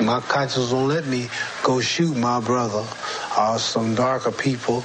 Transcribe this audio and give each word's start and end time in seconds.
My 0.00 0.20
conscience 0.20 0.72
won't 0.72 0.88
let 0.88 1.06
me 1.06 1.28
go 1.62 1.78
shoot 1.80 2.16
my 2.16 2.40
brother 2.40 2.82
or 3.38 3.58
some 3.58 3.94
darker 3.94 4.32
people 4.32 4.82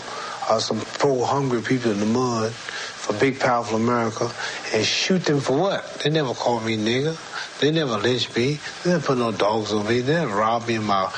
or 0.50 0.60
some 0.60 0.82
poor, 0.82 1.26
hungry 1.26 1.62
people 1.62 1.92
in 1.92 2.00
the 2.00 2.06
mud 2.06 2.52
for 2.52 3.14
big, 3.14 3.40
powerful 3.40 3.78
America 3.78 4.30
and 4.74 4.86
shoot 4.86 5.24
them 5.24 5.40
for 5.40 5.58
what? 5.58 6.02
They 6.04 6.10
never 6.10 6.34
called 6.34 6.66
me 6.66 6.78
nigger. 6.78 7.16
They 7.60 7.72
never 7.72 7.98
lynched 7.98 8.36
me. 8.36 8.60
They 8.84 8.92
never 8.92 9.06
put 9.06 9.18
no 9.18 9.32
dogs 9.32 9.74
on 9.74 9.88
me. 9.88 10.02
They 10.02 10.14
never 10.14 10.36
robbed 10.36 10.68
me 10.68 10.76
of 10.76 10.84
my 10.84 11.12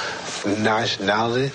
nationality 0.45 1.51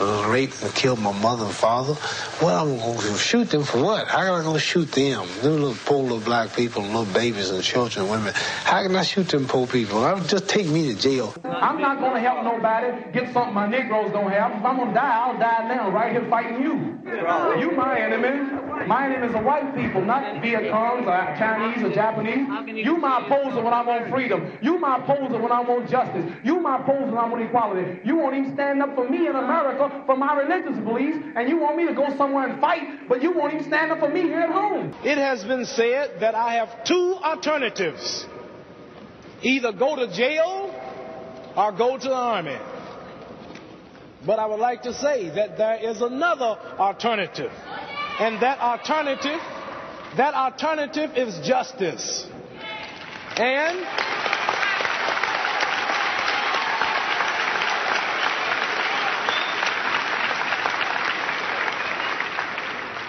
raped 0.00 0.62
and 0.62 0.74
killed 0.74 1.00
my 1.00 1.12
mother 1.12 1.44
and 1.44 1.54
father. 1.54 1.96
Well, 2.42 2.68
I'm 2.68 2.78
going 2.78 2.98
to 2.98 3.18
shoot 3.18 3.50
them 3.50 3.64
for 3.64 3.82
what? 3.82 4.06
How 4.08 4.20
am 4.20 4.40
I 4.40 4.42
going 4.42 4.54
to 4.54 4.60
shoot 4.60 4.90
them? 4.92 5.26
Them 5.42 5.52
little 5.52 5.74
poor 5.84 6.02
little 6.02 6.20
black 6.20 6.54
people, 6.54 6.82
little 6.82 7.04
babies 7.06 7.50
and 7.50 7.62
children 7.62 8.04
and 8.04 8.10
women. 8.10 8.32
How 8.64 8.82
can 8.82 8.94
I 8.94 9.02
shoot 9.02 9.28
them 9.28 9.46
poor 9.46 9.66
people? 9.66 10.04
I 10.04 10.14
would 10.14 10.28
just 10.28 10.48
take 10.48 10.66
me 10.68 10.92
to 10.92 11.00
jail. 11.00 11.34
I'm 11.44 11.80
not 11.80 11.98
going 11.98 12.14
to 12.14 12.20
help 12.20 12.44
nobody 12.44 13.12
get 13.12 13.32
something 13.32 13.54
my 13.54 13.66
Negroes 13.66 14.12
don't 14.12 14.30
have. 14.30 14.52
If 14.52 14.64
I'm 14.64 14.76
going 14.76 14.88
to 14.88 14.94
die, 14.94 15.18
I'll 15.18 15.38
die 15.38 15.68
now, 15.68 15.90
right 15.90 16.12
here 16.12 16.28
fighting 16.28 16.62
you. 16.62 16.98
You 17.60 17.72
my 17.72 18.00
enemy. 18.00 18.67
My 18.86 19.06
enemies 19.06 19.34
are 19.34 19.42
white 19.42 19.74
people, 19.74 20.04
not 20.04 20.42
Viet 20.42 20.70
Congs 20.70 21.06
or 21.06 21.38
Chinese 21.38 21.84
or 21.84 21.92
Japanese. 21.92 22.46
You 22.84 22.96
my 22.98 23.24
opposer 23.24 23.62
when 23.62 23.72
I 23.72 23.82
want 23.82 24.10
freedom. 24.10 24.52
You 24.62 24.78
my 24.78 24.98
opposer 24.98 25.40
when 25.40 25.52
I 25.52 25.60
want 25.60 25.90
justice. 25.90 26.24
You 26.44 26.60
my 26.60 26.80
opposer 26.80 27.06
when 27.06 27.18
I 27.18 27.28
want 27.28 27.42
equality. 27.42 28.00
You 28.04 28.16
won't 28.16 28.36
even 28.36 28.54
stand 28.54 28.82
up 28.82 28.94
for 28.94 29.08
me 29.08 29.26
in 29.26 29.36
America 29.36 30.02
for 30.06 30.16
my 30.16 30.36
religious 30.40 30.78
beliefs, 30.84 31.18
and 31.36 31.48
you 31.48 31.58
want 31.58 31.76
me 31.76 31.86
to 31.86 31.94
go 31.94 32.14
somewhere 32.16 32.48
and 32.48 32.60
fight, 32.60 33.08
but 33.08 33.22
you 33.22 33.32
won't 33.32 33.54
even 33.54 33.66
stand 33.66 33.92
up 33.92 33.98
for 33.98 34.08
me 34.08 34.22
here 34.22 34.40
at 34.40 34.50
home. 34.50 34.94
It 35.04 35.18
has 35.18 35.44
been 35.44 35.64
said 35.64 36.20
that 36.20 36.34
I 36.34 36.54
have 36.54 36.84
two 36.84 37.18
alternatives 37.22 38.26
either 39.42 39.72
go 39.72 39.96
to 39.96 40.12
jail 40.12 40.74
or 41.56 41.72
go 41.72 41.96
to 41.98 42.08
the 42.08 42.14
army. 42.14 42.58
But 44.26 44.38
I 44.38 44.46
would 44.46 44.58
like 44.58 44.82
to 44.82 44.92
say 44.92 45.30
that 45.30 45.56
there 45.58 45.76
is 45.76 46.00
another 46.00 46.58
alternative. 46.78 47.52
And 48.18 48.42
that 48.42 48.58
alternative, 48.58 49.40
that 50.16 50.34
alternative 50.34 51.10
is 51.16 51.38
justice. 51.46 52.26
And 53.36 53.86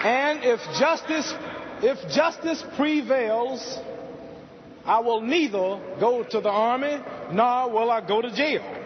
And 0.02 0.44
if 0.44 0.60
justice, 0.78 1.34
if 1.82 2.10
justice 2.10 2.64
prevails, 2.76 3.78
I 4.86 5.00
will 5.00 5.20
neither 5.20 5.78
go 6.00 6.22
to 6.22 6.40
the 6.40 6.48
army 6.48 6.98
nor 7.32 7.70
will 7.70 7.90
I 7.90 8.00
go 8.00 8.22
to 8.22 8.30
jail. 8.34 8.79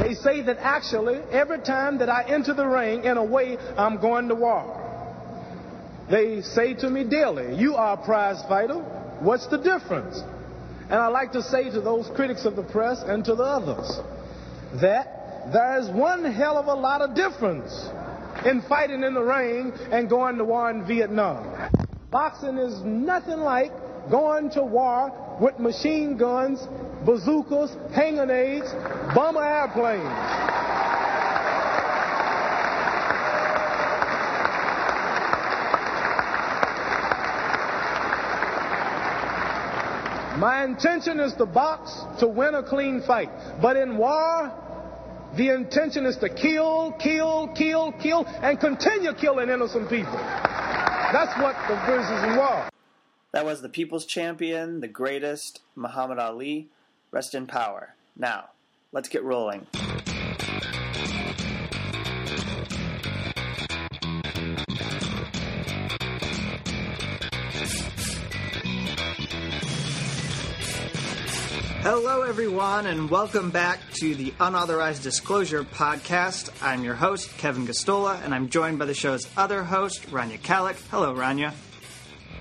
They 0.00 0.14
say 0.14 0.42
that 0.42 0.58
actually 0.58 1.20
every 1.30 1.60
time 1.60 1.98
that 1.98 2.08
I 2.08 2.24
enter 2.28 2.52
the 2.54 2.66
ring, 2.66 3.04
in 3.04 3.16
a 3.16 3.24
way, 3.24 3.56
I'm 3.76 4.00
going 4.00 4.28
to 4.28 4.34
war. 4.34 4.82
They 6.10 6.42
say 6.42 6.74
to 6.74 6.90
me 6.90 7.04
daily, 7.04 7.56
You 7.56 7.74
are 7.74 7.94
a 7.94 8.04
prize 8.04 8.42
fighter. 8.48 8.78
What's 9.20 9.46
the 9.46 9.58
difference? 9.58 10.20
And 10.84 10.94
I 10.94 11.08
like 11.08 11.32
to 11.32 11.42
say 11.42 11.70
to 11.70 11.80
those 11.80 12.08
critics 12.14 12.44
of 12.44 12.54
the 12.54 12.62
press 12.62 13.02
and 13.02 13.24
to 13.24 13.34
the 13.34 13.42
others 13.42 13.98
that 14.80 15.50
there's 15.52 15.88
one 15.88 16.24
hell 16.24 16.58
of 16.58 16.66
a 16.66 16.74
lot 16.74 17.00
of 17.00 17.14
difference 17.14 17.88
in 18.44 18.62
fighting 18.62 19.02
in 19.02 19.14
the 19.14 19.22
ring 19.22 19.72
and 19.90 20.08
going 20.08 20.36
to 20.36 20.44
war 20.44 20.70
in 20.70 20.86
Vietnam. 20.86 21.70
Boxing 22.10 22.58
is 22.58 22.80
nothing 22.82 23.38
like 23.38 23.72
going 24.10 24.50
to 24.50 24.62
war 24.62 25.10
with 25.40 25.58
machine 25.58 26.16
guns, 26.16 26.66
bazookas, 27.04 27.76
hand 27.94 28.16
grenades, 28.16 28.72
bomber 29.14 29.44
airplanes. 29.44 30.04
My 40.38 40.64
intention 40.64 41.18
is 41.18 41.32
to 41.34 41.46
box 41.46 41.98
to 42.20 42.28
win 42.28 42.54
a 42.54 42.62
clean 42.62 43.00
fight. 43.00 43.30
But 43.62 43.76
in 43.76 43.96
war, 43.96 44.52
the 45.34 45.48
intention 45.48 46.04
is 46.04 46.18
to 46.18 46.28
kill, 46.28 46.92
kill, 46.98 47.48
kill, 47.56 47.92
kill, 47.92 48.26
and 48.26 48.60
continue 48.60 49.14
killing 49.14 49.48
innocent 49.48 49.88
people. 49.88 50.12
That's 50.12 51.32
what 51.40 51.56
the 51.68 51.76
business 51.86 52.30
is 52.30 52.36
war. 52.36 52.68
That 53.32 53.44
was 53.44 53.60
the 53.60 53.68
people's 53.68 54.06
champion, 54.06 54.80
the 54.80 54.88
greatest, 54.88 55.60
Muhammad 55.74 56.18
Ali. 56.18 56.68
Rest 57.10 57.34
in 57.34 57.46
power. 57.46 57.94
Now, 58.16 58.50
let's 58.92 59.08
get 59.08 59.24
rolling. 59.24 59.66
Hello, 71.82 72.22
everyone, 72.22 72.86
and 72.86 73.08
welcome 73.08 73.50
back 73.50 73.78
to 74.00 74.14
the 74.14 74.34
Unauthorized 74.40 75.02
Disclosure 75.02 75.62
Podcast. 75.62 76.50
I'm 76.60 76.82
your 76.82 76.94
host, 76.94 77.36
Kevin 77.38 77.66
Gosztola, 77.66 78.20
and 78.24 78.34
I'm 78.34 78.48
joined 78.48 78.78
by 78.78 78.86
the 78.86 78.94
show's 78.94 79.28
other 79.36 79.62
host, 79.62 80.02
Rania 80.10 80.40
Khalek. 80.40 80.76
Hello, 80.90 81.14
Rania. 81.14 81.52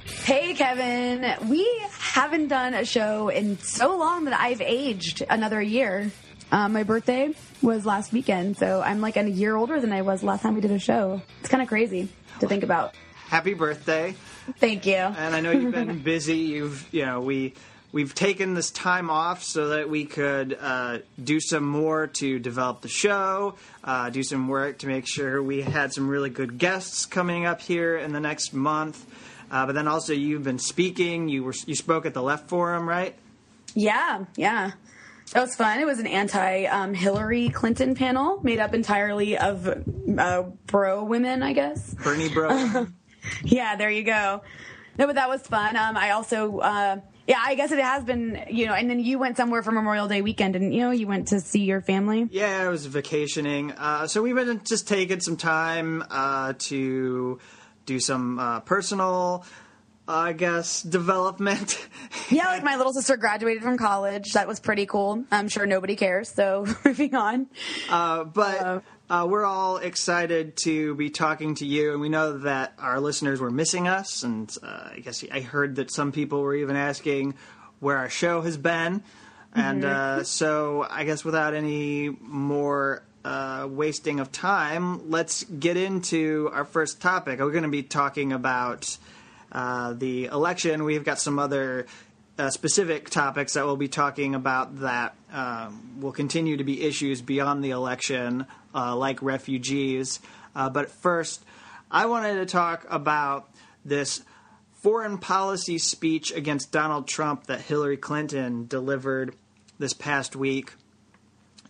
Hey, 0.06 0.54
Kevin. 0.54 1.50
We 1.50 1.68
haven't 2.00 2.50
done 2.50 2.76
a 2.76 2.86
show 2.86 3.30
in 3.30 3.58
so 3.60 3.98
long 3.98 4.26
that 4.26 4.40
I've 4.40 4.62
aged 4.62 5.24
another 5.28 5.62
year. 5.62 6.12
Uh, 6.52 6.70
my 6.70 6.84
birthday 6.84 7.34
was 7.64 7.88
last 7.88 8.14
weekend, 8.14 8.56
so 8.58 8.82
I'm 8.82 9.02
like 9.02 9.18
a 9.18 9.28
year 9.28 9.56
older 9.56 9.82
than 9.82 9.92
I 9.92 10.04
was 10.04 10.22
last 10.22 10.44
time 10.44 10.54
we 10.54 10.62
did 10.62 10.72
a 10.72 10.80
show. 10.80 11.22
It's 11.40 11.50
kind 11.50 11.64
of 11.64 11.68
crazy 11.68 12.08
to 12.40 12.48
think 12.48 12.64
about. 12.64 12.94
Happy 13.28 13.56
birthday. 13.56 14.14
Thank 14.60 14.86
you. 14.86 14.94
And 14.94 15.36
I 15.36 15.42
know 15.42 15.52
you've 15.52 15.74
been 15.74 16.00
busy. 16.04 16.38
You've, 16.38 16.88
you 16.94 17.04
know, 17.04 17.22
we 17.22 17.56
we've 17.92 18.14
taken 18.14 18.54
this 18.54 18.70
time 18.70 19.10
off 19.10 19.42
so 19.42 19.70
that 19.70 19.90
we 19.90 20.06
could 20.06 20.56
uh, 20.62 21.00
do 21.22 21.40
some 21.40 21.64
more 21.64 22.06
to 22.08 22.38
develop 22.38 22.82
the 22.82 22.90
show, 22.90 23.56
uh, 23.84 24.12
do 24.12 24.22
some 24.22 24.48
work 24.48 24.78
to 24.80 24.88
make 24.88 25.08
sure 25.08 25.42
we 25.42 25.62
had 25.62 25.94
some 25.94 26.08
really 26.08 26.30
good 26.30 26.60
guests 26.60 27.08
coming 27.08 27.48
up 27.48 27.60
here 27.60 27.98
in 27.98 28.14
the 28.14 28.20
next 28.20 28.54
month. 28.54 29.04
Uh, 29.52 29.66
but 29.66 29.76
then 29.76 29.88
also, 29.88 30.14
you've 30.14 30.44
been 30.44 30.60
speaking. 30.60 31.30
You 31.30 31.44
were 31.44 31.54
you 31.66 31.76
spoke 31.76 32.06
at 32.06 32.14
the 32.14 32.22
Left 32.22 32.50
Forum, 32.50 32.88
right? 32.88 33.16
Yeah, 33.74 34.26
yeah. 34.36 34.72
That 35.34 35.42
was 35.42 35.56
fun. 35.56 35.80
It 35.80 35.86
was 35.86 36.00
an 36.00 36.08
anti 36.08 36.66
um, 36.66 36.94
Hillary 36.94 37.50
Clinton 37.50 37.96
panel 37.96 38.40
made 38.44 38.60
up 38.60 38.74
entirely 38.74 39.38
of 39.38 39.68
uh, 39.68 40.44
bro 40.68 41.04
women, 41.04 41.42
I 41.44 41.54
guess. 41.54 41.94
Bernie 41.96 42.30
bro. 42.30 42.88
yeah, 43.44 43.76
there 43.76 43.90
you 43.90 44.04
go. 44.04 44.42
No, 44.98 45.08
but 45.08 45.16
that 45.16 45.30
was 45.30 45.42
fun. 45.42 45.76
Um, 45.76 45.98
I 45.98 46.12
also 46.12 46.60
uh, 46.60 47.00
yeah, 47.28 47.42
I 47.44 47.56
guess 47.56 47.72
it 47.72 47.80
has 47.80 48.04
been, 48.04 48.46
you 48.52 48.68
know, 48.68 48.74
and 48.74 48.90
then 48.90 49.00
you 49.00 49.18
went 49.18 49.36
somewhere 49.36 49.64
for 49.64 49.72
Memorial 49.72 50.08
Day 50.08 50.22
weekend, 50.22 50.56
and 50.56 50.74
you 50.74 50.82
know, 50.82 50.92
you 50.92 51.08
went 51.08 51.30
to 51.30 51.40
see 51.40 51.64
your 51.64 51.82
family. 51.82 52.28
Yeah, 52.30 52.62
I 52.62 52.68
was 52.68 52.86
vacationing. 52.86 53.72
Uh, 53.72 54.08
so 54.08 54.22
we've 54.22 54.36
been 54.36 54.62
just 54.64 54.88
taking 54.88 55.20
some 55.22 55.36
time 55.36 56.04
uh, 56.12 56.54
to 56.60 57.40
do 57.86 58.00
some 58.00 58.40
uh, 58.40 58.60
personal, 58.62 59.46
I 60.08 60.34
guess, 60.34 60.82
development. 60.98 61.88
yeah, 62.30 62.48
like 62.48 62.64
my 62.64 62.76
little 62.76 62.94
sister 62.94 63.18
graduated 63.18 63.64
from 63.64 63.78
college. 63.78 64.34
That 64.34 64.48
was 64.48 64.60
pretty 64.60 64.86
cool. 64.86 65.24
I'm 65.32 65.48
sure 65.48 65.66
nobody 65.66 65.96
cares. 65.96 66.30
So 66.30 66.66
moving 66.86 67.16
on. 67.16 67.48
Uh, 67.90 68.24
but 68.24 68.62
uh, 68.62 68.80
uh, 69.10 69.28
we're 69.30 69.46
all 69.46 69.78
excited 69.78 70.58
to 70.58 70.96
be 70.96 71.10
talking 71.10 71.56
to 71.56 71.66
you, 71.66 71.92
and 71.92 72.02
we 72.02 72.10
know 72.10 72.40
that 72.40 72.74
our 72.80 73.00
listeners 73.00 73.40
were 73.40 73.52
missing 73.52 73.88
us. 73.88 74.24
And 74.24 74.54
uh, 74.64 74.90
I 74.94 75.00
guess 75.00 75.24
I 75.32 75.42
heard 75.42 75.76
that 75.76 75.92
some 75.92 76.12
people 76.12 76.42
were 76.42 76.56
even 76.56 76.76
asking 76.76 77.36
where 77.80 77.98
our 77.98 78.10
show 78.10 78.42
has 78.42 78.58
been. 78.58 79.04
And 79.54 79.84
mm-hmm. 79.84 80.20
uh, 80.20 80.24
so, 80.24 80.86
I 80.90 81.06
guess 81.06 81.24
without 81.24 81.54
any 81.54 82.10
more 82.10 83.04
uh, 83.26 83.68
wasting 83.68 84.20
of 84.20 84.32
time, 84.32 85.10
let's 85.10 85.44
get 85.46 85.78
into 85.78 86.48
our 86.54 86.64
first 86.64 87.02
topic. 87.02 87.40
We're 87.40 87.50
going 87.50 87.64
to 87.64 87.70
be 87.70 87.82
talking 87.82 88.32
about 88.32 88.98
uh, 89.52 89.94
the 89.94 90.26
election. 90.26 90.84
We've 90.84 91.04
got 91.04 91.18
some 91.18 91.40
other 91.40 91.88
uh, 92.38 92.52
specific 92.52 93.10
topics 93.10 93.54
that 93.54 93.66
we'll 93.66 93.78
be 93.78 93.88
talking 93.88 94.36
about 94.36 94.82
that 94.82 95.16
um, 95.34 96.00
will 96.02 96.12
continue 96.12 96.58
to 96.58 96.64
be 96.64 96.84
issues 96.84 97.24
beyond 97.24 97.64
the 97.64 97.72
election 97.72 98.46
uh, 98.76 98.96
like 98.96 99.24
refugees. 99.24 100.20
Uh, 100.56 100.70
but 100.70 100.92
first, 100.92 101.44
I 101.90 102.06
wanted 102.06 102.36
to 102.36 102.46
talk 102.46 102.86
about 102.92 103.50
this 103.84 104.22
foreign 104.84 105.18
policy 105.18 105.80
speech 105.80 106.32
against 106.32 106.72
Donald 106.72 107.08
Trump 107.08 107.48
that 107.48 107.62
Hillary 107.62 107.98
Clinton 107.98 108.68
delivered 108.68 109.36
this 109.80 109.94
past 109.94 110.36
week. 110.36 110.74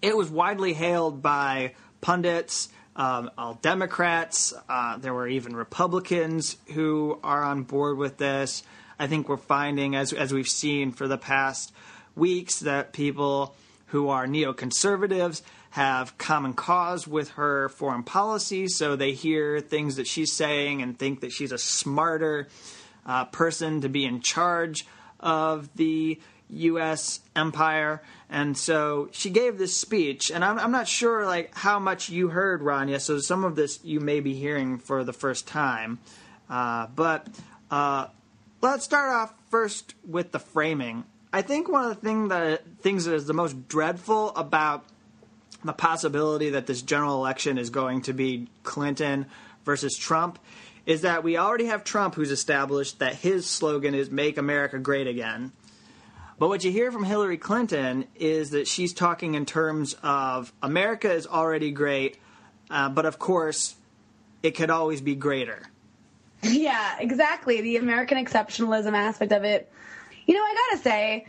It 0.02 0.16
was 0.16 0.30
widely 0.30 0.74
hailed 0.74 1.22
by 1.22 1.74
pundits, 2.02 2.70
um, 2.96 3.30
all 3.38 3.56
Democrats. 3.56 4.54
Uh, 4.70 4.98
there 4.98 5.14
were 5.14 5.28
even 5.28 5.56
Republicans 5.56 6.58
who 6.74 7.20
are 7.24 7.44
on 7.44 7.64
board 7.64 7.98
with 7.98 8.18
this. 8.18 8.64
I 8.98 9.08
think 9.08 9.28
we're 9.28 9.38
finding, 9.38 9.96
as 9.96 10.14
as 10.14 10.34
we've 10.34 10.48
seen 10.48 10.92
for 10.92 11.08
the 11.08 11.18
past 11.18 11.74
weeks 12.16 12.62
that 12.62 12.94
people 12.94 13.56
who 13.88 14.10
are 14.10 14.26
neoconservatives 14.26 15.42
have 15.72 16.18
common 16.18 16.54
cause 16.54 17.06
with 17.06 17.32
her 17.32 17.68
foreign 17.70 18.04
policy, 18.04 18.68
so 18.68 18.96
they 18.96 19.12
hear 19.12 19.60
things 19.60 19.98
that 19.98 20.08
she's 20.08 20.32
saying 20.32 20.82
and 20.82 20.98
think 20.98 21.20
that 21.20 21.34
she's 21.34 21.52
a 21.52 21.58
smarter 21.58 22.48
uh, 23.06 23.26
person 23.26 23.82
to 23.82 23.90
be 23.90 24.06
in 24.06 24.22
charge 24.22 24.88
of 25.20 25.70
the 25.76 26.20
U.S. 26.50 27.20
empire. 27.36 28.02
And 28.30 28.58
so 28.58 29.10
she 29.12 29.30
gave 29.30 29.58
this 29.58 29.76
speech, 29.76 30.32
and 30.32 30.44
I'm, 30.44 30.58
I'm 30.60 30.72
not 30.72 30.88
sure 30.88 31.26
like 31.26 31.56
how 31.56 31.80
much 31.80 32.10
you 32.10 32.30
heard, 32.30 32.62
Rania. 32.62 33.00
So 33.00 33.20
some 33.20 33.44
of 33.44 33.56
this 33.56 33.80
you 33.84 34.00
may 34.00 34.20
be 34.20 34.34
hearing 34.34 34.78
for 34.80 35.04
the 35.04 35.14
first 35.14 35.48
time, 35.48 36.00
uh, 36.50 36.88
but 36.88 37.28
uh, 37.70 38.08
let's 38.62 38.84
start 38.84 39.14
off 39.14 39.34
first 39.50 39.94
with 40.08 40.32
the 40.32 40.40
framing. 40.40 41.04
I 41.32 41.42
think 41.42 41.70
one 41.70 41.84
of 41.84 41.90
the 41.90 42.02
thing 42.02 42.30
that 42.30 42.64
things 42.82 43.06
that 43.06 43.14
is 43.14 43.28
the 43.28 43.34
most 43.34 43.68
dreadful 43.68 44.30
about 44.36 44.86
the 45.64 45.74
possibility 45.74 46.52
that 46.52 46.68
this 46.68 46.82
general 46.82 47.16
election 47.16 47.58
is 47.58 47.70
going 47.70 48.04
to 48.04 48.14
be 48.14 48.48
Clinton 48.64 49.26
versus 49.66 49.98
Trump 49.98 50.40
is 50.86 51.02
that 51.02 51.24
we 51.24 51.38
already 51.38 51.66
have 51.66 51.84
Trump 51.84 52.16
who's 52.16 52.32
established 52.32 53.00
that 53.00 53.16
his 53.16 53.48
slogan 53.50 53.96
is 53.96 54.10
make 54.12 54.38
America 54.38 54.78
great 54.78 55.08
again. 55.08 55.52
But 56.38 56.50
what 56.50 56.64
you 56.64 56.72
hear 56.72 56.92
from 56.92 57.04
Hillary 57.04 57.38
Clinton 57.38 58.06
is 58.16 58.50
that 58.50 58.68
she's 58.68 58.94
talking 58.94 59.36
in 59.36 59.46
terms 59.46 59.96
of 60.04 60.52
America 60.62 61.12
is 61.12 61.26
already 61.28 61.72
great, 61.72 62.18
uh, 62.70 62.90
but 62.90 63.06
of 63.06 63.20
course, 63.20 63.76
it 64.44 64.52
could 64.52 64.70
always 64.70 65.02
be 65.02 65.16
greater. 65.16 65.64
Yeah, 66.44 66.98
exactly. 67.00 67.62
The 67.62 67.78
American 67.78 68.24
exceptionalism 68.24 68.94
aspect 68.94 69.32
of 69.32 69.44
it. 69.44 69.72
You 70.28 70.36
know, 70.36 70.42
I 70.42 70.70
gotta 70.70 70.84
say, 70.84 71.26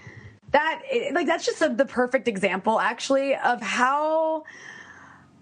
that 0.52 0.82
like 1.12 1.26
that's 1.26 1.44
just 1.46 1.62
a, 1.62 1.68
the 1.68 1.86
perfect 1.86 2.28
example 2.28 2.78
actually 2.78 3.34
of 3.34 3.60
how 3.60 4.44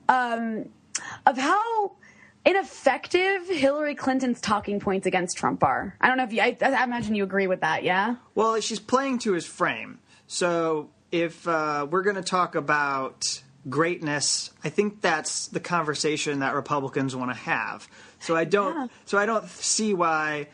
um 0.09 0.69
of 1.27 1.37
how 1.37 1.93
ineffective 2.45 3.49
Hillary 3.49 3.95
Clinton's 3.95 4.41
talking 4.41 4.81
points 4.81 5.07
against 5.07 5.37
Trump 5.37 5.63
are. 5.65 5.97
I 6.01 6.09
don't 6.09 6.17
know 6.17 6.25
if 6.25 6.33
you 6.33 6.43
I, 6.43 6.57
I 6.61 6.85
imagine 6.85 7.15
you 7.15 7.25
agree 7.25 7.47
with 7.47 7.61
that, 7.61 7.85
yeah? 7.85 8.17
Well, 8.35 8.61
she's 8.61 8.81
playing 8.81 9.21
to 9.21 9.33
his 9.33 9.47
frame. 9.47 9.99
So 10.27 10.91
if 11.11 11.47
uh, 11.47 11.87
we're 11.91 12.03
going 12.03 12.17
to 12.17 12.23
talk 12.23 12.55
about 12.55 13.43
greatness, 13.69 14.51
I 14.63 14.69
think 14.69 15.01
that's 15.01 15.49
the 15.49 15.61
conversation 15.61 16.41
that 16.41 16.55
Republicans 16.55 17.15
want 17.17 17.31
to 17.31 17.37
have. 17.37 17.89
So 18.21 18.37
I 18.37 18.45
don't. 18.45 18.75
Yeah. 18.75 18.87
So 19.05 19.19
I 19.19 19.27
don't 19.27 19.49
see 19.49 19.95
why. 19.95 20.49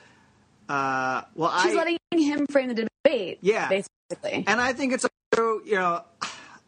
Uh, 0.68 1.22
well, 1.34 1.50
I 1.52 1.62
she's 1.62 1.74
I, 1.74 1.76
letting 1.76 1.98
him 2.12 2.46
frame 2.46 2.68
the 2.68 2.88
debate. 3.04 3.38
Yeah, 3.40 3.68
basically. 3.68 4.44
And 4.46 4.60
I 4.60 4.72
think 4.72 4.92
it's 4.92 5.06
you 5.36 5.62
know 5.66 6.04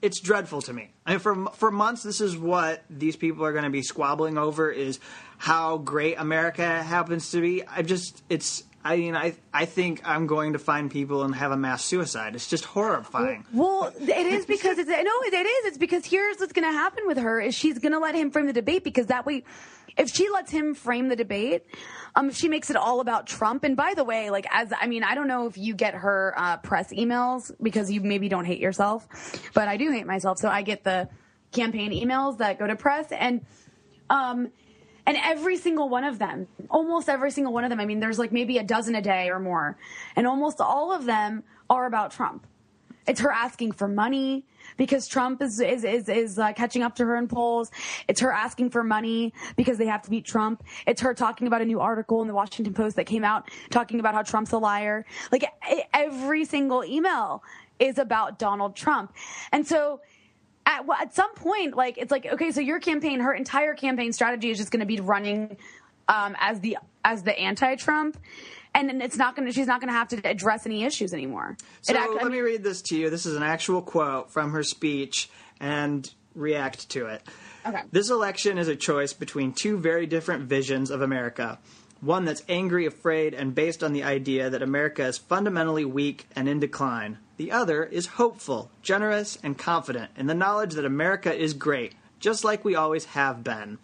it's 0.02 0.18
dreadful 0.20 0.60
to 0.62 0.72
me. 0.72 0.90
I 1.06 1.12
mean, 1.12 1.20
for 1.20 1.46
for 1.52 1.70
months, 1.70 2.02
this 2.02 2.20
is 2.20 2.36
what 2.36 2.82
these 2.90 3.16
people 3.16 3.44
are 3.46 3.52
going 3.52 3.64
to 3.64 3.70
be 3.70 3.82
squabbling 3.82 4.36
over: 4.36 4.70
is 4.70 4.98
how 5.38 5.78
great 5.78 6.16
America 6.18 6.82
happens 6.82 7.30
to 7.30 7.40
be. 7.40 7.66
I 7.66 7.82
just, 7.82 8.22
it's. 8.28 8.64
I 8.84 8.96
mean, 8.96 9.14
I 9.14 9.36
I 9.54 9.64
think 9.64 10.02
I'm 10.04 10.26
going 10.26 10.54
to 10.54 10.58
find 10.58 10.90
people 10.90 11.22
and 11.22 11.32
have 11.36 11.52
a 11.52 11.56
mass 11.56 11.84
suicide. 11.84 12.34
It's 12.34 12.48
just 12.48 12.64
horrifying. 12.64 13.44
Well, 13.52 13.92
it 13.96 14.26
is 14.26 14.44
because 14.44 14.76
it's 14.78 14.90
no, 14.90 14.96
it 14.96 15.46
is. 15.46 15.66
It's 15.66 15.78
because 15.78 16.04
here's 16.04 16.38
what's 16.38 16.52
going 16.52 16.66
to 16.66 16.76
happen 16.76 17.04
with 17.06 17.18
her: 17.18 17.40
is 17.40 17.54
she's 17.54 17.78
going 17.78 17.92
to 17.92 18.00
let 18.00 18.16
him 18.16 18.32
frame 18.32 18.46
the 18.46 18.52
debate 18.52 18.82
because 18.82 19.06
that 19.06 19.24
way 19.24 19.44
if 19.96 20.10
she 20.10 20.28
lets 20.28 20.50
him 20.50 20.74
frame 20.74 21.08
the 21.08 21.16
debate, 21.16 21.64
um, 22.14 22.28
if 22.28 22.36
she 22.36 22.48
makes 22.48 22.70
it 22.70 22.76
all 22.76 23.00
about 23.00 23.26
Trump, 23.26 23.64
and 23.64 23.76
by 23.76 23.94
the 23.94 24.04
way, 24.04 24.30
like 24.30 24.46
as 24.50 24.72
I 24.78 24.86
mean, 24.86 25.02
I 25.02 25.14
don't 25.14 25.28
know 25.28 25.46
if 25.46 25.56
you 25.56 25.74
get 25.74 25.94
her 25.94 26.34
uh, 26.36 26.56
press 26.58 26.92
emails 26.92 27.50
because 27.62 27.90
you 27.90 28.00
maybe 28.00 28.28
don't 28.28 28.44
hate 28.44 28.60
yourself, 28.60 29.06
but 29.54 29.68
I 29.68 29.76
do 29.76 29.90
hate 29.90 30.06
myself, 30.06 30.38
so 30.38 30.48
I 30.48 30.62
get 30.62 30.84
the 30.84 31.08
campaign 31.52 31.92
emails 31.92 32.38
that 32.38 32.58
go 32.58 32.66
to 32.66 32.76
press, 32.76 33.10
and 33.12 33.44
um, 34.10 34.50
and 35.06 35.16
every 35.22 35.56
single 35.56 35.88
one 35.88 36.04
of 36.04 36.18
them, 36.18 36.46
almost 36.70 37.08
every 37.08 37.30
single 37.30 37.52
one 37.52 37.64
of 37.64 37.70
them, 37.70 37.80
I 37.80 37.86
mean, 37.86 38.00
there's 38.00 38.18
like 38.18 38.32
maybe 38.32 38.58
a 38.58 38.62
dozen 38.62 38.94
a 38.94 39.02
day 39.02 39.30
or 39.30 39.40
more, 39.40 39.78
and 40.16 40.26
almost 40.26 40.60
all 40.60 40.92
of 40.92 41.06
them 41.06 41.44
are 41.68 41.86
about 41.86 42.12
Trump. 42.12 42.46
It's 43.06 43.20
her 43.20 43.32
asking 43.32 43.72
for 43.72 43.88
money 43.88 44.44
because 44.82 45.06
Trump 45.06 45.40
is 45.40 45.60
is 45.60 45.84
is, 45.84 46.08
is 46.08 46.40
uh, 46.40 46.52
catching 46.54 46.82
up 46.82 46.96
to 46.96 47.04
her 47.04 47.14
in 47.14 47.28
polls. 47.28 47.70
It's 48.08 48.20
her 48.20 48.32
asking 48.32 48.70
for 48.70 48.82
money 48.82 49.32
because 49.54 49.78
they 49.78 49.86
have 49.86 50.02
to 50.02 50.10
beat 50.10 50.24
Trump. 50.24 50.64
It's 50.88 51.00
her 51.02 51.14
talking 51.14 51.46
about 51.46 51.62
a 51.62 51.64
new 51.64 51.78
article 51.78 52.20
in 52.20 52.26
the 52.26 52.34
Washington 52.34 52.74
Post 52.74 52.96
that 52.96 53.06
came 53.06 53.24
out 53.24 53.48
talking 53.70 54.00
about 54.00 54.14
how 54.14 54.22
Trump's 54.22 54.50
a 54.50 54.58
liar. 54.58 55.06
Like 55.30 55.44
every 55.94 56.44
single 56.44 56.84
email 56.84 57.44
is 57.78 57.96
about 57.98 58.40
Donald 58.40 58.74
Trump, 58.74 59.12
and 59.52 59.66
so. 59.66 60.00
At, 60.64 60.84
at 61.00 61.12
some 61.12 61.34
point, 61.34 61.74
like 61.76 61.98
it's 61.98 62.12
like 62.12 62.24
okay, 62.24 62.52
so 62.52 62.60
your 62.60 62.78
campaign, 62.78 63.18
her 63.18 63.34
entire 63.34 63.74
campaign 63.74 64.12
strategy 64.12 64.48
is 64.48 64.58
just 64.58 64.70
going 64.70 64.78
to 64.78 64.86
be 64.86 65.00
running 65.00 65.56
um, 66.08 66.36
as 66.38 66.60
the 66.60 66.78
as 67.04 67.24
the 67.24 67.36
anti-Trump, 67.36 68.16
and 68.74 69.02
it's 69.02 69.16
not 69.16 69.36
going 69.36 69.46
to. 69.46 69.52
She's 69.52 69.66
not 69.66 69.80
going 69.80 69.88
to 69.88 69.98
have 69.98 70.08
to 70.08 70.20
address 70.28 70.66
any 70.66 70.84
issues 70.84 71.12
anymore. 71.12 71.56
So 71.82 71.94
act, 71.94 72.10
let 72.12 72.20
I 72.20 72.24
mean, 72.24 72.32
me 72.32 72.40
read 72.40 72.62
this 72.62 72.82
to 72.82 72.96
you. 72.96 73.10
This 73.10 73.26
is 73.26 73.36
an 73.36 73.42
actual 73.42 73.82
quote 73.82 74.30
from 74.30 74.52
her 74.52 74.62
speech, 74.62 75.30
and 75.60 76.10
react 76.34 76.88
to 76.90 77.06
it. 77.06 77.22
Okay. 77.64 77.82
This 77.92 78.10
election 78.10 78.58
is 78.58 78.68
a 78.68 78.76
choice 78.76 79.12
between 79.12 79.52
two 79.52 79.78
very 79.78 80.06
different 80.06 80.44
visions 80.44 80.90
of 80.90 81.02
America. 81.02 81.58
One 82.00 82.24
that's 82.24 82.42
angry, 82.48 82.86
afraid, 82.86 83.32
and 83.32 83.54
based 83.54 83.84
on 83.84 83.92
the 83.92 84.02
idea 84.02 84.50
that 84.50 84.62
America 84.62 85.06
is 85.06 85.18
fundamentally 85.18 85.84
weak 85.84 86.26
and 86.34 86.48
in 86.48 86.58
decline. 86.58 87.18
The 87.36 87.52
other 87.52 87.84
is 87.84 88.06
hopeful, 88.06 88.72
generous, 88.82 89.38
and 89.44 89.56
confident 89.56 90.10
in 90.16 90.26
the 90.26 90.34
knowledge 90.34 90.74
that 90.74 90.84
America 90.84 91.32
is 91.32 91.54
great, 91.54 91.94
just 92.18 92.42
like 92.42 92.64
we 92.64 92.74
always 92.74 93.04
have 93.04 93.44
been. 93.44 93.78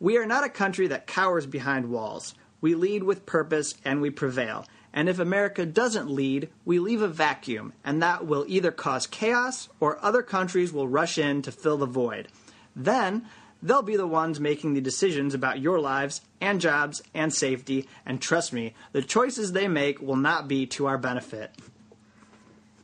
We 0.00 0.16
are 0.16 0.26
not 0.26 0.44
a 0.44 0.48
country 0.48 0.88
that 0.88 1.06
cowers 1.06 1.46
behind 1.46 1.90
walls. 1.90 2.34
We 2.60 2.74
lead 2.74 3.02
with 3.02 3.26
purpose 3.26 3.74
and 3.84 4.00
we 4.00 4.10
prevail. 4.10 4.66
And 4.92 5.08
if 5.08 5.18
America 5.18 5.66
doesn't 5.66 6.10
lead, 6.10 6.48
we 6.64 6.78
leave 6.78 7.02
a 7.02 7.08
vacuum, 7.08 7.72
and 7.84 8.02
that 8.02 8.26
will 8.26 8.44
either 8.48 8.72
cause 8.72 9.06
chaos 9.06 9.68
or 9.80 10.02
other 10.02 10.22
countries 10.22 10.72
will 10.72 10.88
rush 10.88 11.18
in 11.18 11.42
to 11.42 11.52
fill 11.52 11.76
the 11.76 11.86
void. 11.86 12.28
Then, 12.74 13.26
they'll 13.62 13.82
be 13.82 13.96
the 13.96 14.06
ones 14.06 14.40
making 14.40 14.74
the 14.74 14.80
decisions 14.80 15.34
about 15.34 15.60
your 15.60 15.78
lives 15.78 16.22
and 16.40 16.60
jobs 16.60 17.02
and 17.14 17.32
safety, 17.32 17.86
and 18.06 18.20
trust 18.20 18.52
me, 18.52 18.74
the 18.92 19.02
choices 19.02 19.52
they 19.52 19.68
make 19.68 20.00
will 20.00 20.16
not 20.16 20.48
be 20.48 20.66
to 20.66 20.86
our 20.86 20.98
benefit. 20.98 21.52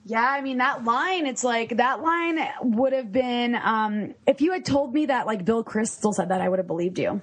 Yeah, 0.06 0.20
I 0.20 0.42
mean 0.42 0.58
that 0.58 0.84
line. 0.84 1.26
It's 1.26 1.42
like 1.42 1.78
that 1.78 2.02
line 2.02 2.38
would 2.62 2.92
have 2.92 3.10
been 3.10 3.54
um, 3.54 4.14
if 4.26 4.42
you 4.42 4.52
had 4.52 4.66
told 4.66 4.92
me 4.92 5.06
that 5.06 5.26
like 5.26 5.46
Bill 5.46 5.64
Kristol 5.64 6.12
said 6.12 6.28
that, 6.28 6.42
I 6.42 6.48
would 6.48 6.58
have 6.58 6.66
believed 6.66 6.98
you. 6.98 7.22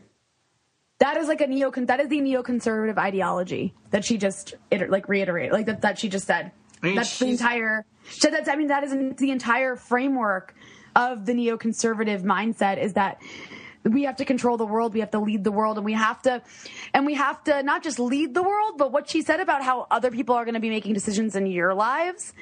That 1.01 1.17
is 1.17 1.27
like 1.27 1.41
a 1.41 1.48
neo 1.48 1.72
that 1.72 2.00
is 2.00 2.10
the 2.10 2.20
neoconservative 2.22 3.00
ideology 3.00 3.74
that 3.89 4.05
she 4.05 4.20
just 4.20 4.53
like 4.72 5.10
reiterated, 5.10 5.51
like 5.51 5.65
that, 5.65 5.81
that 5.81 5.98
she 5.98 6.10
just 6.10 6.27
said. 6.27 6.51
I 6.84 6.86
mean, 6.86 6.96
that's 6.96 7.17
the 7.17 7.25
entire. 7.25 7.86
So 8.08 8.29
that's 8.29 8.48
I 8.48 8.55
mean 8.55 8.67
that 8.67 8.84
is 8.84 8.91
the 9.17 9.31
entire 9.31 9.75
framework 9.75 10.53
of 10.96 11.25
the 11.25 11.34
neoconservative 11.34 12.22
mindset 12.22 12.77
is 12.77 12.93
that 12.93 13.20
we 13.84 14.04
have 14.04 14.18
to 14.18 14.26
control 14.26 14.58
the 14.58 14.66
world 14.66 14.94
we 14.94 15.00
have 15.00 15.12
to 15.12 15.20
lead 15.20 15.44
the 15.44 15.52
world 15.52 15.78
and 15.78 15.86
we 15.86 15.94
have 15.94 16.22
to 16.22 16.42
and 16.94 17.06
we 17.06 17.14
have 17.16 17.44
to 17.44 17.64
not 17.64 17.84
just 17.84 18.00
lead 18.00 18.34
the 18.34 18.44
world 18.44 18.78
but 18.78 18.92
what 18.92 19.10
she 19.10 19.22
said 19.22 19.40
about 19.40 19.64
how 19.64 19.88
other 19.90 20.12
people 20.12 20.36
are 20.36 20.46
going 20.46 20.54
to 20.54 20.60
be 20.60 20.70
making 20.70 20.94
decisions 20.94 21.36
in 21.36 21.46
your 21.46 21.74
lives. 21.74 22.34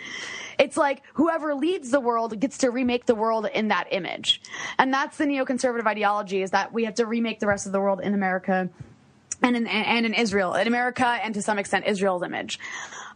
It's 0.57 0.77
like 0.77 1.01
whoever 1.13 1.55
leads 1.55 1.91
the 1.91 1.99
world 1.99 2.39
gets 2.39 2.59
to 2.59 2.71
remake 2.71 3.05
the 3.05 3.15
world 3.15 3.47
in 3.53 3.69
that 3.69 3.87
image. 3.91 4.41
And 4.77 4.93
that's 4.93 5.17
the 5.17 5.25
neoconservative 5.25 5.85
ideology 5.85 6.41
is 6.41 6.51
that 6.51 6.73
we 6.73 6.85
have 6.85 6.95
to 6.95 7.05
remake 7.05 7.39
the 7.39 7.47
rest 7.47 7.65
of 7.65 7.71
the 7.71 7.79
world 7.79 8.01
in 8.01 8.13
america 8.13 8.69
and 9.41 9.55
in, 9.55 9.67
and 9.67 10.05
in 10.05 10.13
Israel, 10.13 10.53
in 10.53 10.67
America, 10.67 11.05
and 11.05 11.33
to 11.33 11.41
some 11.41 11.59
extent 11.59 11.85
Israel's 11.87 12.23
image. 12.23 12.59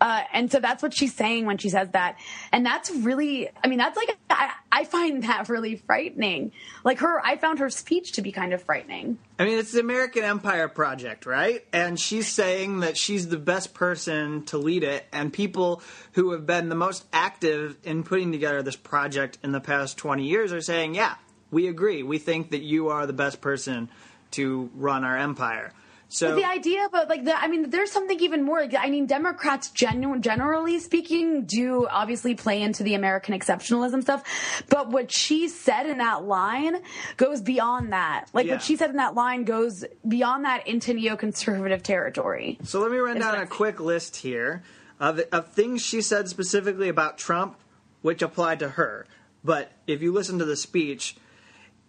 Uh, 0.04 0.22
and 0.34 0.52
so 0.52 0.60
that's 0.60 0.84
what 0.84 0.94
she's 0.94 1.14
saying 1.14 1.46
when 1.46 1.58
she 1.58 1.70
says 1.70 1.90
that. 1.92 2.18
And 2.52 2.66
that's 2.66 2.92
really, 2.92 3.50
I 3.64 3.68
mean, 3.68 3.78
that's 3.78 3.96
like, 3.96 4.18
I, 4.30 4.52
I, 4.70 4.84
find 4.84 5.24
that 5.24 5.48
really 5.48 5.78
frightening. 5.78 6.52
Like 6.84 7.00
her, 7.00 7.26
I 7.26 7.38
found 7.38 7.60
her 7.60 7.70
speech 7.70 8.14
to 8.14 8.22
be 8.22 8.34
kind 8.34 8.54
of 8.54 8.62
frightening. 8.62 9.18
I 9.40 9.46
mean, 9.46 9.58
it's 9.58 9.72
the 9.72 9.80
American 9.80 10.24
Empire 10.26 10.68
Project, 10.68 11.26
right? 11.26 11.64
And 11.72 11.98
she's 11.98 12.28
saying 12.28 12.82
that 12.82 12.98
she's 12.98 13.30
the 13.30 13.38
best 13.38 13.74
person 13.74 14.44
to 14.48 14.58
lead 14.58 14.84
it. 14.84 15.06
And 15.14 15.32
people 15.32 15.82
who 16.14 16.32
have 16.32 16.46
been 16.46 16.68
the 16.68 16.76
most 16.76 17.06
active 17.14 17.78
in 17.86 18.04
putting 18.04 18.34
together 18.34 18.62
this 18.62 18.76
project 18.76 19.38
in 19.42 19.54
the 19.54 19.62
past 19.62 19.98
20 19.98 20.26
years 20.26 20.52
are 20.52 20.62
saying, 20.62 20.96
yeah, 20.96 21.16
we 21.50 21.68
agree. 21.68 22.04
We 22.04 22.18
think 22.18 22.52
that 22.52 22.62
you 22.62 22.90
are 22.90 23.08
the 23.08 23.14
best 23.14 23.40
person 23.40 23.90
to 24.32 24.70
run 24.74 25.06
our 25.06 25.18
empire. 25.18 25.72
So 26.14 26.30
but 26.30 26.36
the 26.36 26.46
idea, 26.46 26.88
but 26.92 27.10
like 27.10 27.26
the, 27.26 27.36
I 27.36 27.48
mean, 27.48 27.72
there's 27.72 27.92
something 27.92 28.20
even 28.20 28.44
more. 28.44 28.62
Like, 28.62 28.76
I 28.78 28.88
mean, 28.92 29.08
Democrats, 29.08 29.72
genu- 29.72 30.20
generally 30.20 30.78
speaking, 30.78 31.46
do 31.46 31.88
obviously 31.90 32.36
play 32.36 32.62
into 32.62 32.84
the 32.84 32.94
American 32.94 33.34
exceptionalism 33.34 34.04
stuff. 34.04 34.24
But 34.70 34.92
what 34.92 35.12
she 35.12 35.50
said 35.50 35.88
in 35.88 35.98
that 35.98 36.24
line 36.24 36.78
goes 37.18 37.42
beyond 37.42 37.94
that. 37.94 38.26
Like 38.32 38.46
yeah. 38.46 38.54
what 38.54 38.62
she 38.62 38.76
said 38.76 38.92
in 38.92 38.98
that 38.98 39.16
line 39.16 39.44
goes 39.44 39.86
beyond 40.08 40.46
that 40.46 40.68
into 40.68 40.94
neoconservative 40.94 41.82
territory. 41.82 42.60
So 42.64 42.80
let 42.80 42.92
me 42.92 42.98
run 42.98 43.20
down 43.20 43.40
a 43.40 43.48
quick 43.48 43.80
list 43.80 44.18
here 44.18 44.62
of, 45.00 45.20
of 45.32 45.48
things 45.48 45.82
she 45.82 46.04
said 46.04 46.30
specifically 46.30 46.90
about 46.90 47.18
Trump 47.18 47.58
which 48.04 48.22
applied 48.22 48.60
to 48.60 48.70
her. 48.70 49.08
But 49.44 49.72
if 49.88 50.04
you 50.04 50.12
listen 50.12 50.38
to 50.38 50.46
the 50.46 50.56
speech, 50.56 51.16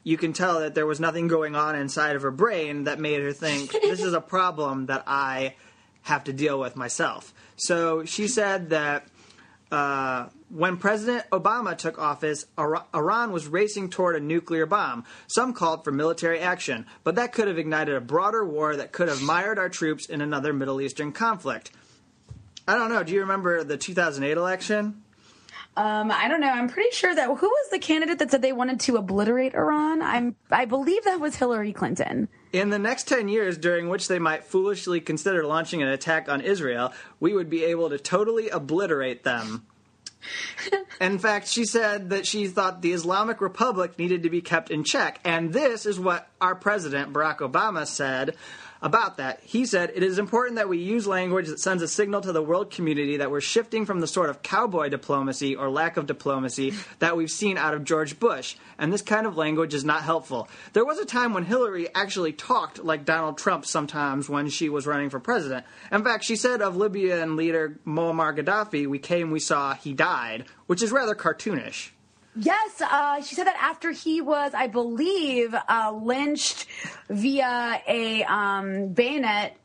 you 0.05 0.19
can 0.19 0.33
tell 0.33 0.61
that 0.61 0.75
there 0.75 0.87
was 0.87 1.01
nothing 1.01 1.27
going 1.27 1.57
on 1.57 1.75
inside 1.75 2.15
of 2.15 2.23
her 2.23 2.31
brain 2.31 2.85
that 2.85 3.01
made 3.01 3.21
her 3.21 3.33
think 3.33 3.73
this 3.83 4.03
is 4.03 4.13
a 4.13 4.21
problem 4.21 4.87
that 4.87 5.03
I 5.07 5.57
have 6.03 6.25
to 6.25 6.33
deal 6.33 6.61
with 6.61 6.77
myself. 6.77 7.33
So 7.57 8.05
she 8.05 8.29
said 8.29 8.71
that 8.71 9.07
uh, 9.73 10.29
when 10.51 10.77
President 10.77 11.25
Obama 11.31 11.77
took 11.77 11.99
office, 11.99 12.47
Iran 12.59 13.33
was 13.33 13.49
racing 13.49 13.91
toward 13.91 14.15
a 14.15 14.21
nuclear 14.21 14.67
bomb. 14.67 15.05
Some 15.27 15.55
called 15.55 15.83
for 15.83 15.91
military 15.91 16.39
action, 16.39 16.87
but 17.03 17.15
that 17.17 17.33
could 17.33 17.49
have 17.49 17.59
ignited 17.59 17.95
a 17.95 18.01
broader 18.01 18.45
war 18.45 18.77
that 18.77 18.93
could 18.93 19.09
have 19.09 19.23
mired 19.23 19.59
our 19.59 19.71
troops 19.71 20.07
in 20.07 20.21
another 20.21 20.53
Middle 20.53 20.81
Eastern 20.81 21.13
conflict. 21.13 21.73
I 22.69 22.75
don't 22.75 22.91
know. 22.91 23.03
Do 23.03 23.13
you 23.13 23.21
remember 23.21 23.65
the 23.65 23.77
2008 23.77 24.37
election? 24.37 25.03
Um, 25.77 26.11
I 26.13 26.29
don't 26.29 26.41
know. 26.41 26.51
I'm 26.51 26.69
pretty 26.69 26.91
sure 26.93 27.15
that 27.15 27.27
who 27.27 27.49
was 27.49 27.71
the 27.71 27.81
candidate 27.81 28.21
that 28.21 28.31
said 28.31 28.43
they 28.43 28.53
wanted 28.53 28.79
to 28.81 28.97
obliterate 28.97 29.55
Iran? 29.55 30.03
I'm 30.03 30.37
I 30.51 30.67
believe 30.67 31.05
that 31.05 31.21
was 31.21 31.37
Hillary 31.37 31.73
Clinton. 31.73 32.29
In 32.53 32.71
the 32.71 32.79
next 32.79 33.09
10 33.09 33.29
years, 33.29 33.59
during 33.59 33.89
which 33.89 34.07
they 34.07 34.21
might 34.21 34.45
foolishly 34.45 35.01
consider 35.01 35.45
launching 35.45 35.83
an 35.83 35.89
attack 35.89 36.29
on 36.29 36.41
Israel, 36.41 36.93
we 37.19 37.35
would 37.35 37.51
be 37.51 37.65
able 37.65 37.91
to 37.91 37.99
totally 37.99 38.49
obliterate 38.49 39.25
them. 39.25 39.67
in 41.01 41.19
fact, 41.19 41.49
she 41.49 41.65
said 41.65 42.11
that 42.11 42.27
she 42.27 42.47
thought 42.47 42.81
the 42.81 42.93
Islamic 42.93 43.41
Republic 43.41 43.99
needed 43.99 44.23
to 44.23 44.31
be 44.31 44.41
kept 44.41 44.71
in 44.71 44.85
check. 44.85 45.19
And 45.25 45.53
this 45.53 45.87
is 45.87 45.99
what 45.99 46.29
our 46.41 46.55
president, 46.55 47.13
Barack 47.13 47.39
Obama, 47.39 47.87
said 47.87 48.37
about 48.85 49.17
that. 49.17 49.41
He 49.43 49.65
said, 49.65 49.93
It 49.95 50.03
is 50.03 50.19
important 50.19 50.57
that 50.57 50.69
we 50.69 50.77
use 50.77 51.07
language 51.07 51.49
that 51.49 51.59
sends 51.59 51.83
a 51.83 51.89
signal 51.89 52.21
to 52.21 52.33
the 52.33 52.43
world 52.43 52.71
community 52.71 53.17
that 53.17 53.31
we're 53.31 53.41
shifting 53.41 53.87
from 53.87 54.01
the 54.01 54.07
sort 54.07 54.29
of 54.29 54.43
cowboy 54.43 54.91
diplomacy 54.91 55.57
or 55.57 55.71
lack 55.71 55.97
of 55.97 56.07
diplomacy 56.07 56.75
that 56.99 57.17
we've 57.17 57.31
seen 57.31 57.57
out 57.57 57.73
of 57.73 57.85
George 57.85 58.21
Bush. 58.21 58.57
And 58.79 58.93
this 58.93 59.01
kind 59.01 59.27
of 59.27 59.39
language 59.39 59.73
is 59.73 59.87
not 59.87 60.03
helpful. 60.03 60.49
There 60.75 60.85
was 60.85 60.99
a 60.99 61.07
time 61.07 61.33
when 61.33 61.47
Hillary 61.47 61.89
actually 61.95 62.35
talked 62.35 62.85
like 62.85 63.07
Donald 63.07 63.39
Trump 63.39 63.65
sometimes 63.65 64.29
when 64.29 64.51
she 64.51 64.69
was 64.69 64.87
running 64.87 65.09
for 65.09 65.19
president. 65.19 65.65
In 65.91 66.05
fact, 66.05 66.25
she 66.25 66.37
said 66.37 66.61
of 66.61 66.77
Libyan 66.77 67.37
leader 67.37 67.81
Muammar 67.87 68.37
Gaddafi, 68.37 68.87
We 68.87 68.99
came, 68.99 69.31
we 69.31 69.41
saw, 69.41 69.75
he 69.75 69.95
died, 69.95 70.45
which 70.67 70.83
is 70.83 70.93
rather 70.93 71.15
cartoonish. 71.15 71.94
Yes, 72.37 72.81
uh, 72.81 73.23
she 73.23 73.35
said 73.35 73.47
that 73.47 73.57
after 73.61 73.93
he 73.93 74.21
was, 74.21 74.55
I 74.55 74.67
believe, 74.67 75.55
uh, 75.55 75.93
lynched 75.93 76.67
via 77.09 77.81
a 77.87 78.25
um, 78.25 78.89
bayonet 78.89 79.57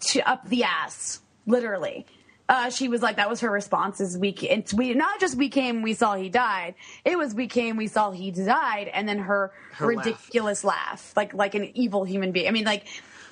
to 0.00 0.20
up 0.28 0.46
the 0.48 0.64
ass, 0.64 1.20
literally. 1.46 2.06
Uh, 2.48 2.70
she 2.70 2.88
was 2.88 3.02
like, 3.02 3.16
that 3.16 3.28
was 3.28 3.40
her 3.40 3.50
response. 3.50 4.00
Is 4.00 4.16
we, 4.16 4.34
we 4.74 4.94
not 4.94 5.20
just 5.20 5.36
we 5.36 5.48
came, 5.48 5.82
we 5.82 5.94
saw 5.94 6.14
he 6.14 6.28
died. 6.28 6.74
It 7.04 7.18
was 7.18 7.34
we 7.34 7.46
came, 7.46 7.76
we 7.76 7.88
saw 7.88 8.10
he 8.10 8.30
died, 8.30 8.90
and 8.92 9.08
then 9.08 9.18
her, 9.18 9.52
her 9.72 9.86
ridiculous 9.86 10.64
laugh. 10.64 10.76
laugh, 10.90 11.12
like 11.16 11.34
like 11.34 11.54
an 11.54 11.76
evil 11.76 12.04
human 12.04 12.32
being. 12.32 12.48
I 12.48 12.50
mean, 12.50 12.64
like. 12.64 12.86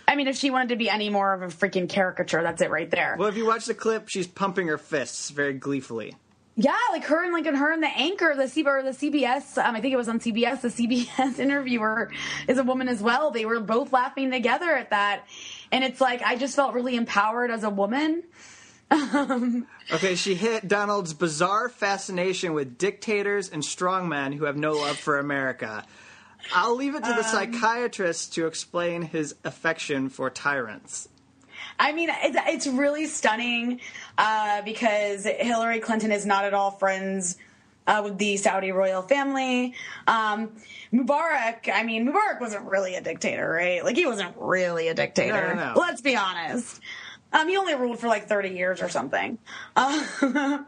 I 0.09 0.15
mean, 0.15 0.29
if 0.29 0.37
she 0.37 0.51
wanted 0.51 0.69
to 0.69 0.77
be 0.77 0.89
any 0.89 1.11
more 1.11 1.35
of 1.35 1.43
a 1.43 1.47
freaking 1.49 1.89
caricature, 1.89 2.41
that's 2.41 2.63
it 2.63 2.71
right 2.71 2.89
there. 2.89 3.17
Well, 3.19 3.27
if 3.27 3.37
you 3.37 3.45
watch 3.45 3.67
the 3.67 3.75
clip, 3.75 4.09
she's 4.09 4.29
pumping 4.29 4.69
her 4.69 4.79
fists 4.79 5.31
very 5.31 5.55
gleefully. 5.55 6.15
Yeah, 6.59 6.75
like 6.91 7.05
her 7.05 7.23
and 7.23 7.35
like 7.35 7.45
and 7.45 7.57
her 7.57 7.71
and 7.71 7.83
the 7.83 7.89
anchor, 7.89 8.35
the 8.35 8.49
C 8.49 8.65
or 8.65 8.83
the 8.83 8.91
CBS. 8.91 9.63
Um, 9.63 9.77
I 9.77 9.81
think 9.83 9.93
it 9.93 9.99
was 9.99 10.09
on 10.09 10.21
CBS. 10.21 10.63
The 10.63 10.69
CBS 10.69 11.39
interviewer 11.39 12.11
is 12.49 12.57
a 12.57 12.65
woman 12.65 12.89
as 12.89 13.03
well. 13.03 13.31
They 13.31 13.45
were 13.45 13.61
both 13.61 13.93
laughing 13.93 14.31
together 14.31 14.75
at 14.75 14.91
that, 14.91 15.27
and 15.71 15.85
it's 15.85 16.01
like 16.01 16.23
I 16.23 16.37
just 16.37 16.57
felt 16.57 16.73
really 16.73 16.97
empowered 16.97 17.51
as 17.51 17.63
a 17.63 17.71
woman. 17.71 18.23
Um, 18.89 19.67
okay, 19.93 20.15
she 20.15 20.37
hit 20.37 20.69
Donald's 20.69 21.13
bizarre 21.13 21.69
fascination 21.69 22.53
with 22.53 22.79
dictators 22.79 23.51
and 23.51 23.61
strongmen 23.61 24.33
who 24.33 24.45
have 24.45 24.57
no 24.57 24.75
love 24.75 24.97
for 24.97 25.19
America. 25.19 25.85
I'll 26.55 26.77
leave 26.77 26.95
it 26.95 27.03
to 27.03 27.11
the 27.11 27.17
um, 27.17 27.23
psychiatrist 27.25 28.35
to 28.35 28.47
explain 28.47 29.03
his 29.03 29.35
affection 29.43 30.09
for 30.09 30.31
tyrants. 30.31 31.09
I 31.79 31.93
mean, 31.93 32.09
it's, 32.11 32.37
it's 32.49 32.67
really 32.67 33.07
stunning 33.07 33.81
uh, 34.19 34.63
because 34.63 35.25
Hillary 35.25 35.81
Clinton 35.81 36.13
is 36.13 36.27
not 36.27 36.45
at 36.45 36.55
all 36.55 36.71
friends 36.71 37.37
uh, 37.87 38.03
with 38.05 38.19
the 38.19 38.37
Saudi 38.37 38.73
royal 38.73 39.03
family. 39.03 39.75
Um, 40.07 40.53
Mubarak, 40.93 41.71
I 41.73 41.83
mean, 41.83 42.07
Mubarak 42.07 42.41
wasn't 42.41 42.65
really 42.65 42.95
a 42.95 43.01
dictator, 43.01 43.49
right? 43.49 43.85
Like, 43.85 43.97
he 43.97 44.07
wasn't 44.07 44.35
really 44.39 44.89
a 44.89 44.95
dictator. 44.95 45.55
No, 45.55 45.55
no, 45.55 45.75
no. 45.75 45.81
Let's 45.81 46.01
be 46.01 46.17
honest. 46.17 46.81
Um, 47.33 47.49
he 47.49 47.57
only 47.57 47.75
ruled 47.75 47.99
for 47.99 48.09
like 48.09 48.29
30 48.29 48.51
years 48.51 48.83
or 48.83 48.89
something. 48.89 49.39
Uh, 49.75 50.07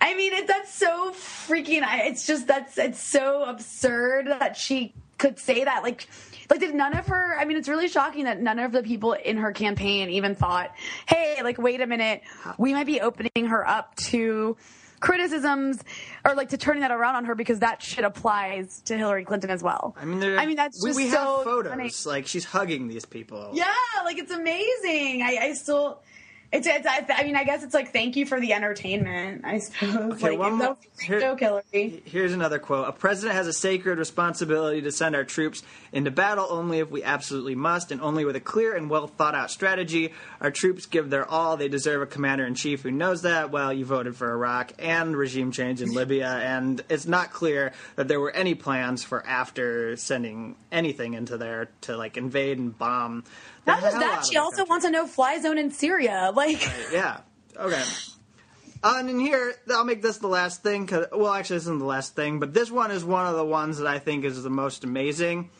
I 0.00 0.14
mean, 0.14 0.32
it, 0.32 0.46
that's 0.46 0.74
so 0.74 1.12
freaking, 1.12 1.82
it's 2.06 2.26
just, 2.26 2.46
that's, 2.46 2.78
it's 2.78 3.00
so 3.00 3.44
absurd 3.44 4.26
that 4.26 4.56
she 4.56 4.94
could 5.18 5.38
say 5.38 5.64
that. 5.64 5.82
Like, 5.82 6.08
like, 6.52 6.60
did 6.60 6.74
none 6.74 6.96
of 6.96 7.06
her? 7.06 7.36
I 7.38 7.44
mean, 7.44 7.56
it's 7.56 7.68
really 7.68 7.88
shocking 7.88 8.24
that 8.24 8.40
none 8.40 8.58
of 8.58 8.72
the 8.72 8.82
people 8.82 9.14
in 9.14 9.38
her 9.38 9.52
campaign 9.52 10.10
even 10.10 10.34
thought, 10.34 10.74
"Hey, 11.06 11.42
like, 11.42 11.58
wait 11.58 11.80
a 11.80 11.86
minute, 11.86 12.22
we 12.58 12.74
might 12.74 12.86
be 12.86 13.00
opening 13.00 13.46
her 13.46 13.66
up 13.66 13.94
to." 13.96 14.56
criticisms 15.00 15.82
or 16.24 16.36
like 16.36 16.50
to 16.50 16.56
turning 16.56 16.80
that 16.82 16.92
around 16.92 17.16
on 17.16 17.24
her 17.24 17.34
because 17.34 17.58
that 17.58 17.82
shit 17.82 18.04
applies 18.04 18.80
to 18.82 18.96
Hillary 18.96 19.24
Clinton 19.24 19.50
as 19.50 19.60
well. 19.60 19.96
I 20.00 20.04
mean, 20.04 20.22
I 20.22 20.46
mean 20.46 20.54
that's 20.54 20.80
just 20.80 20.96
we, 20.96 21.06
we 21.06 21.10
so 21.10 21.38
have 21.38 21.44
photos 21.44 21.72
funny. 21.72 21.90
like 22.06 22.28
she's 22.28 22.44
hugging 22.44 22.86
these 22.86 23.04
people. 23.04 23.50
Yeah, 23.52 23.74
like 24.04 24.16
it's 24.16 24.30
amazing. 24.30 25.22
I, 25.22 25.38
I 25.42 25.52
still 25.54 26.02
it's, 26.52 26.66
it's 26.66 26.86
I, 26.86 27.24
mean, 27.24 27.34
I 27.34 27.44
guess 27.44 27.62
it's 27.62 27.72
like 27.72 27.92
thank 27.92 28.14
you 28.14 28.26
for 28.26 28.38
the 28.38 28.52
entertainment. 28.52 29.40
I 29.44 29.58
suppose. 29.58 30.12
Okay, 30.12 30.30
like, 30.30 30.38
one 30.38 30.58
more. 30.58 30.76
Here, 31.00 31.34
Hillary. 31.34 32.02
Here's 32.04 32.34
another 32.34 32.58
quote: 32.58 32.86
A 32.88 32.92
president 32.92 33.36
has 33.36 33.46
a 33.46 33.54
sacred 33.54 33.98
responsibility 33.98 34.82
to 34.82 34.92
send 34.92 35.16
our 35.16 35.24
troops 35.24 35.62
into 35.92 36.10
battle 36.10 36.46
only 36.50 36.80
if 36.80 36.90
we 36.90 37.02
absolutely 37.02 37.54
must, 37.54 37.90
and 37.90 38.02
only 38.02 38.26
with 38.26 38.36
a 38.36 38.40
clear 38.40 38.76
and 38.76 38.90
well 38.90 39.06
thought 39.06 39.34
out 39.34 39.50
strategy. 39.50 40.12
Our 40.42 40.50
troops 40.50 40.84
give 40.84 41.08
their 41.08 41.26
all. 41.26 41.56
They 41.56 41.68
deserve 41.68 42.02
a 42.02 42.06
commander 42.06 42.44
in 42.44 42.54
chief 42.54 42.82
who 42.82 42.90
knows 42.90 43.22
that. 43.22 43.50
Well, 43.50 43.72
you 43.72 43.86
voted 43.86 44.14
for 44.14 44.30
Iraq 44.30 44.72
and 44.78 45.16
regime 45.16 45.52
change 45.52 45.80
in 45.80 45.94
Libya, 45.94 46.28
and 46.42 46.84
it's 46.90 47.06
not 47.06 47.32
clear 47.32 47.72
that 47.96 48.08
there 48.08 48.20
were 48.20 48.30
any 48.30 48.54
plans 48.54 49.02
for 49.02 49.26
after 49.26 49.96
sending 49.96 50.56
anything 50.70 51.14
into 51.14 51.38
there 51.38 51.70
to 51.82 51.96
like 51.96 52.18
invade 52.18 52.58
and 52.58 52.76
bomb 52.76 53.24
not 53.66 53.80
just 53.80 53.98
that, 53.98 54.26
she 54.26 54.36
also 54.36 54.64
wants 54.64 54.84
a 54.84 54.90
no-fly 54.90 55.38
zone 55.40 55.58
in 55.58 55.70
Syria. 55.70 56.32
Like, 56.36 56.66
right, 56.66 56.86
yeah, 56.92 57.20
okay. 57.56 57.82
Uh, 58.82 58.96
and 58.98 59.08
in 59.08 59.20
here, 59.20 59.54
I'll 59.70 59.84
make 59.84 60.02
this 60.02 60.18
the 60.18 60.28
last 60.28 60.62
thing. 60.62 60.88
Cause, 60.88 61.06
well, 61.12 61.32
actually, 61.32 61.56
this 61.56 61.64
isn't 61.64 61.78
the 61.78 61.84
last 61.84 62.16
thing, 62.16 62.40
but 62.40 62.52
this 62.52 62.70
one 62.70 62.90
is 62.90 63.04
one 63.04 63.26
of 63.26 63.36
the 63.36 63.44
ones 63.44 63.78
that 63.78 63.86
I 63.86 64.00
think 64.00 64.24
is 64.24 64.42
the 64.42 64.50
most 64.50 64.82
amazing. 64.82 65.50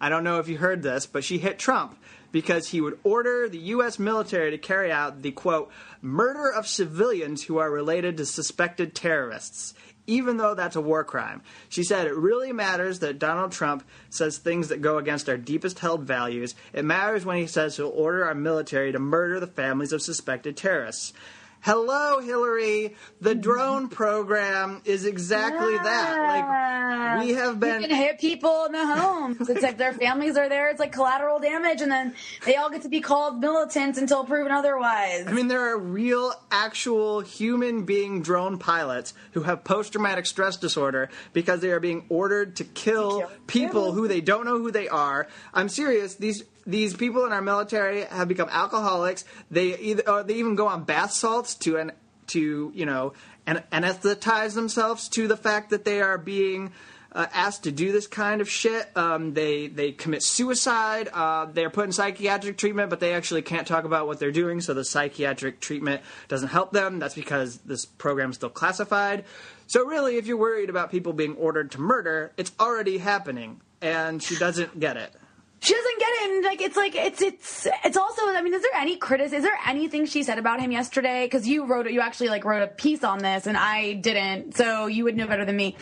I 0.00 0.08
don't 0.08 0.22
know 0.22 0.38
if 0.38 0.48
you 0.48 0.58
heard 0.58 0.82
this, 0.82 1.06
but 1.06 1.24
she 1.24 1.38
hit 1.38 1.58
Trump 1.58 1.98
because 2.30 2.68
he 2.68 2.80
would 2.80 2.98
order 3.02 3.48
the 3.48 3.58
U.S. 3.58 3.98
military 3.98 4.50
to 4.52 4.58
carry 4.58 4.92
out 4.92 5.22
the 5.22 5.32
quote 5.32 5.70
murder 6.00 6.52
of 6.52 6.68
civilians 6.68 7.44
who 7.44 7.58
are 7.58 7.70
related 7.70 8.16
to 8.18 8.26
suspected 8.26 8.94
terrorists 8.94 9.74
even 10.08 10.38
though 10.38 10.54
that's 10.54 10.74
a 10.74 10.80
war 10.80 11.04
crime. 11.04 11.42
She 11.68 11.84
said 11.84 12.08
it 12.08 12.16
really 12.16 12.52
matters 12.52 12.98
that 12.98 13.20
Donald 13.20 13.52
Trump 13.52 13.84
says 14.10 14.38
things 14.38 14.68
that 14.68 14.80
go 14.82 14.98
against 14.98 15.28
our 15.28 15.36
deepest 15.36 15.78
held 15.78 16.02
values. 16.02 16.56
It 16.72 16.84
matters 16.84 17.24
when 17.24 17.36
he 17.36 17.46
says 17.46 17.76
he'll 17.76 17.88
order 17.88 18.24
our 18.24 18.34
military 18.34 18.90
to 18.90 18.98
murder 18.98 19.38
the 19.38 19.46
families 19.46 19.92
of 19.92 20.02
suspected 20.02 20.56
terrorists. 20.56 21.12
Hello, 21.60 22.20
Hillary. 22.20 22.94
The 23.20 23.30
mm-hmm. 23.30 23.40
drone 23.40 23.88
program 23.88 24.80
is 24.84 25.04
exactly 25.04 25.74
yeah. 25.74 25.82
that. 25.82 27.16
Like 27.18 27.24
we 27.24 27.34
have 27.34 27.58
been 27.58 27.82
you 27.82 27.88
can 27.88 27.96
hit 27.96 28.18
people 28.18 28.64
in 28.66 28.72
the 28.72 28.86
homes. 28.86 29.48
It's 29.48 29.62
like 29.62 29.76
their 29.76 29.92
families 29.92 30.36
are 30.36 30.48
there. 30.48 30.68
It's 30.68 30.80
like 30.80 30.92
collateral 30.92 31.40
damage, 31.40 31.80
and 31.80 31.90
then 31.90 32.14
they 32.44 32.56
all 32.56 32.70
get 32.70 32.82
to 32.82 32.88
be 32.88 33.00
called 33.00 33.40
militants 33.40 33.98
until 33.98 34.24
proven 34.24 34.52
otherwise. 34.52 35.26
I 35.26 35.32
mean, 35.32 35.48
there 35.48 35.72
are 35.72 35.78
real, 35.78 36.32
actual 36.50 37.20
human 37.20 37.84
being 37.84 38.22
drone 38.22 38.58
pilots 38.58 39.14
who 39.32 39.42
have 39.42 39.64
post 39.64 39.92
traumatic 39.92 40.26
stress 40.26 40.56
disorder 40.56 41.08
because 41.32 41.60
they 41.60 41.70
are 41.70 41.80
being 41.80 42.04
ordered 42.08 42.56
to 42.56 42.64
kill, 42.64 43.20
kill 43.20 43.30
people 43.46 43.92
who 43.92 44.08
they 44.08 44.20
don't 44.20 44.44
know 44.44 44.58
who 44.58 44.70
they 44.70 44.88
are. 44.88 45.28
I'm 45.52 45.68
serious. 45.68 46.14
These 46.14 46.44
these 46.68 46.94
people 46.94 47.24
in 47.24 47.32
our 47.32 47.40
military 47.40 48.04
have 48.04 48.28
become 48.28 48.48
alcoholics. 48.50 49.24
They 49.50 49.76
either 49.78 50.02
uh, 50.06 50.22
they 50.22 50.34
even 50.34 50.54
go 50.54 50.68
on 50.68 50.84
bath 50.84 51.12
salts 51.12 51.54
to 51.56 51.78
an 51.78 51.92
to 52.28 52.70
you 52.74 52.86
know 52.86 53.14
and 53.46 53.64
anesthetize 53.72 54.54
themselves 54.54 55.08
to 55.08 55.26
the 55.26 55.36
fact 55.36 55.70
that 55.70 55.86
they 55.86 56.02
are 56.02 56.18
being 56.18 56.70
uh, 57.10 57.26
asked 57.32 57.64
to 57.64 57.72
do 57.72 57.90
this 57.90 58.06
kind 58.06 58.42
of 58.42 58.50
shit. 58.50 58.86
Um, 58.94 59.32
they 59.32 59.68
they 59.68 59.92
commit 59.92 60.22
suicide. 60.22 61.08
Uh, 61.10 61.46
they're 61.46 61.70
put 61.70 61.86
in 61.86 61.92
psychiatric 61.92 62.58
treatment, 62.58 62.90
but 62.90 63.00
they 63.00 63.14
actually 63.14 63.40
can't 63.40 63.66
talk 63.66 63.84
about 63.84 64.06
what 64.06 64.20
they're 64.20 64.30
doing, 64.30 64.60
so 64.60 64.74
the 64.74 64.84
psychiatric 64.84 65.60
treatment 65.60 66.02
doesn't 66.28 66.48
help 66.48 66.72
them. 66.72 66.98
That's 66.98 67.14
because 67.14 67.58
this 67.58 67.86
program's 67.86 68.36
still 68.36 68.50
classified. 68.50 69.24
So 69.68 69.86
really, 69.86 70.18
if 70.18 70.26
you're 70.26 70.36
worried 70.36 70.68
about 70.68 70.90
people 70.90 71.14
being 71.14 71.34
ordered 71.36 71.70
to 71.72 71.80
murder, 71.80 72.32
it's 72.36 72.52
already 72.60 72.98
happening, 72.98 73.62
and 73.80 74.22
she 74.22 74.36
doesn't 74.36 74.78
get 74.78 74.98
it. 74.98 75.14
She 75.60 75.74
doesn't 75.74 75.98
get 75.98 76.08
it. 76.08 76.30
And 76.30 76.44
like 76.44 76.60
it's 76.60 76.76
like 76.76 76.94
it's 76.94 77.22
it's 77.22 77.66
it's 77.84 77.96
also. 77.96 78.22
I 78.26 78.42
mean, 78.42 78.54
is 78.54 78.62
there 78.62 78.74
any 78.76 78.96
criticism? 78.96 79.38
Is 79.38 79.44
there 79.44 79.58
anything 79.66 80.06
she 80.06 80.22
said 80.22 80.38
about 80.38 80.60
him 80.60 80.70
yesterday? 80.70 81.24
Because 81.26 81.46
you 81.48 81.66
wrote. 81.66 81.90
You 81.90 82.00
actually 82.00 82.28
like 82.28 82.44
wrote 82.44 82.62
a 82.62 82.68
piece 82.68 83.04
on 83.04 83.18
this, 83.18 83.46
and 83.46 83.56
I 83.56 83.94
didn't. 83.94 84.56
So 84.56 84.86
you 84.86 85.04
would 85.04 85.16
know 85.16 85.26
better 85.26 85.44
than 85.44 85.56
me. 85.56 85.76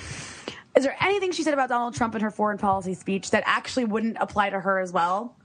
Is 0.76 0.84
there 0.84 0.96
anything 1.00 1.32
she 1.32 1.42
said 1.42 1.54
about 1.54 1.68
Donald 1.68 1.94
Trump 1.94 2.14
in 2.14 2.20
her 2.20 2.30
foreign 2.30 2.58
policy 2.58 2.94
speech 2.94 3.30
that 3.30 3.42
actually 3.46 3.86
wouldn't 3.86 4.18
apply 4.20 4.50
to 4.50 4.60
her 4.60 4.78
as 4.78 4.92
well? 4.92 5.36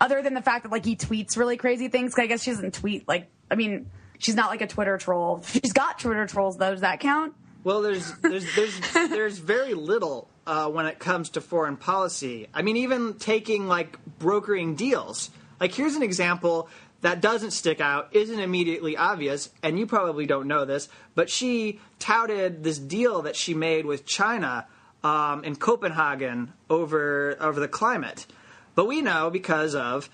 Other 0.00 0.22
than 0.22 0.34
the 0.34 0.42
fact 0.42 0.64
that 0.64 0.72
like 0.72 0.84
he 0.84 0.96
tweets 0.96 1.36
really 1.36 1.56
crazy 1.56 1.88
things. 1.88 2.14
I 2.18 2.26
guess 2.26 2.42
she 2.42 2.50
doesn't 2.50 2.74
tweet 2.74 3.06
like. 3.08 3.28
I 3.50 3.54
mean, 3.54 3.90
she's 4.18 4.34
not 4.34 4.50
like 4.50 4.60
a 4.60 4.66
Twitter 4.66 4.96
troll. 4.98 5.42
She's 5.42 5.72
got 5.72 5.98
Twitter 5.98 6.26
trolls 6.26 6.56
though. 6.56 6.70
Does 6.70 6.82
that 6.82 7.00
count? 7.00 7.34
Well, 7.64 7.82
there's 7.82 8.12
there's 8.18 8.46
there's 8.54 8.80
there's 8.92 9.38
very 9.38 9.74
little 9.74 10.30
uh, 10.48 10.66
when 10.66 10.86
it 10.86 10.98
comes 10.98 11.28
to 11.28 11.42
foreign 11.42 11.76
policy. 11.76 12.48
I 12.54 12.62
mean, 12.62 12.78
even 12.78 13.14
taking 13.14 13.68
like 13.68 13.98
brokering 14.18 14.76
deals. 14.76 15.30
Like 15.60 15.74
here's 15.74 15.94
an 15.94 16.02
example 16.02 16.70
that 17.02 17.20
doesn't 17.20 17.50
stick 17.50 17.80
out, 17.80 18.08
isn't 18.12 18.40
immediately 18.40 18.96
obvious, 18.96 19.50
and 19.62 19.78
you 19.78 19.86
probably 19.86 20.24
don't 20.24 20.48
know 20.48 20.64
this, 20.64 20.88
but 21.14 21.28
she 21.28 21.80
touted 21.98 22.64
this 22.64 22.78
deal 22.78 23.22
that 23.22 23.36
she 23.36 23.52
made 23.52 23.84
with 23.84 24.06
China 24.06 24.66
um, 25.04 25.44
in 25.44 25.54
Copenhagen 25.54 26.54
over 26.70 27.36
over 27.40 27.60
the 27.60 27.68
climate. 27.68 28.26
But 28.74 28.86
we 28.86 29.02
know 29.02 29.28
because 29.28 29.74
of 29.74 30.08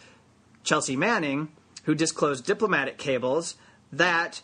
Chelsea 0.65 0.97
Manning, 0.97 1.49
who 1.85 1.95
disclosed 1.95 2.45
diplomatic 2.45 2.99
cables, 2.99 3.55
that 3.93 4.43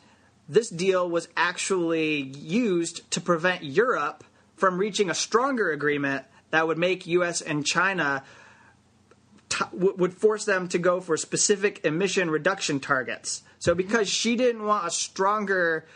this 0.48 0.70
deal 0.70 1.10
was 1.10 1.26
actually 1.36 2.20
used 2.20 3.10
to 3.10 3.20
prevent 3.20 3.64
Europe 3.64 4.22
from 4.60 4.78
reaching 4.78 5.10
a 5.10 5.14
stronger 5.14 5.70
agreement 5.72 6.24
that 6.50 6.66
would 6.66 6.78
make 6.78 7.06
U.S. 7.06 7.40
and 7.40 7.64
China 7.66 8.22
t- 9.48 9.64
would 9.72 10.12
force 10.12 10.44
them 10.44 10.68
to 10.68 10.78
go 10.78 11.00
for 11.00 11.16
specific 11.16 11.84
emission 11.84 12.30
reduction 12.30 12.78
targets. 12.80 13.42
So, 13.58 13.74
because 13.74 14.08
she 14.08 14.36
didn't 14.36 14.64
want 14.64 14.86
a 14.86 14.90
stronger 14.90 15.86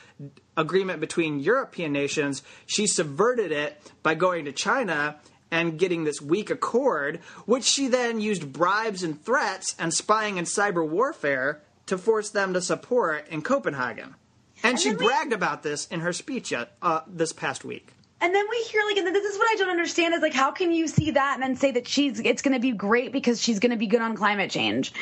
agreement 0.57 1.01
between 1.01 1.41
European 1.41 1.93
nations, 1.93 2.43
she 2.67 2.87
subverted 2.87 3.53
it 3.53 3.81
by 4.03 4.15
going 4.15 4.45
to 4.47 4.53
China 4.53 5.17
and 5.51 5.79
getting 5.79 6.05
this 6.05 6.21
weak 6.21 6.51
accord, 6.51 7.21
which 7.47 7.65
she 7.65 7.89
then 7.89 8.21
used 8.21 8.53
bribes 8.53 9.03
and 9.03 9.23
threats 9.25 9.75
and 9.79 9.93
spying 9.93 10.39
and 10.39 10.47
cyber 10.47 10.87
warfare 10.87 11.63
to 11.87 11.99
force 11.99 12.31
them 12.31 12.55
to 12.55 12.61
support 12.61 13.29
in 13.29 13.43
Copenhagen. 13.43 14.15
And, 14.63 14.81
she 14.81 14.91
then 14.91 14.99
we- 14.99 15.07
bragged 15.07 15.33
about 15.33 15.63
this 15.63 15.87
in 15.89 16.01
her 16.01 16.13
speech 16.13 16.53
uh, 16.53 17.01
this 17.07 17.33
past 17.33 17.65
week. 17.65 17.93
And 18.25 18.35
then 18.35 18.47
we 18.49 18.57
hear 18.63 18.81
like, 18.87 18.97
and 18.97 19.15
this 19.15 19.23
is 19.23 19.37
what 19.37 19.51
I 19.51 19.57
don't 19.57 19.69
understand 19.69 20.15
is 20.15 20.23
like, 20.23 20.33
how 20.33 20.51
can 20.51 20.73
you 20.73 20.89
see 20.89 21.11
that 21.11 21.35
and 21.35 21.43
then 21.43 21.57
say 21.57 21.73
that 21.73 21.87
she's 21.87 22.19
it's 22.21 22.41
going 22.41 22.55
to 22.55 22.59
be 22.59 22.73
great 22.73 23.13
because 23.13 23.39
she's 23.39 23.59
going 23.59 23.73
to 23.73 23.77
be 23.77 23.87
good 23.87 24.01
on 24.01 24.17
climate 24.17 24.51
change? 24.51 24.95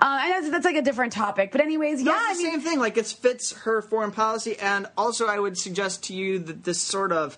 Uh, 0.00 0.20
and 0.22 0.32
that's, 0.32 0.50
that's 0.50 0.64
like 0.64 0.76
a 0.76 0.82
different 0.82 1.12
topic. 1.12 1.50
But 1.50 1.62
anyways, 1.62 2.00
yeah, 2.00 2.12
I 2.16 2.34
mean, 2.34 2.52
same 2.52 2.60
thing. 2.60 2.78
Like 2.78 2.96
it 2.96 3.06
fits 3.06 3.50
her 3.62 3.82
foreign 3.82 4.12
policy, 4.12 4.56
and 4.56 4.86
also 4.96 5.26
I 5.26 5.36
would 5.36 5.58
suggest 5.58 6.04
to 6.04 6.14
you 6.14 6.38
that 6.38 6.62
this 6.62 6.80
sort 6.80 7.10
of 7.10 7.36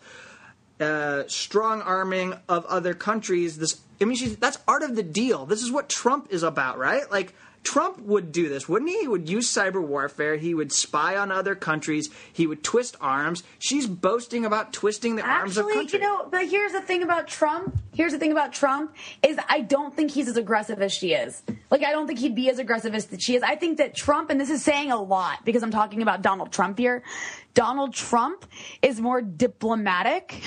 uh, 0.81 1.23
strong 1.29 1.81
arming 1.81 2.35
of 2.47 2.67
other 2.67 2.93
countries. 2.93 3.57
This, 3.57 3.81
I 4.03 4.05
mean, 4.05 4.19
she's, 4.19 4.37
that's 4.37 4.59
art 4.69 4.83
of 4.83 4.97
the 4.97 5.03
deal. 5.03 5.47
This 5.47 5.63
is 5.63 5.73
what 5.73 5.89
Trump 5.89 6.27
is 6.29 6.43
about, 6.43 6.77
right? 6.77 7.11
Like 7.11 7.35
Trump 7.67 8.01
would 8.03 8.31
do 8.31 8.49
this, 8.49 8.69
wouldn't 8.69 8.91
he? 8.91 9.01
He 9.01 9.09
would 9.09 9.29
use 9.29 9.53
cyber 9.53 9.83
warfare. 9.85 10.37
He 10.37 10.55
would 10.55 10.73
spy 10.73 11.17
on 11.17 11.33
other 11.33 11.57
countries. 11.57 12.09
He 12.33 12.47
would 12.47 12.63
twist 12.63 12.97
arms. 13.01 13.43
She's 13.59 13.89
boasting 13.89 14.45
about 14.47 14.73
twisting 14.73 15.17
the 15.17 15.23
arms 15.23 15.59
of 15.59 15.65
Actually, 15.65 15.75
countries. 15.75 15.93
you 15.95 15.99
know, 16.01 16.29
but 16.31 16.47
here's 16.49 16.71
the 16.73 16.81
thing 16.81 17.03
about 17.03 17.27
Trump. 17.27 17.77
Here's 17.93 18.13
the 18.13 18.19
thing 18.19 18.31
about 18.31 18.53
Trump 18.53 18.95
is 19.27 19.37
I 19.49 19.61
don't 19.63 19.95
think 19.95 20.13
he's 20.13 20.29
as 20.29 20.37
aggressive 20.37 20.81
as 20.81 20.93
she 20.93 21.13
is. 21.13 21.43
Like 21.71 21.83
I 21.83 21.91
don't 21.91 22.07
think 22.07 22.21
he'd 22.21 22.37
be 22.37 22.49
as 22.51 22.59
aggressive 22.61 22.95
as 22.95 23.09
she 23.19 23.35
is. 23.35 23.43
I 23.43 23.57
think 23.57 23.79
that 23.79 23.97
Trump, 23.97 24.31
and 24.31 24.41
this 24.41 24.51
is 24.51 24.63
saying 24.63 24.93
a 24.93 25.03
lot 25.03 25.45
because 25.45 25.65
I'm 25.65 25.73
talking 25.73 26.03
about 26.03 26.23
Donald 26.23 26.53
Trump 26.53 26.79
here. 26.79 27.03
Donald 27.55 27.95
Trump 27.95 28.47
is 28.81 29.01
more 29.01 29.21
diplomatic. 29.21 30.41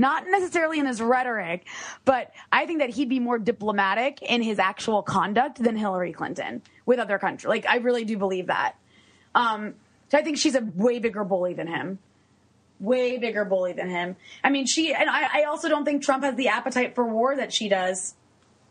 Not 0.00 0.24
necessarily 0.26 0.78
in 0.78 0.86
his 0.86 1.02
rhetoric, 1.02 1.66
but 2.06 2.32
I 2.50 2.64
think 2.64 2.78
that 2.78 2.88
he'd 2.88 3.10
be 3.10 3.20
more 3.20 3.38
diplomatic 3.38 4.22
in 4.22 4.40
his 4.40 4.58
actual 4.58 5.02
conduct 5.02 5.62
than 5.62 5.76
Hillary 5.76 6.14
Clinton 6.14 6.62
with 6.86 6.98
other 6.98 7.18
countries. 7.18 7.46
Like 7.46 7.66
I 7.68 7.76
really 7.76 8.06
do 8.06 8.16
believe 8.16 8.46
that. 8.46 8.76
Um, 9.34 9.74
so 10.08 10.16
I 10.16 10.22
think 10.22 10.38
she's 10.38 10.54
a 10.54 10.62
way 10.74 11.00
bigger 11.00 11.22
bully 11.22 11.52
than 11.52 11.66
him 11.66 11.98
way 12.78 13.18
bigger 13.18 13.44
bully 13.44 13.74
than 13.74 13.90
him. 13.90 14.16
I 14.42 14.48
mean, 14.48 14.64
she 14.64 14.94
and 14.94 15.10
I, 15.10 15.42
I 15.42 15.44
also 15.44 15.68
don't 15.68 15.84
think 15.84 16.02
Trump 16.02 16.24
has 16.24 16.34
the 16.34 16.48
appetite 16.48 16.94
for 16.94 17.04
war 17.04 17.36
that 17.36 17.52
she 17.52 17.68
does. 17.68 18.14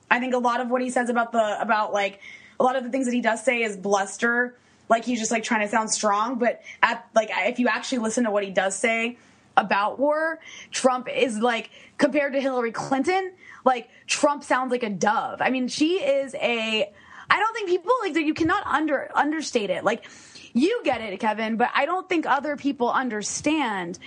I 0.09 0.19
think 0.19 0.33
a 0.33 0.39
lot 0.39 0.61
of 0.61 0.71
what 0.71 0.81
he 0.81 0.89
says 0.89 1.11
about 1.11 1.31
the 1.31 1.61
about 1.61 1.93
like 1.93 2.21
a 2.59 2.63
lot 2.63 2.75
of 2.75 2.83
the 2.83 2.89
things 2.89 3.05
that 3.05 3.13
he 3.13 3.21
does 3.21 3.45
say 3.45 3.61
is 3.61 3.77
bluster, 3.77 4.57
like 4.89 5.05
he's 5.05 5.19
just 5.19 5.29
like 5.29 5.43
trying 5.43 5.61
to 5.61 5.67
sound 5.67 5.91
strong. 5.91 6.39
But 6.39 6.63
at 6.81 7.07
like 7.13 7.29
if 7.31 7.59
you 7.59 7.67
actually 7.67 7.99
listen 7.99 8.23
to 8.23 8.31
what 8.31 8.43
he 8.43 8.49
does 8.49 8.75
say 8.75 9.19
about 9.59 9.99
war, 9.99 10.39
Trump 10.71 11.07
is 11.13 11.37
like 11.37 11.69
compared 11.97 12.33
to 12.33 12.41
Hillary 12.41 12.71
Clinton, 12.71 13.33
like 13.65 13.89
Trump 14.07 14.43
sounds 14.43 14.71
like 14.71 14.83
a 14.83 14.89
dove. 14.89 15.41
I 15.41 15.49
mean, 15.49 15.67
she 15.67 15.97
is 15.97 16.33
a. 16.35 16.91
I 17.31 17.39
don't 17.39 17.53
think 17.53 17.69
people 17.69 17.93
like 18.01 18.13
that. 18.13 18.23
You 18.23 18.33
cannot 18.33 18.65
under 18.65 19.09
understate 19.13 19.69
it. 19.69 19.83
Like 19.83 20.05
you 20.53 20.81
get 20.83 21.01
it, 21.01 21.19
Kevin, 21.19 21.57
but 21.57 21.69
I 21.75 21.85
don't 21.85 22.07
think 22.09 22.25
other 22.25 22.55
people 22.55 22.89
understand 22.89 23.99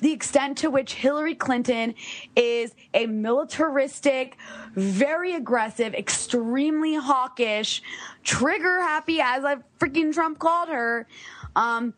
the 0.00 0.12
extent 0.12 0.58
to 0.58 0.70
which 0.70 0.94
Hillary 0.94 1.34
Clinton 1.34 1.94
is 2.34 2.74
a 2.92 3.06
militaristic, 3.06 4.36
very 4.74 5.34
aggressive, 5.34 5.94
extremely 5.94 6.94
hawkish, 6.94 7.82
trigger 8.22 8.80
happy, 8.80 9.20
as 9.20 9.44
I 9.44 9.56
freaking 9.78 10.12
Trump 10.12 10.38
called 10.38 10.68
her, 10.68 11.06
um, 11.54 11.94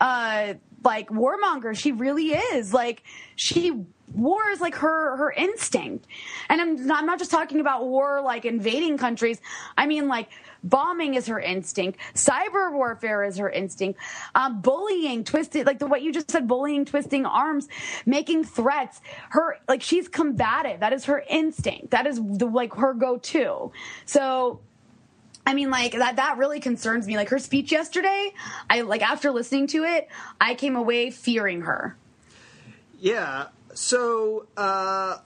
uh, 0.00 0.54
like 0.84 1.08
warmonger. 1.08 1.76
She 1.76 1.92
really 1.92 2.28
is. 2.28 2.72
Like 2.72 3.02
she 3.34 3.72
war 4.12 4.48
is 4.50 4.60
like 4.60 4.76
her 4.76 5.16
her 5.16 5.32
instinct, 5.32 6.06
and 6.48 6.60
I'm 6.60 6.86
not, 6.86 7.00
I'm 7.00 7.06
not 7.06 7.18
just 7.18 7.30
talking 7.30 7.60
about 7.60 7.86
war 7.86 8.20
like 8.22 8.44
invading 8.44 8.98
countries. 8.98 9.40
I 9.76 9.86
mean 9.86 10.08
like 10.08 10.28
bombing 10.62 11.14
is 11.14 11.26
her 11.26 11.40
instinct. 11.40 11.98
Cyber 12.14 12.72
warfare 12.72 13.24
is 13.24 13.36
her 13.36 13.50
instinct. 13.50 14.00
Um, 14.34 14.60
bullying, 14.60 15.24
twisted, 15.24 15.66
like 15.66 15.78
the 15.78 15.86
what 15.86 16.02
you 16.02 16.12
just 16.12 16.30
said, 16.30 16.46
bullying, 16.46 16.84
twisting 16.84 17.26
arms, 17.26 17.68
making 18.04 18.44
threats. 18.44 19.00
Her 19.30 19.58
like 19.68 19.82
she's 19.82 20.08
combative. 20.08 20.80
That 20.80 20.92
is 20.92 21.04
her 21.06 21.24
instinct. 21.28 21.90
That 21.90 22.06
is 22.06 22.16
the 22.16 22.46
like 22.46 22.74
her 22.74 22.94
go 22.94 23.18
to. 23.18 23.72
So. 24.04 24.60
I 25.46 25.54
mean, 25.54 25.70
like 25.70 25.92
that. 25.92 26.16
That 26.16 26.38
really 26.38 26.58
concerns 26.58 27.06
me. 27.06 27.16
Like 27.16 27.28
her 27.28 27.38
speech 27.38 27.70
yesterday, 27.70 28.32
I 28.68 28.80
like 28.80 29.00
after 29.00 29.30
listening 29.30 29.68
to 29.68 29.84
it, 29.84 30.08
I 30.40 30.56
came 30.56 30.74
away 30.74 31.10
fearing 31.10 31.62
her. 31.62 31.96
Yeah. 32.98 33.46
So 33.72 34.46
uh, 34.56 35.18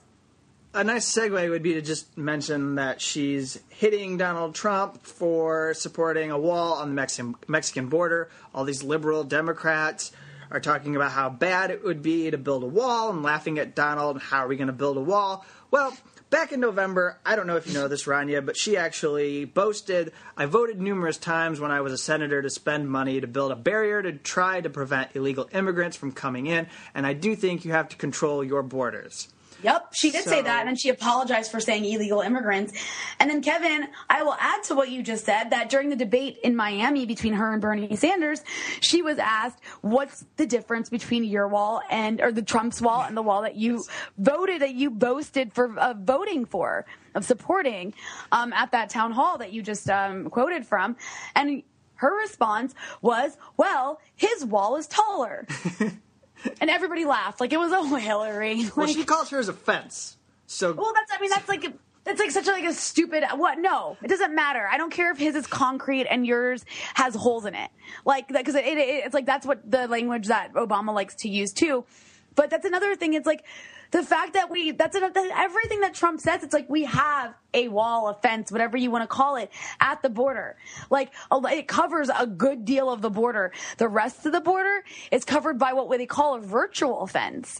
a 0.73 0.83
nice 0.83 1.11
segue 1.11 1.49
would 1.49 1.63
be 1.63 1.73
to 1.73 1.81
just 1.81 2.15
mention 2.17 2.75
that 2.75 3.01
she's 3.01 3.59
hitting 3.69 4.17
Donald 4.17 4.53
Trump 4.53 5.03
for 5.05 5.73
supporting 5.73 6.29
a 6.29 6.37
wall 6.37 6.73
on 6.73 6.89
the 6.89 6.93
Mexican 6.93 7.35
Mexican 7.47 7.87
border. 7.87 8.29
All 8.53 8.63
these 8.63 8.83
liberal 8.83 9.23
Democrats 9.23 10.11
are 10.51 10.59
talking 10.59 10.95
about 10.95 11.11
how 11.11 11.29
bad 11.29 11.71
it 11.71 11.83
would 11.83 12.03
be 12.03 12.29
to 12.29 12.37
build 12.37 12.61
a 12.61 12.67
wall 12.67 13.09
and 13.09 13.23
laughing 13.23 13.57
at 13.57 13.73
Donald. 13.73 14.21
How 14.21 14.39
are 14.39 14.47
we 14.47 14.55
going 14.55 14.67
to 14.67 14.73
build 14.73 14.97
a 14.97 15.01
wall? 15.01 15.45
Well. 15.71 15.97
Back 16.31 16.53
in 16.53 16.61
November, 16.61 17.19
I 17.25 17.35
don't 17.35 17.45
know 17.45 17.57
if 17.57 17.67
you 17.67 17.73
know 17.73 17.89
this, 17.89 18.05
Rania, 18.05 18.43
but 18.43 18.55
she 18.55 18.77
actually 18.77 19.43
boasted 19.43 20.13
I 20.37 20.45
voted 20.45 20.79
numerous 20.79 21.17
times 21.17 21.59
when 21.59 21.71
I 21.71 21.81
was 21.81 21.91
a 21.91 21.97
senator 21.97 22.41
to 22.41 22.49
spend 22.49 22.89
money 22.89 23.19
to 23.19 23.27
build 23.27 23.51
a 23.51 23.55
barrier 23.57 24.01
to 24.01 24.13
try 24.13 24.61
to 24.61 24.69
prevent 24.69 25.13
illegal 25.13 25.49
immigrants 25.53 25.97
from 25.97 26.13
coming 26.13 26.47
in, 26.47 26.67
and 26.95 27.05
I 27.05 27.11
do 27.11 27.35
think 27.35 27.65
you 27.65 27.73
have 27.73 27.89
to 27.89 27.97
control 27.97 28.45
your 28.45 28.63
borders. 28.63 29.27
Yep, 29.63 29.93
she 29.93 30.11
did 30.11 30.23
say 30.23 30.41
that, 30.41 30.59
and 30.59 30.67
then 30.67 30.75
she 30.75 30.89
apologized 30.89 31.51
for 31.51 31.59
saying 31.59 31.85
illegal 31.85 32.21
immigrants. 32.21 32.73
And 33.19 33.29
then, 33.29 33.41
Kevin, 33.41 33.87
I 34.09 34.23
will 34.23 34.35
add 34.39 34.63
to 34.63 34.75
what 34.75 34.89
you 34.89 35.03
just 35.03 35.25
said 35.25 35.51
that 35.51 35.69
during 35.69 35.89
the 35.89 35.95
debate 35.95 36.39
in 36.43 36.55
Miami 36.55 37.05
between 37.05 37.33
her 37.33 37.53
and 37.53 37.61
Bernie 37.61 37.95
Sanders, 37.95 38.43
she 38.79 39.01
was 39.01 39.17
asked, 39.19 39.59
"What's 39.81 40.25
the 40.37 40.45
difference 40.45 40.89
between 40.89 41.23
your 41.23 41.47
wall 41.47 41.81
and 41.89 42.21
or 42.21 42.31
the 42.31 42.41
Trump's 42.41 42.81
wall 42.81 43.01
and 43.01 43.15
the 43.15 43.21
wall 43.21 43.43
that 43.43 43.55
you 43.55 43.83
voted 44.17 44.61
that 44.61 44.73
you 44.73 44.89
boasted 44.89 45.53
for 45.53 45.77
uh, 45.77 45.93
voting 45.93 46.45
for 46.45 46.85
of 47.13 47.25
supporting 47.25 47.93
um, 48.31 48.53
at 48.53 48.71
that 48.71 48.89
town 48.89 49.11
hall 49.11 49.37
that 49.37 49.53
you 49.53 49.61
just 49.61 49.89
um, 49.89 50.29
quoted 50.29 50.65
from?" 50.65 50.95
And 51.35 51.63
her 51.95 52.17
response 52.17 52.73
was, 53.01 53.37
"Well, 53.57 53.99
his 54.15 54.43
wall 54.45 54.75
is 54.77 54.87
taller." 54.87 55.45
And 56.59 56.69
everybody 56.69 57.05
laughed 57.05 57.39
like 57.39 57.53
it 57.53 57.57
was 57.57 57.71
oh 57.73 57.95
Hillary. 57.97 58.65
Well, 58.75 58.87
Like- 58.87 58.95
she 58.95 59.03
calls 59.03 59.29
hers 59.29 59.47
a 59.49 59.53
fence. 59.53 60.17
So 60.47 60.73
well, 60.73 60.91
that's. 60.93 61.11
I 61.11 61.21
mean, 61.21 61.29
that's 61.29 61.47
like. 61.47 61.73
That's 62.03 62.19
like 62.19 62.31
such 62.31 62.47
a, 62.47 62.51
like 62.51 62.65
a 62.65 62.73
stupid 62.73 63.23
what? 63.35 63.59
No, 63.59 63.95
it 64.01 64.07
doesn't 64.07 64.33
matter. 64.33 64.67
I 64.69 64.77
don't 64.77 64.91
care 64.91 65.11
if 65.11 65.19
his 65.19 65.35
is 65.35 65.45
concrete 65.45 66.07
and 66.07 66.25
yours 66.25 66.65
has 66.95 67.13
holes 67.13 67.45
in 67.45 67.53
it. 67.53 67.69
Like 68.05 68.27
because 68.27 68.55
it, 68.55 68.65
it, 68.65 68.77
it's 69.05 69.13
like 69.13 69.27
that's 69.27 69.45
what 69.45 69.69
the 69.69 69.87
language 69.87 70.25
that 70.27 70.51
Obama 70.55 70.95
likes 70.95 71.13
to 71.17 71.29
use 71.29 71.53
too. 71.53 71.85
But 72.33 72.49
that's 72.49 72.65
another 72.65 72.95
thing. 72.95 73.13
It's 73.13 73.27
like 73.27 73.45
the 73.91 74.03
fact 74.03 74.33
that 74.33 74.49
we 74.49 74.71
that's 74.71 74.95
everything 74.95 75.81
that 75.81 75.93
Trump 75.93 76.19
says. 76.19 76.43
It's 76.43 76.53
like 76.53 76.69
we 76.69 76.85
have 76.85 77.33
a 77.53 77.67
wall, 77.67 78.07
a 78.07 78.13
fence, 78.13 78.51
whatever 78.51 78.77
you 78.77 78.89
want 78.89 79.03
to 79.03 79.07
call 79.07 79.35
it, 79.35 79.51
at 79.81 80.01
the 80.01 80.09
border. 80.09 80.55
Like 80.89 81.11
it 81.29 81.67
covers 81.67 82.09
a 82.09 82.25
good 82.25 82.63
deal 82.63 82.89
of 82.89 83.01
the 83.01 83.09
border. 83.09 83.51
The 83.77 83.89
rest 83.89 84.25
of 84.25 84.31
the 84.31 84.39
border 84.39 84.83
is 85.11 85.25
covered 85.25 85.59
by 85.59 85.73
what 85.73 85.89
they 85.97 86.05
call 86.05 86.35
a 86.35 86.39
virtual 86.39 87.05
fence, 87.05 87.59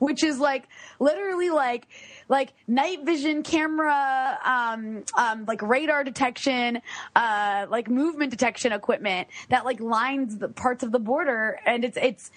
which 0.00 0.24
is 0.24 0.40
like 0.40 0.68
literally 0.98 1.50
like 1.50 1.86
like 2.28 2.52
night 2.66 3.04
vision 3.04 3.42
camera, 3.42 4.38
um, 4.44 5.04
um, 5.16 5.44
like 5.46 5.62
radar 5.62 6.02
detection, 6.02 6.82
uh, 7.14 7.66
like 7.70 7.88
movement 7.88 8.32
detection 8.32 8.72
equipment 8.72 9.28
that 9.48 9.64
like 9.64 9.80
lines 9.80 10.38
the 10.38 10.48
parts 10.48 10.82
of 10.82 10.90
the 10.90 10.98
border, 10.98 11.60
and 11.64 11.84
it's 11.84 11.96
it's, 11.96 12.30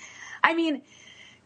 I 0.44 0.54
mean 0.54 0.84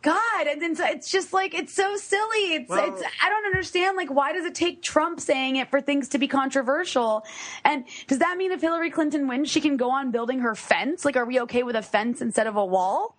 God, 0.05 0.47
and 0.47 0.61
then 0.61 0.75
so 0.75 0.85
it's 0.85 1.09
just 1.09 1.33
like 1.33 1.55
it's 1.55 1.73
so 1.73 1.97
silly. 1.97 2.53
It's 2.53 2.69
well, 2.69 2.93
it's 2.93 3.01
I 3.23 3.29
don't 3.29 3.45
understand. 3.45 3.97
Like, 3.97 4.11
why 4.11 4.33
does 4.33 4.45
it 4.45 4.53
take 4.53 4.83
Trump 4.83 5.19
saying 5.19 5.55
it 5.55 5.71
for 5.71 5.81
things 5.81 6.09
to 6.09 6.19
be 6.19 6.27
controversial? 6.27 7.25
And 7.63 7.85
does 8.07 8.19
that 8.19 8.37
mean 8.37 8.51
if 8.51 8.61
Hillary 8.61 8.91
Clinton 8.91 9.27
wins, 9.27 9.49
she 9.49 9.61
can 9.61 9.77
go 9.77 9.89
on 9.89 10.11
building 10.11 10.41
her 10.41 10.53
fence? 10.53 11.05
Like, 11.05 11.17
are 11.17 11.25
we 11.25 11.39
okay 11.41 11.63
with 11.63 11.75
a 11.75 11.81
fence 11.81 12.21
instead 12.21 12.45
of 12.45 12.55
a 12.55 12.63
wall? 12.63 13.17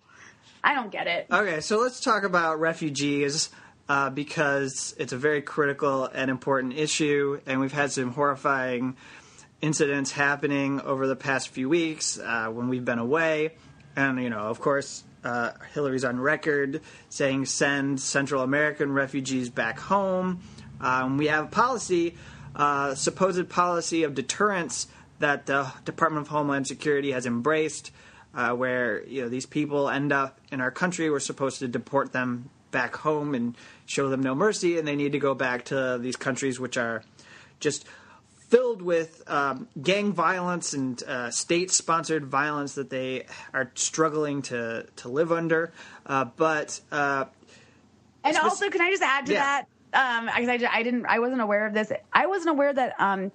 I 0.63 0.73
don't 0.75 0.89
get 0.89 1.07
it. 1.07 1.27
Okay, 1.29 1.59
so 1.59 1.77
let's 1.77 1.99
talk 1.99 2.23
about 2.23 2.59
refugees. 2.59 3.49
Uh, 3.89 4.09
because 4.09 4.93
it's 4.99 5.13
a 5.13 5.17
very 5.17 5.41
critical 5.41 6.03
and 6.03 6.29
important 6.29 6.73
issue, 6.73 7.39
and 7.45 7.61
we've 7.61 7.71
had 7.71 7.89
some 7.89 8.11
horrifying 8.11 8.97
incidents 9.61 10.11
happening 10.11 10.81
over 10.81 11.07
the 11.07 11.15
past 11.15 11.49
few 11.49 11.69
weeks 11.69 12.19
uh, 12.19 12.47
when 12.47 12.67
we've 12.67 12.83
been 12.83 12.99
away. 12.99 13.55
And, 13.95 14.21
you 14.21 14.29
know, 14.29 14.39
of 14.39 14.59
course, 14.59 15.05
uh, 15.23 15.51
Hillary's 15.73 16.03
on 16.03 16.19
record 16.19 16.81
saying 17.09 17.45
send 17.45 17.99
Central 17.99 18.41
American 18.41 18.91
refugees 18.91 19.49
back 19.49 19.79
home. 19.79 20.41
Um, 20.79 21.17
we 21.17 21.27
have 21.27 21.45
a 21.45 21.47
policy, 21.47 22.15
uh, 22.55 22.95
supposed 22.95 23.49
policy 23.49 24.03
of 24.03 24.13
deterrence 24.13 24.87
that 25.19 25.45
the 25.45 25.71
Department 25.85 26.27
of 26.27 26.29
Homeland 26.29 26.67
Security 26.67 27.11
has 27.11 27.25
embraced, 27.25 27.91
uh, 28.33 28.51
where 28.51 29.03
you 29.05 29.23
know 29.23 29.29
these 29.29 29.45
people 29.45 29.89
end 29.89 30.11
up 30.11 30.39
in 30.51 30.61
our 30.61 30.71
country. 30.71 31.09
We're 31.09 31.19
supposed 31.19 31.59
to 31.59 31.67
deport 31.67 32.11
them 32.11 32.49
back 32.71 32.95
home 32.97 33.33
and 33.33 33.55
show 33.85 34.09
them 34.09 34.21
no 34.21 34.35
mercy, 34.35 34.77
and 34.77 34.87
they 34.87 34.95
need 34.95 35.13
to 35.13 35.19
go 35.19 35.33
back 35.33 35.65
to 35.65 35.97
these 35.99 36.15
countries 36.15 36.59
which 36.59 36.77
are 36.77 37.03
just 37.59 37.85
filled 38.47 38.81
with 38.81 39.23
um, 39.27 39.67
gang 39.81 40.13
violence 40.13 40.73
and 40.73 41.01
uh, 41.03 41.29
state-sponsored 41.31 42.25
violence 42.25 42.75
that 42.75 42.89
they 42.89 43.25
are 43.53 43.71
struggling 43.75 44.41
to 44.43 44.85
to 44.97 45.09
live 45.09 45.31
under. 45.31 45.71
Uh, 46.05 46.25
but 46.25 46.79
uh, 46.91 47.25
and 48.23 48.37
also, 48.37 48.69
can 48.69 48.81
I 48.81 48.89
just 48.89 49.03
add 49.03 49.25
to 49.27 49.33
yeah. 49.33 49.39
that? 49.39 49.67
Um, 49.93 50.29
I, 50.29 50.67
I, 50.69 50.83
didn't, 50.83 51.05
I 51.05 51.19
wasn't 51.19 51.41
aware 51.41 51.65
of 51.65 51.73
this. 51.73 51.91
I 52.11 52.27
wasn't 52.27 52.49
aware 52.49 52.73
that 52.73 52.93
um, 52.99 53.31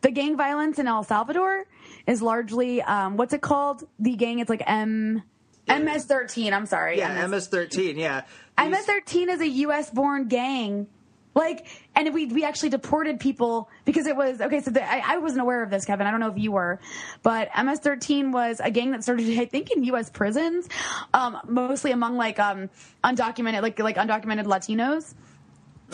the 0.00 0.10
gang 0.10 0.36
violence 0.36 0.78
in 0.78 0.88
El 0.88 1.04
Salvador 1.04 1.64
is 2.06 2.20
largely 2.20 2.82
um, 2.82 3.16
what's 3.16 3.32
it 3.32 3.40
called? 3.40 3.86
The 4.00 4.16
gang. 4.16 4.40
It's 4.40 4.50
like 4.50 4.62
M. 4.66 5.22
MS-13. 5.68 6.52
I'm 6.52 6.66
sorry. 6.66 6.98
Yeah, 6.98 7.26
MS-13. 7.26 7.96
Yeah. 7.96 8.22
MS-13 8.58 9.28
is 9.28 9.40
a 9.40 9.48
U.S. 9.48 9.90
born 9.90 10.26
gang 10.26 10.88
like, 11.34 11.66
and 11.94 12.12
we 12.12 12.26
we 12.26 12.44
actually 12.44 12.68
deported 12.68 13.20
people 13.20 13.68
because 13.84 14.06
it 14.06 14.16
was 14.16 14.40
okay. 14.40 14.60
So 14.60 14.70
the, 14.70 14.82
I, 14.82 15.14
I, 15.14 15.18
wasn't 15.18 15.40
aware 15.40 15.62
of 15.62 15.70
this, 15.70 15.84
Kevin. 15.84 16.06
I 16.06 16.10
don't 16.10 16.20
know 16.20 16.30
if 16.30 16.38
you 16.38 16.52
were, 16.52 16.78
but 17.22 17.48
MS-13 17.56 18.32
was 18.32 18.60
a 18.62 18.70
gang 18.70 18.90
that 18.90 19.02
started, 19.02 19.38
I 19.38 19.46
think, 19.46 19.70
in 19.70 19.84
U.S. 19.84 20.10
prisons, 20.10 20.68
um, 21.14 21.38
mostly 21.46 21.90
among 21.90 22.16
like 22.16 22.38
um, 22.38 22.68
undocumented, 23.02 23.62
like 23.62 23.78
like 23.78 23.96
undocumented 23.96 24.44
Latinos. 24.44 25.14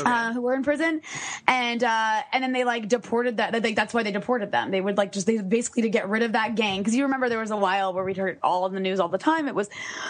Okay. 0.00 0.08
Uh, 0.08 0.32
who 0.32 0.42
were 0.42 0.54
in 0.54 0.62
prison, 0.62 1.02
and 1.46 1.82
uh, 1.82 2.22
and 2.32 2.44
then 2.44 2.52
they 2.52 2.64
like 2.64 2.88
deported 2.88 3.38
that. 3.38 3.62
They, 3.62 3.74
that's 3.74 3.92
why 3.92 4.04
they 4.04 4.12
deported 4.12 4.52
them. 4.52 4.70
They 4.70 4.80
would 4.80 4.96
like 4.96 5.10
just 5.10 5.26
they 5.26 5.38
basically 5.38 5.82
to 5.82 5.88
get 5.88 6.08
rid 6.08 6.22
of 6.22 6.32
that 6.32 6.54
gang 6.54 6.80
because 6.80 6.94
you 6.94 7.02
remember 7.04 7.28
there 7.28 7.40
was 7.40 7.50
a 7.50 7.56
while 7.56 7.92
where 7.92 8.04
we'd 8.04 8.16
heard 8.16 8.38
all 8.42 8.66
in 8.66 8.74
the 8.74 8.80
news 8.80 9.00
all 9.00 9.08
the 9.08 9.18
time. 9.18 9.48
It 9.48 9.54
was 9.54 9.68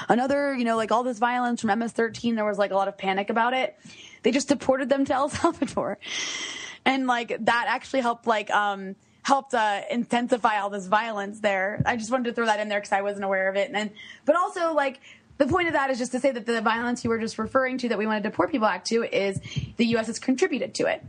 another 0.09 0.55
you 0.55 0.65
know 0.65 0.77
like 0.77 0.93
all 0.93 1.03
this 1.05 1.19
violence 1.19 1.63
from 1.63 1.79
MS-13. 1.79 2.35
There 2.35 2.45
was 2.45 2.59
like 2.59 2.71
a 2.71 2.75
lot 2.75 2.89
of 2.89 2.99
panic 2.99 3.31
about 3.31 3.55
it, 3.55 3.79
they 4.23 4.31
just 4.31 4.49
deported 4.49 4.89
them 4.89 5.05
to 5.07 5.15
El 5.15 5.29
Salvador. 5.29 5.99
And 6.85 7.07
like 7.07 7.37
that 7.47 7.67
actually 7.69 8.01
helped 8.01 8.27
like 8.27 8.51
um 8.51 8.97
helped 9.23 9.53
uh, 9.53 9.83
intensify 9.91 10.59
all 10.59 10.71
this 10.71 10.87
violence 10.87 11.41
there. 11.41 11.83
I 11.85 11.97
just 11.97 12.11
wanted 12.11 12.25
to 12.25 12.33
throw 12.33 12.47
that 12.47 12.61
in 12.61 12.69
there 12.69 12.79
because 12.79 12.93
I 12.93 13.03
wasn't 13.03 13.25
aware 13.25 13.51
of 13.51 13.57
it. 13.57 13.71
And 13.75 13.91
but 14.25 14.37
also 14.37 14.73
like 14.73 15.01
the 15.39 15.47
point 15.47 15.69
of 15.69 15.75
that 15.75 15.91
is 15.91 15.99
just 15.99 16.13
to 16.13 16.21
say 16.21 16.31
that 16.31 16.47
the 16.47 16.61
violence 16.61 17.05
you 17.05 17.11
were 17.11 17.19
just 17.19 17.39
referring 17.39 17.79
to 17.79 17.89
that 17.89 17.99
we 17.99 18.07
want 18.07 18.23
to 18.23 18.29
deport 18.29 18.51
people 18.51 18.69
back 18.69 18.85
to 18.87 19.05
is 19.05 19.41
the 19.77 19.87
U.S. 19.87 20.09
has 20.09 20.19
contributed 20.19 20.75
to 20.75 20.87
it. 20.87 21.05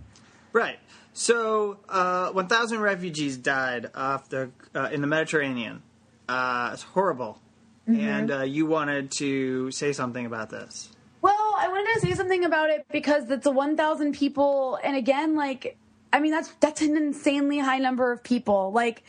Right. 0.53 0.79
So 1.13 1.79
uh, 1.89 2.31
1,000 2.31 2.79
refugees 2.79 3.37
died 3.37 3.89
off 3.95 4.29
the 4.29 4.51
uh, 4.73 4.89
in 4.91 5.01
the 5.01 5.07
Mediterranean. 5.07 5.83
Uh, 6.27 6.71
it's 6.73 6.83
horrible. 6.83 7.41
Mm-hmm. 7.89 7.99
And 8.01 8.31
uh, 8.31 8.41
you 8.43 8.67
wanted 8.67 9.11
to 9.13 9.71
say 9.71 9.93
something 9.93 10.25
about 10.25 10.49
this. 10.49 10.89
Well, 11.21 11.55
I 11.57 11.67
wanted 11.67 11.93
to 11.95 12.07
say 12.07 12.13
something 12.13 12.45
about 12.45 12.69
it 12.69 12.85
because 12.91 13.29
it's 13.29 13.45
a 13.45 13.51
1,000 13.51 14.13
people, 14.13 14.79
and 14.83 14.95
again, 14.95 15.35
like, 15.35 15.77
I 16.13 16.19
mean, 16.19 16.31
that's 16.31 16.49
that's 16.59 16.81
an 16.81 16.95
insanely 16.95 17.59
high 17.59 17.79
number 17.79 18.11
of 18.11 18.23
people. 18.23 18.71
Like, 18.71 19.03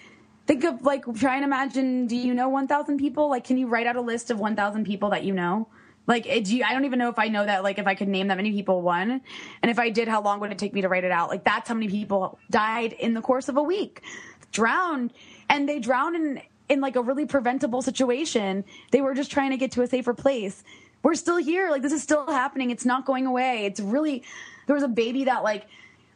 think 0.51 0.65
of 0.65 0.83
like 0.83 1.05
trying 1.15 1.43
to 1.43 1.45
imagine. 1.45 2.09
Do 2.09 2.17
you 2.17 2.35
know 2.35 2.49
1,000 2.49 2.99
people? 2.99 3.31
Like, 3.31 3.45
can 3.45 3.57
you 3.57 3.69
write 3.69 3.87
out 3.87 3.95
a 3.95 4.01
list 4.01 4.33
of 4.33 4.41
1,000 4.41 4.85
people 4.85 5.11
that 5.11 5.23
you 5.23 5.33
know? 5.33 5.69
Like, 6.09 6.27
it, 6.27 6.49
you, 6.49 6.65
I 6.65 6.73
don't 6.73 6.85
even 6.85 6.99
know 6.99 7.09
if 7.09 7.21
I 7.21 7.29
know 7.29 7.47
that. 7.47 7.63
Like, 7.63 7.79
if 7.79 7.87
I 7.87 7.95
could 7.95 8.09
name 8.09 8.27
that 8.29 8.37
many 8.37 8.51
people, 8.51 8.83
one, 8.83 9.21
and 9.63 9.71
if 9.71 9.79
I 9.79 9.91
did, 9.91 10.09
how 10.09 10.23
long 10.23 10.41
would 10.41 10.51
it 10.51 10.59
take 10.59 10.75
me 10.75 10.81
to 10.81 10.89
write 10.89 11.05
it 11.05 11.13
out? 11.13 11.29
Like, 11.29 11.45
that's 11.45 11.69
how 11.69 11.75
many 11.75 11.89
people 11.89 12.41
died 12.51 12.95
in 12.95 13.15
the 13.15 13.21
course 13.21 13.49
of 13.49 13.57
a 13.57 13.63
week, 13.63 14.03
drowned, 14.51 15.13
and 15.49 15.69
they 15.69 15.79
drowned 15.79 16.17
in 16.17 16.43
in 16.69 16.81
like 16.81 16.95
a 16.95 17.03
really 17.03 17.27
preventable 17.27 17.83
situation. 17.83 18.65
They 18.93 19.01
were 19.01 19.15
just 19.15 19.31
trying 19.31 19.51
to 19.51 19.57
get 19.57 19.73
to 19.73 19.83
a 19.83 19.89
safer 19.89 20.15
place 20.15 20.63
we're 21.03 21.15
still 21.15 21.39
here. 21.39 21.71
Like 21.71 21.83
this 21.83 21.93
is 21.93 22.03
still 22.03 22.27
happening. 22.27 22.71
It's 22.71 22.85
not 22.85 23.07
going 23.07 23.27
away. 23.27 23.65
It's 23.65 23.81
really 23.81 24.23
there 24.67 24.75
was 24.75 24.83
a 24.83 24.89
baby 24.89 25.25
that 25.25 25.43
like 25.43 25.67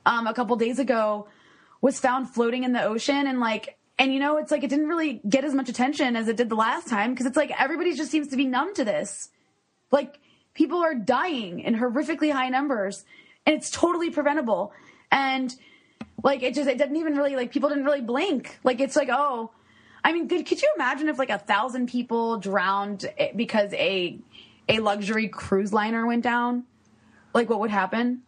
um, 0.07 0.27
a 0.27 0.35
couple 0.35 0.57
days 0.57 0.79
ago 0.79 1.29
was 1.81 1.99
found 1.99 2.31
floating 2.31 2.65
in 2.65 2.73
the 2.73 2.83
ocean 2.83 3.27
and 3.27 3.41
like 3.41 3.79
and 3.99 4.13
you 4.13 4.21
know 4.21 4.39
it's 4.39 4.51
like 4.51 4.65
it 4.65 4.71
didn't 4.71 4.89
really 4.89 5.21
get 5.29 5.45
as 5.45 5.55
much 5.55 5.69
attention 5.69 6.17
as 6.17 6.29
it 6.29 6.37
did 6.37 6.49
the 6.49 6.57
last 6.57 6.89
time 6.89 7.13
because 7.13 7.27
it's 7.27 7.37
like 7.37 7.53
everybody 7.59 7.95
just 7.95 8.11
seems 8.11 8.29
to 8.29 8.37
be 8.37 8.45
numb 8.45 8.75
to 8.75 8.85
this. 8.85 9.31
Like 9.91 10.19
people 10.55 10.79
are 10.79 10.95
dying 10.95 11.61
in 11.61 11.75
horrifically 11.75 12.33
high 12.33 12.49
numbers 12.49 13.05
and 13.47 13.55
it's 13.55 13.71
totally 13.71 14.11
preventable. 14.11 14.73
And 15.13 15.55
like 16.23 16.43
it 16.43 16.55
just 16.55 16.69
it 16.69 16.79
didn't 16.79 16.97
even 16.97 17.17
really 17.17 17.37
like 17.37 17.53
people 17.53 17.69
didn't 17.69 17.85
really 17.85 18.01
blink. 18.01 18.59
Like 18.65 18.81
it's 18.81 18.97
like 18.97 19.09
oh 19.11 19.51
I 20.05 20.13
mean, 20.13 20.29
could, 20.29 20.45
could 20.45 20.61
you 20.61 20.71
imagine 20.77 21.09
if 21.09 21.19
like 21.19 21.31
a 21.31 21.39
thousand 21.39 21.89
people 21.89 22.39
drowned 22.39 23.07
eh, 23.17 23.33
because 23.35 23.73
a 23.73 24.19
a 24.69 24.81
luxury 24.81 25.29
cruise 25.29 25.73
liner 25.73 26.07
went 26.07 26.23
down, 26.23 26.65
like 27.33 27.49
what 27.49 27.61
would 27.61 27.71
happen? 27.71 28.23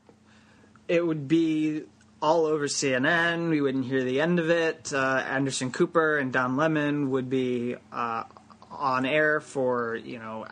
It 0.89 1.07
would 1.07 1.29
be 1.29 1.85
all 2.23 2.47
over 2.47 2.67
CNN. 2.67 3.51
We 3.51 3.61
wouldn't 3.61 3.85
hear 3.85 4.03
the 4.03 4.21
end 4.21 4.39
of 4.39 4.51
it. 4.51 4.93
Uh, 4.93 5.23
Anderson 5.29 5.71
Cooper 5.71 6.19
and 6.19 6.33
Don 6.33 6.57
Lemon 6.57 7.11
would 7.11 7.29
be 7.29 7.77
uh, 7.93 8.25
on 8.71 9.07
air 9.07 9.41
for 9.41 9.97
you 9.97 10.19
know 10.19 10.47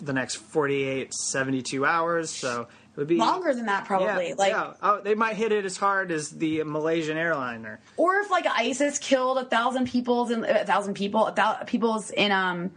the 0.00 0.12
next 0.12 0.36
48, 0.36 1.12
72 1.12 1.84
hours. 1.84 2.30
So 2.30 2.62
it 2.62 2.96
would 2.96 3.06
be 3.06 3.16
longer 3.16 3.54
than 3.54 3.66
that, 3.66 3.84
probably. 3.84 4.28
Yeah, 4.28 4.34
like 4.36 4.52
yeah. 4.52 4.74
Oh, 4.82 5.00
they 5.00 5.14
might 5.14 5.36
hit 5.36 5.52
it 5.52 5.64
as 5.64 5.76
hard 5.76 6.10
as 6.10 6.30
the 6.30 6.62
Malaysian 6.64 7.16
airliner. 7.16 7.80
Or 7.96 8.16
if 8.16 8.30
like 8.30 8.46
ISIS 8.46 8.98
killed 8.98 9.38
a 9.38 9.44
thousand 9.44 9.88
people's 9.88 10.30
in 10.30 10.44
a 10.44 10.64
thousand 10.64 10.94
people, 10.94 11.26
a 11.26 11.32
thousand 11.32 11.66
people's 11.66 12.10
in 12.10 12.32
um 12.32 12.70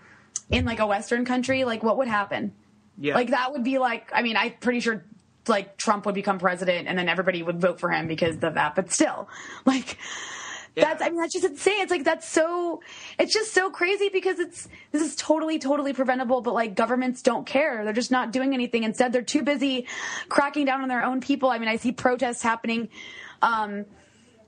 in 0.50 0.66
like 0.66 0.80
a 0.80 0.88
Western 0.88 1.26
country, 1.26 1.64
like 1.64 1.84
what 1.84 1.98
would 1.98 2.08
happen? 2.08 2.54
Yeah. 2.98 3.16
Like 3.16 3.30
that 3.30 3.54
would 3.54 3.64
be 3.64 3.78
like, 3.78 4.12
I 4.14 4.22
mean, 4.22 4.36
I'm 4.36 4.54
pretty 4.60 4.82
sure 4.82 5.06
like 5.48 5.78
Trump 5.78 6.06
would 6.06 6.16
become 6.16 6.40
president 6.40 6.88
and 6.88 6.98
then 6.98 7.10
everybody 7.10 7.42
would 7.44 7.60
vote 7.60 7.80
for 7.80 7.90
him 7.90 8.08
because 8.08 8.36
of 8.44 8.54
that, 8.56 8.76
but 8.76 8.92
still, 8.92 9.28
like, 9.66 9.98
yeah. 10.76 10.86
That's, 10.86 11.02
I 11.02 11.10
mean, 11.10 11.20
that's 11.20 11.34
just 11.34 11.46
insane. 11.46 11.82
It's 11.82 11.92
like, 11.92 12.04
that's 12.04 12.28
so, 12.28 12.82
it's 13.18 13.34
just 13.34 13.54
so 13.54 13.70
crazy 13.70 14.10
because 14.10 14.40
it's, 14.40 14.70
this 14.92 15.02
is 15.02 15.16
totally, 15.16 15.60
totally 15.60 15.94
preventable, 15.94 16.42
but 16.42 16.54
like 16.54 16.76
governments 16.76 17.22
don't 17.22 17.46
care. 17.46 17.84
They're 17.84 17.94
just 17.94 18.12
not 18.12 18.32
doing 18.32 18.54
anything. 18.54 18.84
Instead, 18.84 19.12
they're 19.12 19.22
too 19.22 19.42
busy 19.42 19.88
cracking 20.30 20.66
down 20.66 20.82
on 20.82 20.88
their 20.88 21.04
own 21.04 21.22
people. 21.22 21.50
I 21.50 21.58
mean, 21.58 21.70
I 21.70 21.78
see 21.78 21.92
protests 21.92 22.42
happening, 22.42 22.90
um, 23.42 23.86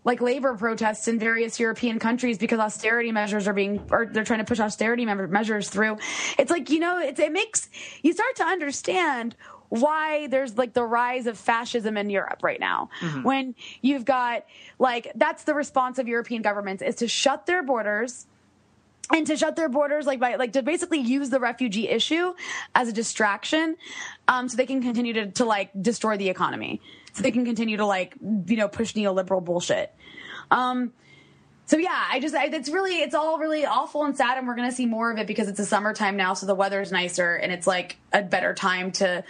like 0.03 0.21
labor 0.21 0.55
protests 0.55 1.07
in 1.07 1.19
various 1.19 1.59
European 1.59 1.99
countries 1.99 2.37
because 2.37 2.59
austerity 2.59 3.11
measures 3.11 3.47
are 3.47 3.53
being, 3.53 3.85
or 3.91 4.05
they're 4.05 4.23
trying 4.23 4.39
to 4.39 4.45
push 4.45 4.59
austerity 4.59 5.05
measures 5.05 5.69
through. 5.69 5.97
It's 6.37 6.51
like, 6.51 6.69
you 6.69 6.79
know, 6.79 6.99
it, 6.99 7.19
it 7.19 7.31
makes, 7.31 7.69
you 8.03 8.13
start 8.13 8.35
to 8.37 8.43
understand 8.43 9.35
why 9.71 10.27
there's 10.27 10.57
like 10.57 10.73
the 10.73 10.83
rise 10.83 11.27
of 11.27 11.37
fascism 11.37 11.95
in 11.95 12.09
Europe 12.09 12.39
right 12.43 12.59
now. 12.59 12.89
Mm-hmm. 12.99 13.23
When 13.23 13.55
you've 13.81 14.03
got, 14.03 14.45
like, 14.79 15.09
that's 15.15 15.45
the 15.45 15.53
response 15.53 15.97
of 15.97 16.09
European 16.09 16.41
governments 16.41 16.83
is 16.83 16.95
to 16.95 17.07
shut 17.07 17.45
their 17.45 17.63
borders 17.63 18.27
and 19.13 19.25
to 19.27 19.37
shut 19.37 19.55
their 19.55 19.69
borders 19.69 20.05
like 20.05 20.19
by 20.19 20.35
like 20.35 20.53
to 20.53 20.61
basically 20.61 20.99
use 20.99 21.29
the 21.29 21.39
refugee 21.39 21.87
issue 21.87 22.33
as 22.75 22.89
a 22.89 22.93
distraction 22.93 23.77
um, 24.27 24.47
so 24.47 24.55
they 24.55 24.65
can 24.65 24.81
continue 24.81 25.13
to, 25.13 25.31
to 25.31 25.43
like 25.43 25.69
destroy 25.81 26.15
the 26.17 26.29
economy 26.29 26.79
so 27.13 27.23
they 27.23 27.31
can 27.31 27.43
continue 27.43 27.75
to 27.75 27.85
like 27.85 28.15
you 28.45 28.55
know 28.55 28.69
push 28.69 28.93
neoliberal 28.93 29.43
bullshit 29.43 29.93
um, 30.49 30.93
so 31.65 31.77
yeah 31.77 32.05
i 32.09 32.21
just 32.21 32.35
I, 32.35 32.45
it's 32.45 32.69
really 32.69 32.99
it's 32.99 33.15
all 33.15 33.37
really 33.37 33.65
awful 33.65 34.05
and 34.05 34.15
sad 34.15 34.37
and 34.37 34.47
we're 34.47 34.55
gonna 34.55 34.71
see 34.71 34.85
more 34.85 35.11
of 35.11 35.17
it 35.17 35.27
because 35.27 35.49
it's 35.49 35.57
the 35.57 35.65
summertime 35.65 36.15
now 36.15 36.33
so 36.33 36.45
the 36.45 36.55
weather's 36.55 36.91
nicer 36.91 37.35
and 37.35 37.51
it's 37.51 37.67
like 37.67 37.97
a 38.13 38.21
better 38.21 38.53
time 38.53 38.93
to 38.93 39.25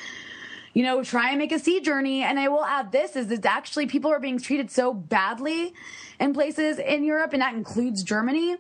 you 0.74 0.84
know 0.84 1.04
try 1.04 1.30
and 1.30 1.40
make 1.40 1.52
a 1.52 1.60
sea 1.60 1.80
journey. 1.82 2.24
And 2.24 2.40
i 2.40 2.48
will 2.48 2.66
add 2.66 2.92
this 2.92 3.16
is 3.16 3.28
that 3.28 3.46
actually 3.46 3.88
people 3.88 4.12
are 4.12 4.20
being 4.20 4.40
treated 4.40 4.72
so 4.72 4.94
badly 4.94 5.74
in 6.20 6.34
places 6.34 6.80
in 6.80 7.04
europe 7.04 7.34
and 7.34 7.42
that 7.42 7.54
includes 7.54 8.04
germany 8.04 8.58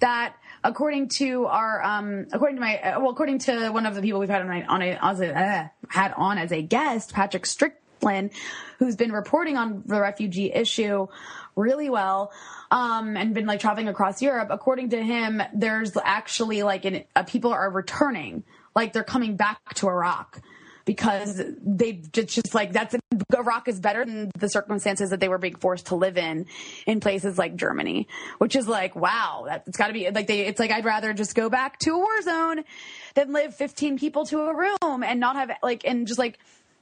that 0.00 0.34
according 0.62 1.08
to 1.08 1.46
our 1.46 1.82
um, 1.82 2.26
according 2.32 2.56
to 2.56 2.60
my 2.60 2.78
uh, 2.78 3.00
well 3.00 3.10
according 3.10 3.38
to 3.38 3.68
one 3.70 3.86
of 3.86 3.94
the 3.94 4.02
people 4.02 4.20
we've 4.20 4.28
had 4.28 4.42
on 4.42 4.62
on 4.64 4.82
a, 4.82 4.92
a 4.92 5.34
uh, 5.34 5.68
had 5.88 6.12
on 6.16 6.38
as 6.38 6.50
a 6.50 6.62
guest 6.62 7.12
patrick 7.12 7.46
strickland 7.46 8.30
who's 8.78 8.96
been 8.96 9.12
reporting 9.12 9.56
on 9.56 9.82
the 9.86 10.00
refugee 10.00 10.52
issue 10.52 11.06
really 11.56 11.88
well 11.88 12.32
um, 12.70 13.16
and 13.16 13.34
been 13.34 13.46
like 13.46 13.60
traveling 13.60 13.88
across 13.88 14.20
europe. 14.20 14.48
According 14.50 14.90
to 14.90 15.02
him 15.02 15.42
there's 15.54 15.96
actually 16.02 16.62
like 16.62 16.84
an, 16.84 17.04
uh, 17.14 17.22
people 17.22 17.52
are 17.52 17.70
returning 17.70 18.42
like 18.74 18.92
they're 18.92 19.04
coming 19.04 19.36
back 19.36 19.74
to 19.74 19.88
iraq 19.88 20.40
because 20.84 21.40
they 21.62 21.92
just, 22.12 22.28
just 22.28 22.54
like 22.54 22.72
that's 22.72 22.94
Iraq 23.36 23.68
is 23.68 23.80
better 23.80 24.04
than 24.04 24.30
the 24.38 24.48
circumstances 24.48 25.10
that 25.10 25.20
they 25.20 25.28
were 25.28 25.38
being 25.38 25.56
forced 25.56 25.86
to 25.86 25.94
live 25.94 26.18
in 26.18 26.46
in 26.86 27.00
places 27.00 27.38
like 27.38 27.56
Germany, 27.56 28.08
which 28.38 28.56
is 28.56 28.68
like 28.68 28.94
wow, 28.94 29.44
that, 29.46 29.64
it's 29.66 29.76
got 29.76 29.88
to 29.88 29.92
be 29.92 30.10
like 30.10 30.26
they. 30.26 30.40
It's 30.40 30.60
like 30.60 30.70
I'd 30.70 30.84
rather 30.84 31.12
just 31.12 31.34
go 31.34 31.48
back 31.48 31.78
to 31.80 31.90
a 31.90 31.98
war 31.98 32.22
zone 32.22 32.64
than 33.14 33.32
live 33.32 33.54
15 33.54 33.98
people 33.98 34.26
to 34.26 34.40
a 34.40 34.54
room 34.54 35.02
and 35.02 35.20
not 35.20 35.36
have 35.36 35.50
like 35.62 35.84
and 35.84 36.06
just 36.06 36.18
like 36.18 36.38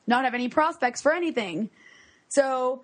not 0.06 0.24
have 0.24 0.34
any 0.34 0.48
prospects 0.48 1.00
for 1.02 1.12
anything. 1.12 1.70
So 2.28 2.82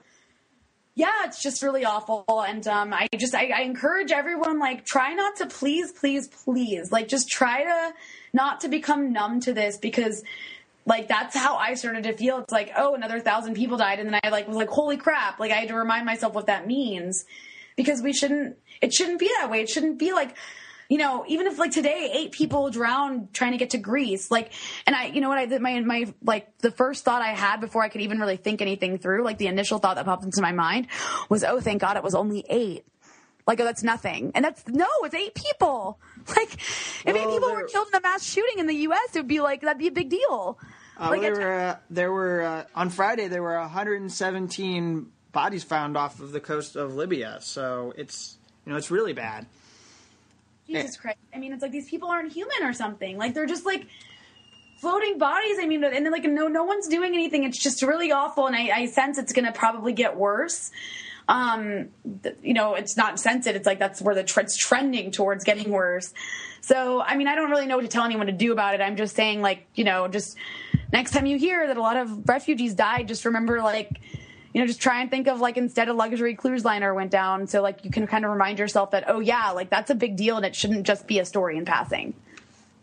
yeah, 0.98 1.24
it's 1.24 1.40
just 1.40 1.62
really 1.62 1.84
awful. 1.84 2.24
And 2.28 2.66
um, 2.66 2.92
I 2.92 3.06
just 3.16 3.32
I, 3.32 3.50
I, 3.54 3.60
encourage 3.62 4.10
everyone 4.10 4.58
like 4.58 4.84
try 4.84 5.14
not 5.14 5.36
to 5.36 5.46
please, 5.46 5.92
please, 5.92 6.26
please 6.26 6.90
like 6.90 7.06
just 7.06 7.28
try 7.28 7.62
to 7.62 7.94
not 8.32 8.62
to 8.62 8.68
become 8.68 9.12
numb 9.12 9.38
to 9.42 9.52
this 9.52 9.78
because 9.78 10.24
like 10.88 11.06
that's 11.06 11.36
how 11.36 11.56
I 11.56 11.74
started 11.74 12.04
to 12.04 12.14
feel. 12.14 12.38
It's 12.38 12.52
like, 12.52 12.72
oh, 12.76 12.94
another 12.94 13.20
thousand 13.20 13.54
people 13.54 13.76
died, 13.76 14.00
and 14.00 14.08
then 14.08 14.18
I 14.24 14.30
like 14.30 14.48
was 14.48 14.56
like, 14.56 14.70
holy 14.70 14.96
crap! 14.96 15.38
Like 15.38 15.52
I 15.52 15.56
had 15.56 15.68
to 15.68 15.74
remind 15.74 16.06
myself 16.06 16.32
what 16.32 16.46
that 16.46 16.66
means 16.66 17.26
because 17.76 18.00
we 18.00 18.12
shouldn't. 18.14 18.56
It 18.80 18.94
shouldn't 18.94 19.18
be 19.18 19.30
that 19.38 19.50
way. 19.50 19.60
It 19.60 19.68
shouldn't 19.68 19.98
be 19.98 20.12
like, 20.12 20.34
you 20.88 20.96
know, 20.96 21.24
even 21.28 21.46
if 21.46 21.58
like 21.58 21.72
today 21.72 22.10
eight 22.14 22.32
people 22.32 22.70
drowned 22.70 23.34
trying 23.34 23.52
to 23.52 23.58
get 23.58 23.70
to 23.70 23.78
Greece, 23.78 24.30
like, 24.30 24.52
and 24.86 24.96
I, 24.96 25.06
you 25.06 25.20
know 25.20 25.28
what 25.28 25.36
I 25.36 25.44
did, 25.44 25.60
my 25.60 25.78
my 25.80 26.06
like 26.22 26.56
the 26.58 26.70
first 26.70 27.04
thought 27.04 27.20
I 27.20 27.34
had 27.34 27.60
before 27.60 27.82
I 27.82 27.90
could 27.90 28.00
even 28.00 28.18
really 28.18 28.38
think 28.38 28.62
anything 28.62 28.96
through, 28.96 29.24
like 29.24 29.36
the 29.36 29.48
initial 29.48 29.78
thought 29.78 29.96
that 29.96 30.06
popped 30.06 30.24
into 30.24 30.40
my 30.40 30.52
mind 30.52 30.86
was, 31.28 31.44
oh, 31.44 31.60
thank 31.60 31.82
God 31.82 31.98
it 31.98 32.02
was 32.02 32.14
only 32.14 32.46
eight. 32.48 32.86
Like, 33.46 33.60
oh, 33.60 33.64
that's 33.64 33.82
nothing. 33.82 34.32
And 34.34 34.44
that's, 34.44 34.68
no, 34.68 34.86
it's 35.02 35.14
eight 35.14 35.34
people. 35.34 35.98
Like, 36.36 36.52
if 36.52 37.06
well, 37.06 37.16
eight 37.16 37.32
people 37.32 37.50
were 37.50 37.64
killed 37.64 37.88
in 37.88 37.94
a 37.94 38.02
mass 38.02 38.22
shooting 38.22 38.58
in 38.58 38.66
the 38.66 38.74
U.S., 38.74 39.16
it 39.16 39.20
would 39.20 39.28
be 39.28 39.40
like, 39.40 39.62
that'd 39.62 39.78
be 39.78 39.86
a 39.86 39.90
big 39.90 40.10
deal. 40.10 40.58
Uh, 40.98 41.10
like 41.10 41.20
there, 41.20 41.34
were, 41.34 41.52
uh, 41.52 41.76
there 41.90 42.12
were 42.12 42.42
uh, 42.42 42.64
on 42.74 42.90
Friday 42.90 43.28
there 43.28 43.42
were 43.42 43.58
117 43.58 45.12
bodies 45.32 45.62
found 45.62 45.96
off 45.96 46.20
of 46.20 46.32
the 46.32 46.40
coast 46.40 46.76
of 46.76 46.94
Libya. 46.94 47.38
So 47.40 47.94
it's 47.96 48.36
you 48.64 48.72
know 48.72 48.78
it's 48.78 48.90
really 48.90 49.12
bad. 49.12 49.46
Jesus 50.66 50.96
eh. 50.96 51.00
Christ! 51.00 51.18
I 51.34 51.38
mean, 51.38 51.52
it's 51.52 51.62
like 51.62 51.72
these 51.72 51.88
people 51.88 52.10
aren't 52.10 52.32
human 52.32 52.62
or 52.62 52.72
something. 52.72 53.16
Like 53.16 53.34
they're 53.34 53.46
just 53.46 53.64
like 53.64 53.86
floating 54.80 55.18
bodies. 55.18 55.58
I 55.60 55.66
mean, 55.66 55.84
and 55.84 56.04
then 56.04 56.12
like 56.12 56.24
no 56.24 56.48
no 56.48 56.64
one's 56.64 56.88
doing 56.88 57.14
anything. 57.14 57.44
It's 57.44 57.62
just 57.62 57.82
really 57.82 58.12
awful, 58.12 58.46
and 58.46 58.56
I, 58.56 58.70
I 58.70 58.86
sense 58.86 59.18
it's 59.18 59.32
going 59.32 59.46
to 59.46 59.52
probably 59.52 59.92
get 59.92 60.16
worse. 60.16 60.70
Um, 61.28 61.90
you 62.42 62.54
know, 62.54 62.74
it's 62.74 62.96
not 62.96 63.20
sensitive. 63.20 63.56
It's 63.56 63.66
like 63.66 63.78
that's 63.78 64.00
where 64.00 64.14
the 64.14 64.24
trend's 64.24 64.56
trending 64.56 65.10
towards 65.10 65.44
getting 65.44 65.70
worse. 65.70 66.14
So, 66.62 67.02
I 67.02 67.16
mean, 67.16 67.28
I 67.28 67.34
don't 67.34 67.50
really 67.50 67.66
know 67.66 67.76
what 67.76 67.82
to 67.82 67.88
tell 67.88 68.04
anyone 68.04 68.26
to 68.26 68.32
do 68.32 68.50
about 68.52 68.74
it. 68.74 68.80
I'm 68.80 68.96
just 68.96 69.14
saying, 69.14 69.42
like, 69.42 69.66
you 69.74 69.84
know, 69.84 70.08
just 70.08 70.36
next 70.92 71.12
time 71.12 71.26
you 71.26 71.38
hear 71.38 71.66
that 71.66 71.76
a 71.76 71.80
lot 71.80 71.96
of 71.96 72.28
refugees 72.28 72.74
died, 72.74 73.08
just 73.08 73.24
remember, 73.24 73.62
like, 73.62 74.00
you 74.52 74.60
know, 74.60 74.66
just 74.66 74.80
try 74.80 75.00
and 75.00 75.10
think 75.10 75.28
of 75.28 75.40
like 75.40 75.56
instead 75.56 75.88
a 75.88 75.92
luxury 75.92 76.34
cruise 76.34 76.64
liner 76.64 76.94
went 76.94 77.10
down, 77.10 77.46
so 77.46 77.62
like 77.62 77.84
you 77.84 77.90
can 77.90 78.06
kind 78.06 78.24
of 78.24 78.30
remind 78.30 78.58
yourself 78.58 78.90
that 78.92 79.04
oh 79.08 79.20
yeah, 79.20 79.50
like 79.50 79.70
that's 79.70 79.90
a 79.90 79.94
big 79.94 80.16
deal, 80.16 80.36
and 80.36 80.46
it 80.46 80.56
shouldn't 80.56 80.86
just 80.86 81.06
be 81.06 81.18
a 81.18 81.24
story 81.24 81.56
in 81.56 81.64
passing. 81.64 82.14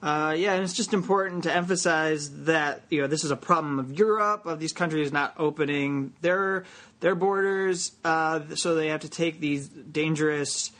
Uh, 0.01 0.35
yeah, 0.37 0.53
and 0.53 0.63
it's 0.63 0.73
just 0.73 0.93
important 0.93 1.43
to 1.45 1.53
emphasize 1.53 2.43
that 2.43 2.81
you 2.89 3.01
know 3.01 3.07
this 3.07 3.23
is 3.23 3.31
a 3.31 3.35
problem 3.35 3.79
of 3.79 3.97
Europe, 3.97 4.45
of 4.45 4.59
these 4.59 4.73
countries 4.73 5.11
not 5.11 5.33
opening 5.37 6.13
their 6.21 6.65
their 6.99 7.15
borders, 7.15 7.91
uh, 8.03 8.39
so 8.53 8.75
they 8.75 8.89
have 8.89 9.01
to 9.01 9.09
take 9.09 9.39
these 9.39 9.67
dangerous 9.67 10.71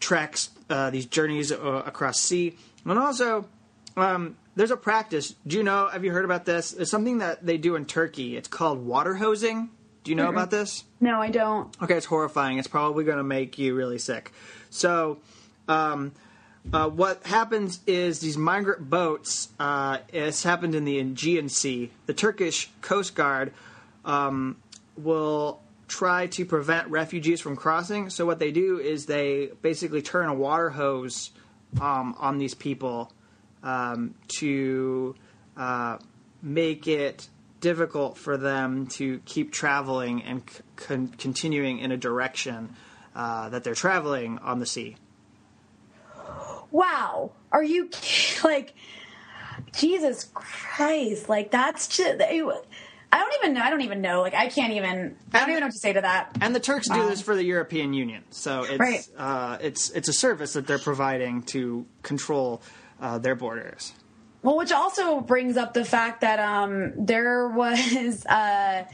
treks, 0.00 0.50
uh, 0.68 0.90
these 0.90 1.06
journeys 1.06 1.52
uh, 1.52 1.82
across 1.86 2.20
sea, 2.20 2.56
and 2.84 2.98
also 2.98 3.46
um, 3.96 4.36
there's 4.56 4.70
a 4.70 4.76
practice. 4.76 5.34
Do 5.46 5.58
you 5.58 5.62
know? 5.62 5.88
Have 5.88 6.04
you 6.04 6.10
heard 6.10 6.24
about 6.24 6.46
this? 6.46 6.72
It's 6.72 6.90
something 6.90 7.18
that 7.18 7.44
they 7.44 7.58
do 7.58 7.76
in 7.76 7.84
Turkey. 7.84 8.36
It's 8.36 8.48
called 8.48 8.84
water 8.84 9.14
hosing. 9.14 9.70
Do 10.02 10.10
you 10.10 10.16
know 10.16 10.24
mm-hmm. 10.24 10.36
about 10.36 10.50
this? 10.50 10.84
No, 10.98 11.20
I 11.20 11.30
don't. 11.30 11.76
Okay, 11.82 11.94
it's 11.94 12.06
horrifying. 12.06 12.58
It's 12.58 12.68
probably 12.68 13.04
going 13.04 13.18
to 13.18 13.24
make 13.24 13.58
you 13.58 13.74
really 13.74 13.98
sick. 13.98 14.32
So, 14.70 15.18
um, 15.68 16.12
uh, 16.72 16.88
what 16.88 17.24
happens 17.26 17.80
is 17.86 18.20
these 18.20 18.38
migrant 18.38 18.88
boats. 18.88 19.48
Uh, 19.60 19.98
it's 20.12 20.42
happened 20.42 20.74
in 20.74 20.84
the 20.84 20.98
Aegean 20.98 21.48
Sea. 21.48 21.90
The 22.06 22.14
Turkish 22.14 22.70
Coast 22.80 23.14
Guard 23.14 23.52
um, 24.04 24.56
will 24.96 25.60
try 25.86 26.28
to 26.28 26.44
prevent 26.44 26.88
refugees 26.88 27.40
from 27.40 27.56
crossing. 27.56 28.10
So 28.10 28.24
what 28.26 28.38
they 28.38 28.52
do 28.52 28.78
is 28.80 29.06
they 29.06 29.50
basically 29.60 30.02
turn 30.02 30.28
a 30.28 30.34
water 30.34 30.70
hose 30.70 31.30
um, 31.80 32.16
on 32.18 32.38
these 32.38 32.54
people 32.54 33.12
um, 33.66 34.14
to 34.28 35.16
uh, 35.56 35.98
make 36.40 36.86
it 36.86 37.28
difficult 37.60 38.16
for 38.16 38.36
them 38.36 38.86
to 38.86 39.18
keep 39.24 39.52
traveling 39.52 40.22
and 40.22 40.42
con- 40.76 41.08
continuing 41.18 41.80
in 41.80 41.90
a 41.90 41.96
direction 41.96 42.74
uh, 43.16 43.48
that 43.48 43.64
they're 43.64 43.74
traveling 43.74 44.38
on 44.38 44.60
the 44.60 44.66
sea. 44.66 44.96
Wow, 46.70 47.32
are 47.50 47.64
you 47.64 47.90
like 48.44 48.74
Jesus 49.72 50.30
Christ? 50.32 51.28
Like 51.28 51.50
that's 51.50 51.88
just. 51.88 52.22
I 53.12 53.20
don't 53.20 53.34
even 53.42 53.54
know. 53.54 53.60
I 53.62 53.70
don't 53.70 53.82
even 53.82 54.00
know. 54.00 54.20
Like 54.20 54.34
I 54.34 54.48
can't 54.48 54.74
even. 54.74 55.16
I 55.32 55.40
don't 55.40 55.50
even 55.50 55.60
know 55.60 55.66
what 55.66 55.72
to 55.72 55.78
say 55.78 55.92
to 55.92 56.02
that. 56.02 56.36
And 56.40 56.54
the 56.54 56.60
Turks 56.60 56.88
do 56.88 57.00
um, 57.00 57.08
this 57.08 57.20
for 57.20 57.34
the 57.34 57.44
European 57.44 57.94
Union, 57.94 58.22
so 58.30 58.62
it's 58.62 58.78
right. 58.78 59.08
uh, 59.16 59.58
it's 59.60 59.90
it's 59.90 60.08
a 60.08 60.12
service 60.12 60.52
that 60.52 60.66
they're 60.68 60.78
providing 60.78 61.42
to 61.44 61.86
control 62.02 62.62
uh, 63.00 63.18
their 63.18 63.34
borders. 63.34 63.92
Well, 64.42 64.56
which 64.56 64.72
also 64.72 65.20
brings 65.20 65.56
up 65.56 65.74
the 65.74 65.84
fact 65.84 66.20
that 66.20 66.38
um, 66.38 66.92
there 66.96 67.48
was. 67.48 68.24
Uh, 68.26 68.84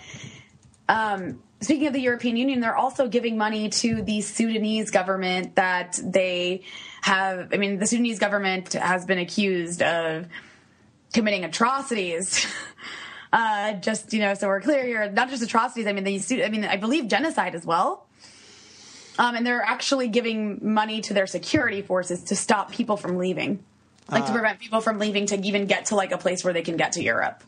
um, 0.89 1.43
speaking 1.61 1.87
of 1.87 1.93
the 1.93 2.01
European 2.01 2.37
Union, 2.37 2.61
they're 2.61 2.77
also 2.77 3.09
giving 3.09 3.37
money 3.37 3.69
to 3.69 4.03
the 4.03 4.21
Sudanese 4.21 4.91
government 4.91 5.57
that 5.57 5.99
they 6.03 6.63
have. 7.03 7.49
I 7.53 7.57
mean, 7.57 7.79
the 7.79 7.87
Sudanese 7.87 8.19
government 8.19 8.73
has 8.75 9.05
been 9.05 9.19
accused 9.19 9.83
of 9.83 10.27
committing 11.13 11.45
atrocities. 11.45 12.47
Uh, 13.35 13.73
just 13.73 14.13
you 14.13 14.21
know, 14.21 14.35
so 14.35 14.47
we're 14.47 14.61
clear 14.61 14.85
here, 14.85 15.11
not 15.11 15.31
just 15.31 15.43
atrocities. 15.43 15.87
I 15.87 15.95
mean, 15.95 16.05
they, 16.05 16.45
I 16.45 16.51
mean, 16.51 16.67
I 16.67 16.77
believe 16.77 17.09
genocide 17.09 17.55
as 17.55 17.65
well. 17.65 18.07
Um, 19.19 19.37
and 19.37 19.47
they're 19.47 19.63
actually 19.63 20.09
giving 20.09 20.59
money 20.61 21.01
to 21.01 21.15
their 21.15 21.27
security 21.27 21.81
forces 21.81 22.25
to 22.25 22.37
stop 22.37 22.73
people 22.73 22.99
from 22.99 23.17
leaving 23.17 23.65
like 24.11 24.25
uh, 24.25 24.27
to 24.27 24.33
prevent 24.33 24.59
people 24.59 24.81
from 24.81 24.99
leaving 24.99 25.27
to 25.27 25.41
even 25.47 25.67
get 25.67 25.87
to 25.87 25.97
like 25.97 26.13
a 26.13 26.19
place 26.19 26.45
where 26.45 26.53
they 26.53 26.63
can 26.63 26.77
get 26.77 26.93
to 26.93 27.03
Europe. 27.03 27.43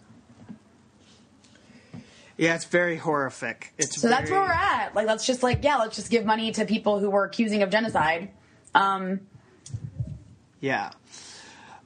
Yeah, 2.36 2.56
it's 2.56 2.64
very 2.64 2.96
horrific. 2.96 3.72
It's 3.78 4.00
so 4.00 4.08
very... 4.08 4.20
that's 4.20 4.30
where 4.30 4.40
we're 4.40 4.50
at. 4.50 4.94
Like, 4.94 5.06
let's 5.06 5.26
just 5.26 5.42
like 5.42 5.62
yeah, 5.62 5.76
let's 5.76 5.96
just 5.96 6.10
give 6.10 6.24
money 6.24 6.52
to 6.52 6.64
people 6.64 6.98
who 6.98 7.10
were 7.10 7.24
accusing 7.24 7.62
of 7.62 7.70
genocide. 7.70 8.30
Um, 8.74 9.20
yeah. 10.60 10.90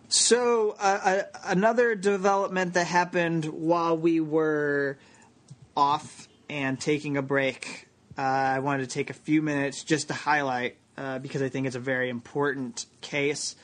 So 0.08 0.74
uh, 0.80 1.00
uh, 1.04 1.22
another 1.44 1.94
development 1.94 2.74
that 2.74 2.86
happened 2.86 3.44
while 3.44 3.98
we 3.98 4.20
were 4.20 4.98
off 5.76 6.28
and 6.48 6.80
taking 6.80 7.18
a 7.18 7.22
break. 7.22 7.88
Uh, 8.16 8.22
I 8.22 8.58
wanted 8.60 8.88
to 8.88 8.94
take 8.94 9.10
a 9.10 9.14
few 9.14 9.42
minutes 9.42 9.84
just 9.84 10.08
to 10.08 10.14
highlight 10.14 10.76
uh, 10.96 11.18
because 11.18 11.42
I 11.42 11.50
think 11.50 11.66
it's 11.66 11.76
a 11.76 11.80
very 11.80 12.08
important 12.08 12.86
case 13.02 13.54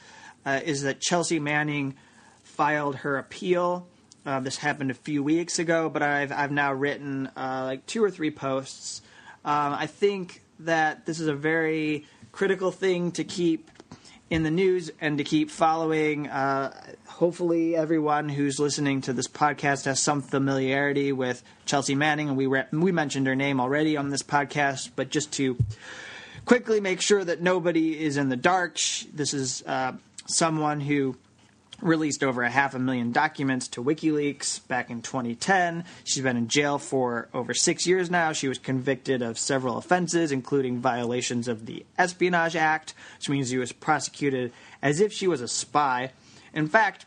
uh, 0.47 0.61
is 0.65 0.83
that 0.83 1.01
Chelsea 1.01 1.39
Manning 1.39 1.95
filed 2.43 2.97
her 2.97 3.19
appeal. 3.19 3.87
Uh, 4.27 4.41
this 4.41 4.57
happened 4.57 4.91
a 4.91 4.95
few 4.95 5.23
weeks 5.23 5.59
ago, 5.59 5.89
but 5.89 6.03
I've 6.03 6.33
I've 6.33 6.53
now 6.53 6.73
written 6.73 7.29
uh, 7.37 7.63
like 7.65 7.87
two 7.87 8.03
or 8.03 8.11
three 8.11 8.31
posts. 8.31 9.03
Um, 9.45 9.75
I 9.75 9.87
think 9.87 10.43
that 10.61 11.05
this 11.05 11.21
is 11.21 11.27
a 11.27 11.35
very 11.35 12.07
critical 12.33 12.71
thing 12.71 13.13
to 13.13 13.25
keep 13.25 13.71
in 14.31 14.43
the 14.43 14.51
news 14.51 14.91
and 15.01 15.19
to 15.19 15.25
keep 15.25 15.51
following. 15.51 16.29
Uh, 16.29 16.73
hopefully, 17.07 17.77
everyone 17.77 18.29
who's 18.29 18.59
listening 18.59 19.03
to 19.03 19.13
this 19.13 19.29
podcast 19.29 19.85
has 19.85 20.01
some 20.01 20.23
familiarity 20.23 21.13
with 21.13 21.43
Chelsea 21.67 21.95
Manning, 21.95 22.29
and 22.29 22.37
we 22.37 22.47
re- 22.47 22.67
we 22.73 22.93
mentioned 22.93 23.27
her 23.27 23.37
name 23.37 23.61
already 23.61 23.97
on 23.97 24.09
this 24.09 24.23
podcast, 24.23 24.91
but 24.97 25.11
just 25.11 25.33
to 25.35 25.57
quickly 26.47 26.81
make 26.81 27.01
sure 27.01 27.23
that 27.23 27.43
nobody 27.43 28.03
is 28.03 28.17
in 28.17 28.29
the 28.29 28.37
dark, 28.37 28.79
this 29.13 29.35
is 29.35 29.63
uh, 29.67 29.93
someone 30.27 30.81
who 30.81 31.17
released 31.81 32.23
over 32.23 32.43
a 32.43 32.51
half 32.51 32.75
a 32.75 32.79
million 32.79 33.13
documents 33.13 33.69
to 33.69 33.83
WikiLeaks 33.83 34.67
back 34.69 34.91
in 34.91 35.03
2010. 35.03 35.85
She's 36.05 36.23
been 36.23 36.37
in 36.37 36.49
jail 36.49 36.79
for 36.79 37.29
over 37.35 37.53
six 37.53 37.87
years 37.87 38.11
now. 38.11 38.33
She 38.33 38.49
was 38.49 38.59
convicted 38.59 39.23
of 39.23 39.39
several 39.39 39.77
offenses, 39.77 40.33
including 40.33 40.79
violations 40.79 41.49
of 41.49 41.67
the 41.67 41.85
Espionage 41.99 42.57
Act, 42.57 42.95
which 43.19 43.29
means 43.29 43.51
she 43.51 43.59
was 43.59 43.73
prosecuted 43.73 44.53
as 44.83 45.01
if 45.01 45.13
she 45.13 45.27
was 45.27 45.41
a 45.41 45.49
spy. 45.49 46.13
In 46.53 46.69
fact, 46.69 47.07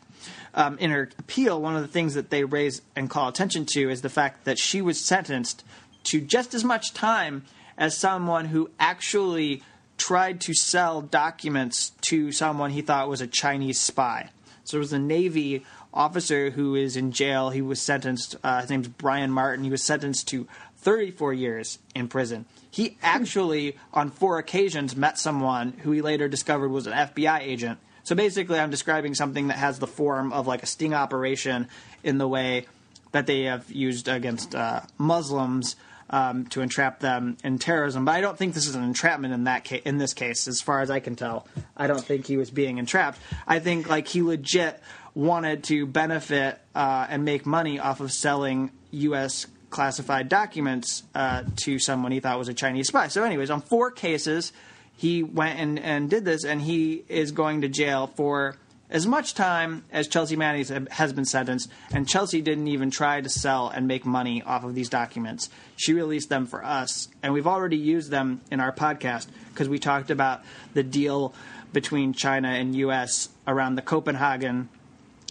um, 0.54 0.78
in 0.80 0.92
her 0.92 1.10
appeal, 1.18 1.62
one 1.62 1.76
of 1.76 1.82
the 1.82 1.88
things 1.88 2.14
that 2.16 2.30
they 2.30 2.44
raise 2.44 2.82
and 2.96 3.10
call 3.10 3.30
attention 3.30 3.66
to 3.74 3.90
is 3.90 4.02
the 4.02 4.10
fact 4.10 4.46
that 4.46 4.60
she 4.60 4.82
was 4.82 5.00
sentenced 5.00 5.64
to 6.04 6.22
just 6.22 6.54
as 6.54 6.64
much 6.64 6.94
time 6.94 7.46
as 7.78 7.98
someone 7.98 8.46
who 8.46 8.70
actually 8.80 9.64
tried 9.98 10.42
to 10.42 10.54
sell 10.54 11.02
documents 11.02 11.92
to 12.02 12.32
someone 12.32 12.72
he 12.72 12.82
thought 12.82 13.10
was 13.10 13.22
a 13.22 13.28
Chinese 13.28 13.80
spy. 13.80 14.30
So 14.64 14.78
it 14.78 14.80
was 14.80 14.94
a 14.94 15.00
Navy 15.00 15.66
officer 15.94 16.52
who 16.52 16.76
is 16.76 16.96
in 16.96 17.12
jail. 17.12 17.50
He 17.50 17.62
was 17.62 17.82
sentenced. 17.82 18.36
Uh, 18.44 18.62
his 18.62 18.70
name's 18.70 18.88
Bryan 18.88 19.32
Martin. 19.32 19.64
He 19.64 19.72
was 19.72 19.84
sentenced 19.84 20.28
to 20.30 20.48
34 20.80 21.34
years 21.34 21.80
in 21.96 22.08
prison. 22.08 22.46
He 22.70 22.98
actually, 23.02 23.76
on 23.94 24.12
four 24.12 24.38
occasions, 24.38 24.96
met 24.96 25.18
someone 25.18 25.74
who 25.80 25.92
he 25.92 26.02
later 26.02 26.28
discovered 26.28 26.70
was 26.70 26.86
an 26.86 26.94
FBI 26.94 27.40
agent. 27.40 27.80
So 28.04 28.16
basically, 28.16 28.60
I'm 28.60 28.70
describing 28.70 29.16
something 29.16 29.48
that 29.48 29.58
has 29.58 29.80
the 29.80 29.88
form 29.88 30.32
of 30.32 30.48
like 30.48 30.64
a 30.64 30.68
sting 30.68 30.94
operation 30.94 31.68
in 32.04 32.20
the 32.20 32.28
way 32.28 32.68
that 33.12 33.26
they 33.26 33.44
have 33.44 33.70
used 33.72 34.08
against 34.08 34.54
uh, 34.54 34.82
Muslims 34.98 35.76
um, 36.10 36.46
to 36.48 36.62
entrap 36.62 37.00
them 37.00 37.38
in 37.44 37.60
terrorism. 37.60 38.06
But 38.06 38.16
I 38.16 38.22
don't 38.22 38.38
think 38.38 38.54
this 38.54 38.68
is 38.68 38.76
an 38.76 38.84
entrapment 38.84 39.34
in 39.34 39.46
that 39.46 39.64
case. 39.64 39.82
In 39.86 39.98
this 39.98 40.14
case, 40.14 40.48
as 40.48 40.62
far 40.62 40.82
as 40.82 40.90
I 40.90 41.00
can 41.00 41.16
tell, 41.16 41.48
I 41.76 41.88
don't 41.88 42.04
think 42.04 42.28
he 42.28 42.38
was 42.38 42.50
being 42.50 42.78
entrapped. 42.78 43.20
I 43.48 43.60
think 43.60 43.90
like 43.90 44.08
he 44.08 44.22
legit 44.22 44.82
wanted 45.14 45.64
to 45.66 45.86
benefit 45.86 46.60
uh, 46.76 47.08
and 47.10 47.26
make 47.26 47.46
money 47.46 47.80
off 47.80 48.00
of 48.00 48.12
selling 48.12 48.72
U.S. 48.92 49.48
classified 49.70 50.30
documents 50.30 51.04
uh, 51.16 51.44
to 51.64 51.80
someone 51.80 52.12
he 52.12 52.20
thought 52.20 52.38
was 52.38 52.50
a 52.50 52.54
Chinese 52.54 52.88
spy. 52.88 53.08
So, 53.08 53.24
anyways, 53.24 53.50
on 53.50 53.62
four 53.62 53.92
cases, 53.92 54.54
he 54.96 55.24
went 55.24 55.60
and, 55.60 55.80
and 55.80 56.10
did 56.10 56.24
this, 56.24 56.44
and 56.46 56.62
he 56.62 57.04
is 57.08 57.32
going 57.32 57.62
to 57.62 57.68
jail 57.68 58.08
for 58.08 58.56
as 58.90 59.06
much 59.06 59.34
time 59.34 59.84
as 59.92 60.08
Chelsea 60.08 60.36
Manning 60.36 60.88
has 60.92 61.12
been 61.12 61.26
sentenced, 61.26 61.70
and 61.92 62.08
Chelsea 62.08 62.42
didn't 62.42 62.68
even 62.68 62.90
try 62.90 63.20
to 63.20 63.30
sell 63.30 63.68
and 63.68 63.88
make 63.88 64.06
money 64.06 64.42
off 64.42 64.64
of 64.64 64.76
these 64.76 64.90
documents. 64.90 65.50
She 65.76 65.94
released 65.94 66.30
them 66.30 66.46
for 66.46 66.64
us, 66.64 67.10
and 67.22 67.34
we've 67.34 67.48
already 67.48 67.78
used 67.78 68.12
them 68.12 68.42
in 68.50 68.60
our 68.60 68.72
podcast 68.72 69.28
because 69.50 69.68
we 69.68 69.78
talked 69.78 70.10
about 70.10 70.42
the 70.74 70.84
deal 70.84 71.34
between 71.74 72.14
China 72.14 72.50
and 72.50 72.76
U.S. 72.76 73.30
around 73.46 73.76
the 73.76 73.82
Copenhagen 73.82 74.70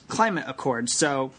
Climate 0.08 0.44
Accord. 0.46 0.90
So 0.90 1.32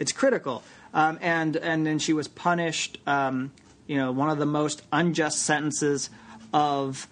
it's 0.00 0.12
critical. 0.12 0.62
Um, 0.94 1.18
and 1.20 1.56
and 1.56 1.86
then 1.86 1.98
she 1.98 2.14
was 2.14 2.28
punished. 2.28 2.98
Um, 3.06 3.52
you 3.86 3.98
know, 3.98 4.10
one 4.10 4.30
of 4.30 4.38
the 4.38 4.46
most 4.46 4.82
unjust 4.90 5.42
sentences 5.42 6.08
of 6.52 7.06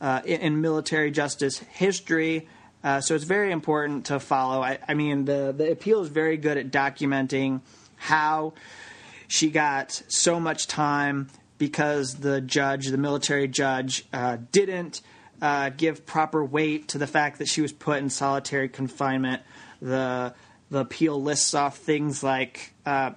uh, 0.00 0.20
in, 0.24 0.40
in 0.40 0.60
military 0.60 1.12
justice 1.12 1.58
history 1.58 2.48
uh, 2.88 3.02
so 3.02 3.14
it's 3.14 3.24
very 3.24 3.52
important 3.52 4.06
to 4.06 4.18
follow. 4.18 4.62
I, 4.62 4.78
I, 4.88 4.94
mean, 4.94 5.26
the, 5.26 5.52
the 5.54 5.70
appeal 5.70 6.00
is 6.00 6.08
very 6.08 6.38
good 6.38 6.56
at 6.56 6.70
documenting 6.70 7.60
how 7.96 8.54
she 9.26 9.50
got 9.50 9.92
so 10.08 10.40
much 10.40 10.68
time 10.68 11.28
because 11.58 12.14
the 12.14 12.40
judge, 12.40 12.86
the 12.86 12.96
military 12.96 13.46
judge, 13.46 14.06
uh, 14.10 14.38
didn't 14.52 15.02
uh, 15.42 15.68
give 15.68 16.06
proper 16.06 16.42
weight 16.42 16.88
to 16.88 16.96
the 16.96 17.06
fact 17.06 17.40
that 17.40 17.48
she 17.48 17.60
was 17.60 17.72
put 17.72 17.98
in 17.98 18.08
solitary 18.08 18.70
confinement. 18.70 19.42
The 19.82 20.32
the 20.70 20.78
appeal 20.78 21.22
lists 21.22 21.52
off 21.52 21.76
things 21.76 22.22
like 22.22 22.72
uh, 22.86 23.10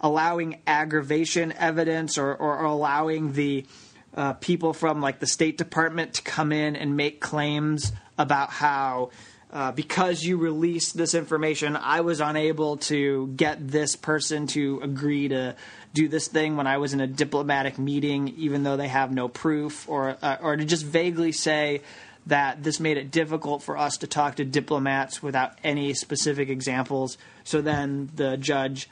allowing 0.00 0.62
aggravation 0.66 1.52
evidence 1.52 2.16
or, 2.16 2.34
or 2.34 2.64
allowing 2.64 3.34
the 3.34 3.66
uh, 4.14 4.32
people 4.34 4.72
from 4.72 5.02
like 5.02 5.18
the 5.18 5.26
State 5.26 5.58
Department 5.58 6.14
to 6.14 6.22
come 6.22 6.50
in 6.50 6.76
and 6.76 6.96
make 6.96 7.20
claims 7.20 7.92
about 8.18 8.50
how 8.50 9.10
uh, 9.52 9.70
because 9.70 10.22
you 10.22 10.38
released 10.38 10.96
this 10.96 11.14
information, 11.14 11.76
I 11.76 12.00
was 12.00 12.20
unable 12.20 12.78
to 12.78 13.26
get 13.36 13.68
this 13.68 13.96
person 13.96 14.46
to 14.48 14.80
agree 14.82 15.28
to 15.28 15.54
do 15.92 16.08
this 16.08 16.26
thing 16.26 16.56
when 16.56 16.66
I 16.66 16.78
was 16.78 16.94
in 16.94 17.02
a 17.02 17.06
diplomatic 17.06 17.78
meeting, 17.78 18.28
even 18.38 18.62
though 18.62 18.78
they 18.78 18.88
have 18.88 19.12
no 19.12 19.28
proof, 19.28 19.86
or 19.90 20.16
uh, 20.22 20.38
or 20.40 20.56
to 20.56 20.64
just 20.64 20.86
vaguely 20.86 21.32
say 21.32 21.82
that 22.26 22.62
this 22.62 22.80
made 22.80 22.96
it 22.96 23.10
difficult 23.10 23.62
for 23.62 23.76
us 23.76 23.98
to 23.98 24.06
talk 24.06 24.36
to 24.36 24.44
diplomats 24.44 25.22
without 25.22 25.58
any 25.62 25.92
specific 25.92 26.48
examples. 26.48 27.18
So 27.44 27.60
then 27.60 28.10
the 28.14 28.36
judge 28.38 28.88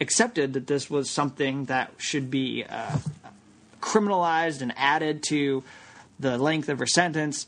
accepted 0.00 0.54
that 0.54 0.66
this 0.66 0.90
was 0.90 1.10
something 1.10 1.66
that 1.66 1.92
should 1.98 2.30
be 2.30 2.64
uh, 2.68 2.96
criminalized 3.80 4.62
and 4.62 4.72
added 4.76 5.22
to 5.24 5.62
the 6.18 6.38
length 6.38 6.68
of 6.68 6.78
her 6.80 6.86
sentence. 6.86 7.46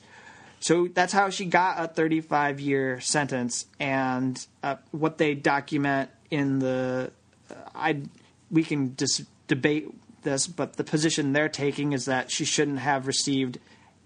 So 0.65 0.89
that's 0.89 1.13
how 1.13 1.29
she 1.29 1.45
got 1.45 1.79
a 1.79 1.89
35 1.89 2.59
year 2.59 2.99
sentence. 2.99 3.67
And 3.79 4.43
uh, 4.63 4.77
what 4.93 5.19
they 5.19 5.35
document 5.35 6.09
in 6.31 6.59
the, 6.59 7.13
uh, 7.51 7.55
I, 7.75 8.01
we 8.51 8.63
can 8.63 8.97
just 8.97 9.25
debate 9.47 9.91
this, 10.23 10.47
but 10.47 10.77
the 10.77 10.83
position 10.85 11.35
they're 11.35 11.51
taking 11.51 11.93
is 11.93 12.07
that 12.07 12.31
she 12.31 12.47
shouldn't 12.47 12.79
have 12.79 13.07
received 13.07 13.59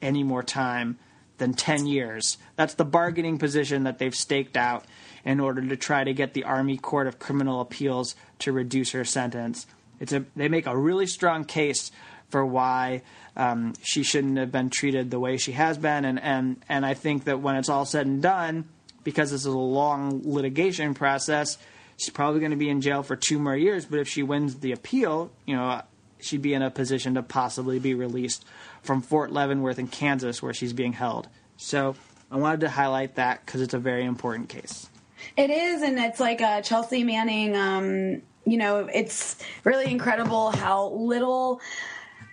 any 0.02 0.24
more 0.24 0.42
time 0.42 0.98
than 1.36 1.54
10 1.54 1.86
years. 1.86 2.38
That's 2.56 2.74
the 2.74 2.84
bargaining 2.84 3.38
position 3.38 3.84
that 3.84 4.00
they've 4.00 4.12
staked 4.12 4.56
out 4.56 4.84
in 5.24 5.38
order 5.38 5.62
to 5.62 5.76
try 5.76 6.02
to 6.02 6.12
get 6.12 6.34
the 6.34 6.42
Army 6.42 6.76
Court 6.76 7.06
of 7.06 7.20
Criminal 7.20 7.60
Appeals 7.60 8.16
to 8.40 8.50
reduce 8.50 8.90
her 8.90 9.04
sentence. 9.04 9.68
It's 10.00 10.12
a, 10.12 10.24
they 10.34 10.48
make 10.48 10.66
a 10.66 10.76
really 10.76 11.06
strong 11.06 11.44
case 11.44 11.92
for 12.30 12.44
why 12.44 13.02
um, 13.38 13.72
she 13.82 14.02
shouldn't 14.02 14.36
have 14.36 14.50
been 14.50 14.68
treated 14.68 15.10
the 15.10 15.20
way 15.20 15.36
she 15.36 15.52
has 15.52 15.78
been. 15.78 16.04
And, 16.04 16.20
and, 16.20 16.62
and 16.68 16.84
I 16.84 16.94
think 16.94 17.24
that 17.24 17.40
when 17.40 17.54
it's 17.54 17.68
all 17.68 17.86
said 17.86 18.06
and 18.06 18.20
done, 18.20 18.68
because 19.04 19.30
this 19.30 19.42
is 19.42 19.46
a 19.46 19.56
long 19.56 20.22
litigation 20.24 20.92
process, 20.92 21.56
she's 21.96 22.10
probably 22.10 22.40
going 22.40 22.50
to 22.50 22.56
be 22.56 22.68
in 22.68 22.80
jail 22.80 23.04
for 23.04 23.14
two 23.14 23.38
more 23.38 23.56
years. 23.56 23.86
But 23.86 24.00
if 24.00 24.08
she 24.08 24.24
wins 24.24 24.56
the 24.56 24.72
appeal, 24.72 25.30
you 25.46 25.54
know, 25.54 25.82
she'd 26.18 26.42
be 26.42 26.52
in 26.52 26.62
a 26.62 26.70
position 26.70 27.14
to 27.14 27.22
possibly 27.22 27.78
be 27.78 27.94
released 27.94 28.44
from 28.82 29.02
Fort 29.02 29.32
Leavenworth 29.32 29.78
in 29.78 29.86
Kansas, 29.86 30.42
where 30.42 30.52
she's 30.52 30.72
being 30.72 30.92
held. 30.92 31.28
So 31.56 31.94
I 32.30 32.36
wanted 32.36 32.60
to 32.60 32.70
highlight 32.70 33.14
that 33.14 33.46
because 33.46 33.60
it's 33.60 33.74
a 33.74 33.78
very 33.78 34.04
important 34.04 34.48
case. 34.48 34.90
It 35.36 35.50
is, 35.50 35.82
and 35.82 35.98
it's 35.98 36.20
like 36.20 36.40
uh, 36.40 36.60
Chelsea 36.62 37.04
Manning. 37.04 37.56
Um, 37.56 38.22
you 38.44 38.56
know, 38.56 38.88
it's 38.92 39.36
really 39.64 39.90
incredible 39.90 40.50
how 40.50 40.88
little 40.88 41.60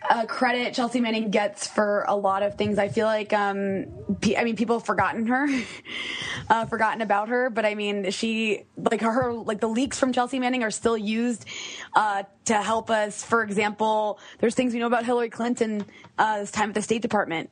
uh, 0.10 0.26
credit 0.26 0.74
Chelsea 0.74 1.00
Manning 1.00 1.32
gets 1.32 1.68
for 1.68 2.06
a 2.08 2.15
lot 2.15 2.44
of 2.44 2.56
things. 2.56 2.78
I 2.78 2.88
feel 2.88 3.06
like, 3.06 3.34
um, 3.34 3.86
I 4.38 4.44
mean, 4.44 4.56
people 4.56 4.78
have 4.78 4.86
forgotten 4.86 5.28
her, 5.28 5.48
uh, 6.50 6.65
forgotten 6.65 7.02
about 7.02 7.30
her, 7.30 7.50
but 7.50 7.65
I 7.65 7.76
mean, 7.76 8.12
she, 8.12 8.63
like 8.78 9.02
her, 9.02 9.34
like 9.34 9.60
the 9.60 9.68
leaks 9.68 10.00
from 10.00 10.13
Chelsea 10.13 10.39
Manning 10.39 10.63
are 10.63 10.72
still 10.72 10.98
used, 10.98 11.46
uh, 11.96 12.24
to 12.46 12.62
help 12.62 12.89
us. 12.89 13.24
For 13.24 13.44
example, 13.44 14.20
there's 14.39 14.56
things 14.56 14.74
we 14.74 14.80
know 14.80 14.88
about 14.88 15.06
Hillary 15.06 15.30
Clinton, 15.30 15.86
uh, 16.18 16.39
this 16.39 16.52
time 16.52 16.70
at 16.70 16.76
the 16.76 16.82
State 16.82 17.02
Department 17.02 17.50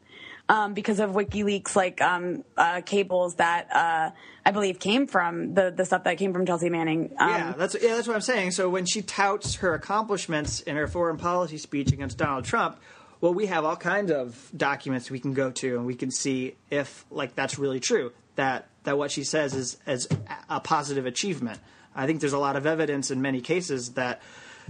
um, 0.50 0.74
because 0.74 1.00
of 1.00 1.12
WikiLeaks 1.12 1.76
like 1.76 2.02
um, 2.02 2.44
uh, 2.58 2.82
cables 2.82 3.36
that 3.36 3.74
uh, 3.74 4.12
I 4.46 4.52
believe 4.52 4.80
came 4.80 5.08
from 5.08 5.54
the 5.54 5.72
the 5.72 5.86
stuff 5.86 6.04
that 6.04 6.18
came 6.18 6.34
from 6.34 6.46
Chelsea 6.46 6.70
Manning. 6.70 7.14
Um, 7.18 7.30
yeah, 7.30 7.54
that's 7.58 7.76
yeah, 7.82 7.96
that's 7.96 8.08
what 8.08 8.16
I'm 8.16 8.22
saying. 8.22 8.52
So 8.52 8.70
when 8.70 8.86
she 8.86 9.02
touts 9.02 9.56
her 9.56 9.74
accomplishments 9.74 10.62
in 10.62 10.76
her 10.76 10.88
foreign 10.88 11.18
policy 11.18 11.58
speech 11.58 11.92
against 11.92 12.18
Donald 12.18 12.46
Trump, 12.46 12.78
well, 13.22 13.34
we 13.34 13.46
have 13.46 13.64
all 13.64 13.78
kinds 13.78 14.12
of 14.12 14.50
documents 14.56 15.10
we 15.10 15.20
can 15.20 15.34
go 15.34 15.50
to 15.52 15.78
and 15.78 15.86
we 15.86 15.96
can 15.96 16.12
see 16.12 16.56
if 16.70 17.06
like 17.10 17.36
that's 17.36 17.58
really 17.58 17.80
true 17.80 18.12
that 18.36 18.68
that 18.84 18.98
what 18.98 19.12
she 19.12 19.24
says 19.24 19.54
is 19.54 19.78
as 19.86 20.08
a 20.50 20.60
positive 20.60 21.06
achievement. 21.06 21.60
I 21.96 22.06
think 22.06 22.20
there's 22.20 22.34
a 22.34 22.40
lot 22.40 22.56
of 22.56 22.66
evidence 22.66 23.12
in 23.12 23.22
many 23.22 23.40
cases 23.40 23.94
that 23.94 24.22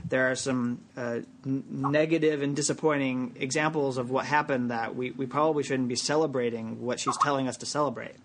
there 0.08 0.32
are 0.32 0.36
some 0.36 0.82
uh, 0.98 1.20
n- 1.46 1.64
negative 1.70 2.42
and 2.42 2.56
disappointing 2.56 3.36
examples 3.40 3.98
of 3.98 4.10
what 4.10 4.26
happened 4.26 4.72
that 4.72 4.96
we, 4.96 5.12
we 5.12 5.26
probably 5.26 5.64
shouldn't 5.64 5.90
be 5.90 5.96
celebrating 5.96 6.82
what 6.82 7.00
she's 7.00 7.18
telling 7.18 7.48
us 7.48 7.58
to 7.58 7.66
celebrate. 7.66 8.16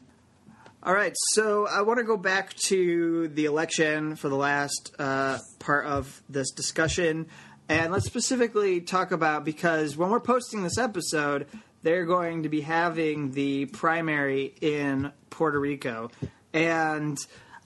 All 0.83 0.95
right, 0.95 1.13
so 1.33 1.67
I 1.67 1.83
want 1.83 1.99
to 1.99 2.05
go 2.05 2.17
back 2.17 2.55
to 2.67 3.29
the 3.29 3.47
election 3.47 4.15
for 4.17 4.29
the 4.29 4.37
last 4.37 4.95
uh, 4.99 5.39
part 5.59 5.87
of 5.87 6.23
this 6.29 6.53
discussion. 6.53 7.27
And 7.69 7.93
let's 7.93 8.07
specifically 8.07 8.81
talk 8.81 9.11
about 9.11 9.45
because 9.45 9.97
when 9.97 10.09
we're 10.09 10.21
posting 10.21 10.63
this 10.63 10.79
episode, 10.79 11.47
they're 11.83 12.07
going 12.07 12.45
to 12.45 12.49
be 12.49 12.61
having 12.61 13.33
the 13.33 13.67
primary 13.67 14.55
in 14.61 15.13
Puerto 15.31 15.59
Rico. 15.59 16.11
And 16.53 17.19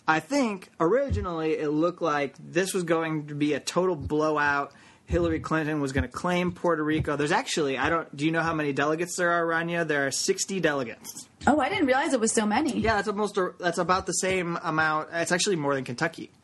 I 0.07 0.21
think 0.21 0.71
originally 0.81 1.53
it 1.53 1.69
looked 1.69 2.03
like 2.03 2.35
this 2.39 2.75
was 2.75 2.83
going 2.83 3.29
to 3.29 3.35
be 3.35 3.55
a 3.55 3.61
total 3.61 3.97
blowout. 3.97 4.73
Hillary 5.07 5.41
Clinton 5.41 5.81
was 5.81 5.93
going 5.93 6.03
to 6.03 6.09
claim 6.09 6.53
Puerto 6.53 6.83
Rico. 6.83 7.17
There's 7.17 7.33
actually, 7.33 7.77
I 7.77 7.91
don't, 7.91 8.17
do 8.17 8.25
you 8.25 8.33
know 8.33 8.41
how 8.41 8.55
many 8.55 8.73
delegates 8.73 9.17
there 9.17 9.31
are, 9.31 9.45
Rania? 9.45 9.87
There 9.87 10.07
are 10.07 10.11
60 10.11 10.61
delegates. 10.61 11.29
Oh, 11.47 11.61
I 11.61 11.69
didn't 11.69 11.87
realize 11.87 12.13
it 12.13 12.21
was 12.21 12.33
so 12.33 12.47
many. 12.47 12.79
Yeah, 12.79 12.97
that's 12.97 13.09
almost, 13.09 13.39
that's 13.59 13.79
about 13.79 14.07
the 14.07 14.13
same 14.13 14.59
amount. 14.63 15.11
It's 15.13 15.33
actually 15.33 15.57
more 15.57 15.75
than 15.75 15.85
Kentucky. 15.85 16.31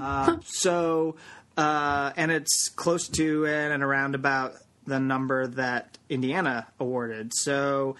Uh, 0.00 0.38
so, 0.44 1.14
uh, 1.56 2.12
and 2.16 2.32
it's 2.32 2.68
close 2.68 3.08
to 3.08 3.46
and, 3.46 3.72
and 3.72 3.82
around 3.82 4.14
about 4.14 4.54
the 4.86 4.98
number 4.98 5.46
that 5.46 5.98
Indiana 6.08 6.66
awarded. 6.80 7.32
So 7.34 7.96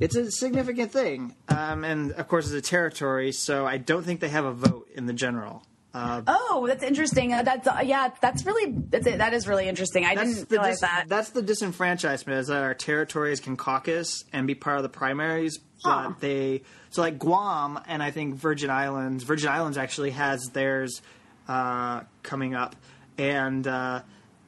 it's 0.00 0.16
a 0.16 0.30
significant 0.30 0.92
thing. 0.92 1.34
Um, 1.48 1.84
and 1.84 2.12
of 2.12 2.28
course, 2.28 2.46
it's 2.50 2.54
a 2.54 2.70
territory, 2.70 3.32
so 3.32 3.66
I 3.66 3.78
don't 3.78 4.02
think 4.04 4.20
they 4.20 4.28
have 4.28 4.44
a 4.44 4.52
vote 4.52 4.88
in 4.94 5.06
the 5.06 5.12
general. 5.12 5.62
Uh, 5.94 6.20
Oh, 6.26 6.66
that's 6.68 6.82
interesting. 6.82 7.32
Uh, 7.32 7.42
That's 7.42 7.66
uh, 7.66 7.80
yeah, 7.82 8.10
that's 8.20 8.44
really 8.44 8.70
that's 8.90 9.06
it. 9.06 9.16
that 9.18 9.32
is 9.32 9.48
really 9.48 9.66
interesting. 9.66 10.04
I 10.04 10.14
that's 10.14 10.34
didn't 10.34 10.50
realize 10.50 10.74
dis- 10.74 10.80
that. 10.82 11.04
That's 11.08 11.30
the 11.30 11.42
disenfranchisement 11.42 12.36
is 12.38 12.48
that 12.48 12.62
our 12.62 12.74
territories 12.74 13.40
can 13.40 13.56
caucus 13.56 14.22
and 14.30 14.46
be 14.46 14.54
part 14.54 14.76
of 14.76 14.82
the 14.82 14.90
primaries, 14.90 15.58
Huh. 15.82 16.08
but 16.10 16.20
they 16.20 16.62
so 16.90 17.00
like 17.00 17.18
Guam 17.18 17.80
and 17.86 18.02
I 18.02 18.10
think 18.10 18.34
Virgin 18.34 18.68
Islands. 18.68 19.24
Virgin 19.24 19.48
Islands 19.48 19.78
actually 19.78 20.10
has 20.10 20.42
theirs 20.52 21.00
uh, 21.48 22.02
coming 22.22 22.54
up, 22.54 22.76
and 23.16 23.66
uh, 23.66 24.02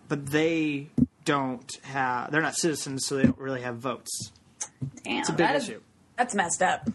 but 0.08 0.26
they 0.26 0.90
don't 1.24 1.70
have. 1.84 2.30
They're 2.30 2.42
not 2.42 2.56
citizens, 2.56 3.06
so 3.06 3.16
they 3.16 3.22
don't 3.22 3.38
really 3.38 3.62
have 3.62 3.76
votes. 3.78 4.32
Damn, 5.04 5.22
a 5.24 5.26
big 5.28 5.36
that 5.38 5.56
is- 5.56 5.68
issue. 5.68 5.80
that's 6.16 6.34
messed 6.34 6.62
up. 6.62 6.88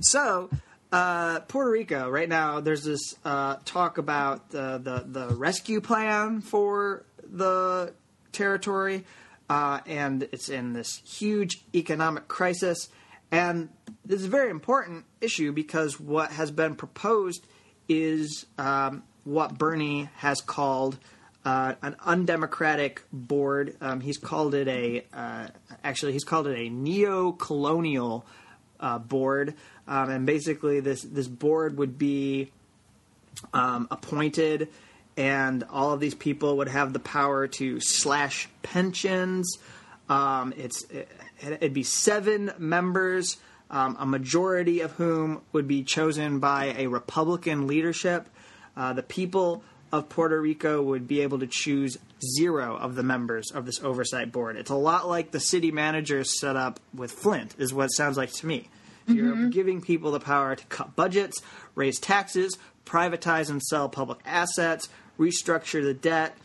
So, 0.00 0.50
uh, 0.92 1.40
Puerto 1.40 1.70
Rico, 1.70 2.08
right 2.08 2.28
now, 2.28 2.60
there's 2.60 2.84
this 2.84 3.14
uh, 3.24 3.56
talk 3.64 3.98
about 3.98 4.50
the, 4.50 4.78
the, 4.82 5.04
the 5.28 5.34
rescue 5.34 5.80
plan 5.80 6.40
for 6.40 7.04
the 7.22 7.92
territory, 8.32 9.04
uh, 9.48 9.80
and 9.86 10.22
it's 10.32 10.48
in 10.48 10.72
this 10.72 10.96
huge 11.04 11.60
economic 11.74 12.28
crisis. 12.28 12.88
And 13.32 13.68
this 14.04 14.20
is 14.20 14.26
a 14.26 14.30
very 14.30 14.50
important 14.50 15.04
issue 15.20 15.52
because 15.52 16.00
what 16.00 16.32
has 16.32 16.50
been 16.50 16.74
proposed 16.74 17.46
is 17.88 18.46
um, 18.58 19.04
what 19.24 19.56
Bernie 19.58 20.08
has 20.16 20.40
called 20.40 20.98
uh, 21.44 21.74
an 21.82 21.96
undemocratic 22.04 23.02
board. 23.12 23.76
Um, 23.80 24.00
he's 24.00 24.18
called 24.18 24.54
it 24.54 24.68
a 24.68 25.04
uh, 25.12 25.48
actually 25.82 26.12
he's 26.12 26.24
called 26.24 26.46
it 26.46 26.58
a 26.58 26.68
neo-colonial 26.68 28.26
uh, 28.78 28.98
board, 28.98 29.54
um, 29.88 30.10
and 30.10 30.26
basically 30.26 30.80
this 30.80 31.02
this 31.02 31.28
board 31.28 31.78
would 31.78 31.98
be 31.98 32.50
um, 33.54 33.88
appointed, 33.90 34.68
and 35.16 35.64
all 35.70 35.92
of 35.92 36.00
these 36.00 36.14
people 36.14 36.58
would 36.58 36.68
have 36.68 36.92
the 36.92 36.98
power 36.98 37.46
to 37.46 37.80
slash 37.80 38.48
pensions. 38.62 39.58
Um, 40.08 40.52
it's 40.56 40.84
it, 40.90 41.08
it'd 41.40 41.72
be 41.74 41.84
seven 41.84 42.52
members, 42.58 43.38
um, 43.70 43.96
a 43.98 44.04
majority 44.04 44.80
of 44.80 44.92
whom 44.92 45.40
would 45.52 45.66
be 45.66 45.84
chosen 45.84 46.38
by 46.38 46.74
a 46.76 46.86
Republican 46.86 47.66
leadership. 47.66 48.28
Uh, 48.76 48.92
the 48.92 49.02
people 49.02 49.62
of 49.92 50.08
Puerto 50.08 50.40
Rico 50.40 50.82
would 50.82 51.08
be 51.08 51.20
able 51.22 51.40
to 51.40 51.46
choose 51.46 51.98
zero 52.36 52.76
of 52.76 52.94
the 52.94 53.02
members 53.02 53.50
of 53.50 53.66
this 53.66 53.82
oversight 53.82 54.30
board. 54.32 54.56
It's 54.56 54.70
a 54.70 54.76
lot 54.76 55.08
like 55.08 55.30
the 55.30 55.40
city 55.40 55.70
managers 55.70 56.38
set 56.38 56.56
up 56.56 56.80
with 56.94 57.10
Flint, 57.12 57.54
is 57.58 57.74
what 57.74 57.86
it 57.86 57.92
sounds 57.94 58.16
like 58.16 58.32
to 58.34 58.46
me. 58.46 58.68
You're 59.06 59.34
mm-hmm. 59.34 59.50
giving 59.50 59.80
people 59.80 60.12
the 60.12 60.20
power 60.20 60.54
to 60.54 60.64
cut 60.66 60.94
budgets, 60.94 61.42
raise 61.74 61.98
taxes, 61.98 62.56
privatize 62.84 63.50
and 63.50 63.62
sell 63.62 63.88
public 63.88 64.18
assets, 64.24 64.88
restructure 65.18 65.82
the 65.82 65.94
debt. 65.94 66.36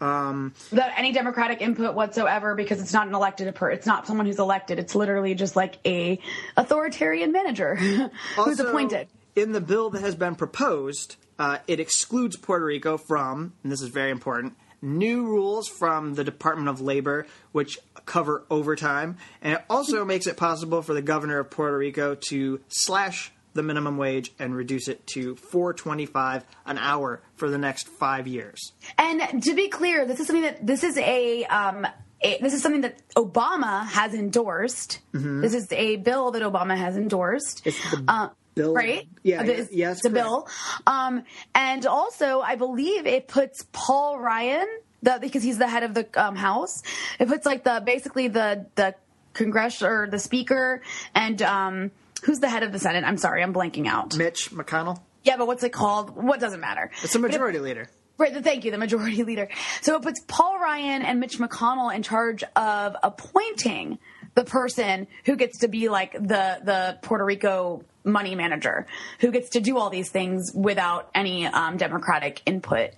Um, 0.00 0.54
Without 0.70 0.90
any 0.96 1.12
democratic 1.12 1.60
input 1.60 1.94
whatsoever, 1.94 2.54
because 2.54 2.80
it's 2.80 2.92
not 2.92 3.08
an 3.08 3.14
elected. 3.14 3.54
It's 3.60 3.86
not 3.86 4.06
someone 4.06 4.26
who's 4.26 4.38
elected. 4.38 4.78
It's 4.78 4.94
literally 4.94 5.34
just 5.34 5.56
like 5.56 5.78
a 5.86 6.18
authoritarian 6.56 7.32
manager 7.32 7.74
who's 7.76 8.10
Also, 8.38 8.68
appointed. 8.68 9.08
In 9.34 9.52
the 9.52 9.60
bill 9.60 9.90
that 9.90 10.02
has 10.02 10.14
been 10.14 10.34
proposed, 10.34 11.16
uh, 11.38 11.58
it 11.66 11.80
excludes 11.80 12.36
Puerto 12.36 12.64
Rico 12.64 12.96
from, 12.96 13.52
and 13.62 13.72
this 13.72 13.82
is 13.82 13.88
very 13.88 14.10
important, 14.10 14.56
new 14.82 15.24
rules 15.26 15.68
from 15.68 16.14
the 16.14 16.24
Department 16.24 16.68
of 16.68 16.80
Labor, 16.80 17.26
which 17.52 17.78
cover 18.04 18.44
overtime, 18.50 19.16
and 19.42 19.54
it 19.54 19.64
also 19.68 20.04
makes 20.12 20.26
it 20.26 20.36
possible 20.36 20.82
for 20.82 20.94
the 20.94 21.02
governor 21.02 21.38
of 21.38 21.50
Puerto 21.50 21.76
Rico 21.76 22.16
to 22.28 22.60
slash 22.68 23.32
the 23.54 23.62
minimum 23.62 23.96
wage 23.96 24.32
and 24.38 24.54
reduce 24.54 24.86
it 24.86 25.06
to 25.08 25.34
4.25 25.34 26.44
an 26.66 26.78
hour 26.78 27.22
for 27.36 27.50
the 27.50 27.58
next 27.58 27.88
five 27.88 28.28
years. 28.28 28.72
And 28.98 29.42
to 29.42 29.54
be 29.54 29.68
clear, 29.68 30.06
this 30.06 30.20
is 30.20 30.26
something 30.26 30.44
that 30.44 30.64
this 30.64 30.84
is 30.84 30.96
a. 30.98 31.44
Um, 31.46 31.86
a, 32.22 32.38
this 32.40 32.54
is 32.54 32.62
something 32.62 32.80
that 32.80 33.02
Obama 33.14 33.86
has 33.86 34.14
endorsed. 34.14 35.00
This 35.12 35.52
is 35.52 35.70
a 35.70 35.96
bill 35.96 36.30
that 36.30 36.40
Obama 36.40 36.74
has 36.74 36.96
endorsed. 36.96 37.62
Mm-hmm. 37.64 37.68
It's 37.68 37.90
the 37.90 38.04
Uh, 38.08 38.28
bill, 38.56 38.74
right? 38.74 39.06
Yeah, 39.22 39.44
yes, 39.70 40.02
correct. 40.02 40.14
bill. 40.14 40.48
Um, 40.86 41.22
and 41.54 41.86
also, 41.86 42.40
I 42.40 42.56
believe 42.56 43.06
it 43.06 43.28
puts 43.28 43.64
Paul 43.72 44.18
Ryan, 44.18 44.66
the, 45.02 45.18
because 45.20 45.44
he's 45.44 45.58
the 45.58 45.68
head 45.68 45.84
of 45.84 45.94
the 45.94 46.08
um, 46.16 46.34
House. 46.34 46.82
It 47.20 47.28
puts 47.28 47.46
like 47.46 47.62
the 47.62 47.80
basically 47.84 48.26
the 48.28 48.66
the 48.74 48.94
Congress 49.34 49.82
or 49.82 50.08
the 50.10 50.18
Speaker 50.18 50.82
and 51.14 51.40
um, 51.42 51.90
who's 52.24 52.40
the 52.40 52.48
head 52.48 52.62
of 52.64 52.72
the 52.72 52.78
Senate? 52.78 53.04
I'm 53.04 53.18
sorry, 53.18 53.42
I'm 53.42 53.52
blanking 53.54 53.86
out. 53.86 54.16
Mitch 54.16 54.50
McConnell, 54.50 55.00
Yeah, 55.22 55.36
but 55.36 55.46
what's 55.46 55.62
it 55.62 55.72
called? 55.74 56.10
What 56.16 56.40
doesn't 56.40 56.60
matter? 56.60 56.90
it's 57.02 57.14
a 57.14 57.18
But 57.18 57.26
it- 57.26 57.32
majority 57.34 57.58
leader. 57.60 57.88
Right, 58.18 58.32
the, 58.32 58.40
thank 58.40 58.64
you, 58.64 58.70
the 58.70 58.78
majority 58.78 59.24
leader. 59.24 59.50
So 59.82 59.94
it 59.96 60.00
puts 60.02 60.20
Paul 60.26 60.58
Ryan 60.58 61.02
and 61.02 61.20
Mitch 61.20 61.38
McConnell 61.38 61.94
in 61.94 62.02
charge 62.02 62.42
of 62.56 62.96
appointing 63.02 63.98
the 64.36 64.44
person 64.44 65.08
who 65.24 65.34
gets 65.34 65.58
to 65.58 65.68
be 65.68 65.88
like 65.88 66.12
the 66.12 66.60
the 66.62 66.98
Puerto 67.02 67.24
Rico 67.24 67.82
money 68.04 68.36
manager, 68.36 68.86
who 69.18 69.32
gets 69.32 69.50
to 69.50 69.60
do 69.60 69.78
all 69.78 69.90
these 69.90 70.10
things 70.10 70.52
without 70.54 71.10
any 71.14 71.46
um, 71.46 71.76
democratic 71.76 72.42
input. 72.46 72.90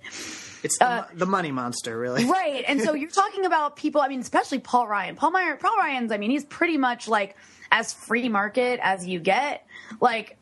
It's 0.61 0.77
the, 0.77 0.85
mo- 0.85 1.05
the 1.15 1.25
money 1.25 1.51
monster, 1.51 1.97
really. 1.97 2.25
Right, 2.29 2.65
and 2.67 2.81
so 2.81 2.93
you're 2.93 3.09
talking 3.09 3.45
about 3.45 3.77
people. 3.77 4.01
I 4.01 4.09
mean, 4.09 4.19
especially 4.19 4.59
Paul 4.59 4.87
Ryan. 4.87 5.15
Paul 5.15 5.31
Meyer, 5.31 5.55
Paul 5.55 5.77
Ryan's. 5.77 6.11
I 6.11 6.17
mean, 6.17 6.29
he's 6.29 6.45
pretty 6.45 6.77
much 6.77 7.07
like 7.07 7.35
as 7.71 7.93
free 7.93 8.29
market 8.29 8.79
as 8.83 9.07
you 9.07 9.19
get. 9.19 9.65
Like, 10.01 10.37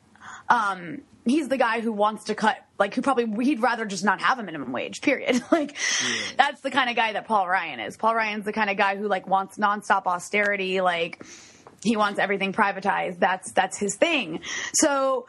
um, 0.49 1.03
he's 1.29 1.47
the 1.47 1.57
guy 1.57 1.79
who 1.79 1.91
wants 1.91 2.25
to 2.25 2.35
cut. 2.35 2.57
Like, 2.79 2.93
who 2.93 3.01
probably 3.01 3.45
he'd 3.45 3.61
rather 3.61 3.85
just 3.85 4.03
not 4.03 4.21
have 4.21 4.39
a 4.39 4.43
minimum 4.43 4.71
wage. 4.71 5.01
Period. 5.01 5.41
like, 5.51 5.75
that's 6.37 6.61
the 6.61 6.71
kind 6.71 6.89
of 6.89 6.95
guy 6.95 7.13
that 7.13 7.27
Paul 7.27 7.47
Ryan 7.47 7.79
is. 7.79 7.97
Paul 7.97 8.15
Ryan's 8.15 8.45
the 8.45 8.53
kind 8.53 8.69
of 8.69 8.77
guy 8.77 8.95
who 8.95 9.07
like 9.07 9.27
wants 9.27 9.57
nonstop 9.57 10.05
austerity. 10.05 10.81
Like, 10.81 11.23
he 11.83 11.95
wants 11.95 12.19
everything 12.19 12.53
privatized. 12.53 13.19
That's 13.19 13.51
that's 13.51 13.77
his 13.77 13.95
thing. 13.95 14.41
So 14.73 15.27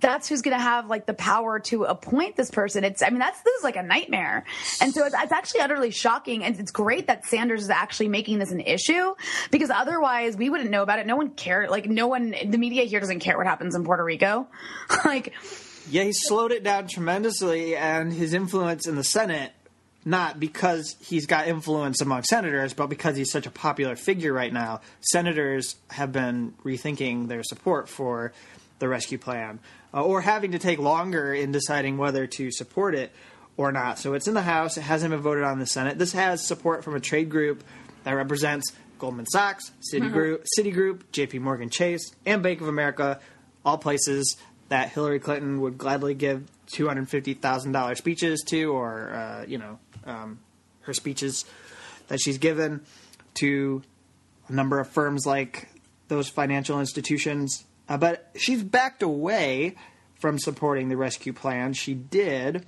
that's 0.00 0.28
who's 0.28 0.42
going 0.42 0.56
to 0.56 0.62
have 0.62 0.88
like 0.88 1.06
the 1.06 1.14
power 1.14 1.58
to 1.60 1.84
appoint 1.84 2.36
this 2.36 2.50
person. 2.50 2.84
It's, 2.84 3.02
I 3.02 3.10
mean, 3.10 3.18
that's 3.18 3.40
this 3.42 3.54
is 3.58 3.64
like 3.64 3.76
a 3.76 3.82
nightmare, 3.82 4.44
and 4.80 4.92
so 4.92 5.04
it's, 5.04 5.14
it's 5.18 5.32
actually 5.32 5.60
utterly 5.60 5.90
shocking. 5.90 6.44
And 6.44 6.58
it's 6.58 6.70
great 6.70 7.06
that 7.06 7.26
Sanders 7.26 7.62
is 7.62 7.70
actually 7.70 8.08
making 8.08 8.38
this 8.38 8.50
an 8.50 8.60
issue 8.60 9.14
because 9.50 9.70
otherwise 9.70 10.36
we 10.36 10.50
wouldn't 10.50 10.70
know 10.70 10.82
about 10.82 10.98
it. 10.98 11.06
No 11.06 11.16
one 11.16 11.30
cared. 11.30 11.70
Like 11.70 11.86
no 11.88 12.06
one, 12.06 12.34
the 12.44 12.58
media 12.58 12.84
here 12.84 13.00
doesn't 13.00 13.20
care 13.20 13.36
what 13.36 13.46
happens 13.46 13.74
in 13.74 13.84
Puerto 13.84 14.04
Rico. 14.04 14.48
like 15.04 15.32
Yeah, 15.88 16.04
he 16.04 16.12
slowed 16.12 16.52
it 16.52 16.62
down 16.62 16.88
tremendously, 16.88 17.76
and 17.76 18.12
his 18.12 18.34
influence 18.34 18.86
in 18.86 18.96
the 18.96 19.04
Senate, 19.04 19.52
not 20.04 20.40
because 20.40 20.96
he's 21.00 21.26
got 21.26 21.48
influence 21.48 22.00
among 22.00 22.24
senators, 22.24 22.74
but 22.74 22.86
because 22.86 23.16
he's 23.16 23.30
such 23.30 23.46
a 23.46 23.50
popular 23.50 23.96
figure 23.96 24.32
right 24.32 24.52
now, 24.52 24.80
senators 25.00 25.76
have 25.90 26.12
been 26.12 26.54
rethinking 26.64 27.28
their 27.28 27.42
support 27.42 27.88
for 27.88 28.32
the 28.78 28.88
rescue 28.88 29.18
plan, 29.18 29.60
uh, 29.92 30.02
or 30.02 30.20
having 30.20 30.52
to 30.52 30.58
take 30.58 30.78
longer 30.78 31.32
in 31.32 31.52
deciding 31.52 31.98
whether 31.98 32.26
to 32.26 32.50
support 32.50 32.94
it 32.94 33.12
or 33.56 33.72
not. 33.72 33.98
So 33.98 34.14
it's 34.14 34.28
in 34.28 34.34
the 34.34 34.42
House, 34.42 34.76
it 34.76 34.82
hasn't 34.82 35.10
been 35.10 35.20
voted 35.20 35.44
on 35.44 35.54
in 35.54 35.58
the 35.58 35.66
Senate. 35.66 35.98
This 35.98 36.12
has 36.12 36.46
support 36.46 36.84
from 36.84 36.94
a 36.94 37.00
trade 37.00 37.30
group 37.30 37.62
that 38.04 38.12
represents 38.12 38.72
Goldman 38.98 39.26
Sachs, 39.26 39.72
Citigroup, 39.92 40.44
Citigroup 40.58 41.02
JP 41.12 41.40
Morgan 41.40 41.70
Chase, 41.70 42.12
and 42.24 42.42
Bank 42.42 42.60
of 42.60 42.68
America, 42.68 43.18
all 43.64 43.78
places 43.78 44.36
that 44.68 44.90
Hillary 44.90 45.18
Clinton 45.18 45.60
would 45.60 45.78
gladly 45.78 46.14
give 46.14 46.46
two 46.66 46.86
hundred 46.86 47.08
fifty 47.08 47.34
thousand 47.34 47.72
dollars 47.72 47.98
speeches 47.98 48.44
to, 48.48 48.64
or 48.72 49.10
uh, 49.12 49.44
you 49.46 49.58
know, 49.58 49.78
um, 50.04 50.38
her 50.82 50.94
speeches 50.94 51.44
that 52.08 52.20
she's 52.20 52.38
given 52.38 52.82
to 53.34 53.82
a 54.48 54.52
number 54.52 54.78
of 54.78 54.88
firms 54.88 55.26
like 55.26 55.68
those 56.08 56.28
financial 56.28 56.78
institutions. 56.80 57.64
Uh, 57.90 57.98
but 57.98 58.30
she's 58.36 58.62
backed 58.62 59.02
away 59.02 59.74
from 60.14 60.38
supporting 60.38 60.88
the 60.88 60.96
rescue 60.96 61.32
plan. 61.32 61.72
She 61.72 61.92
did. 61.92 62.64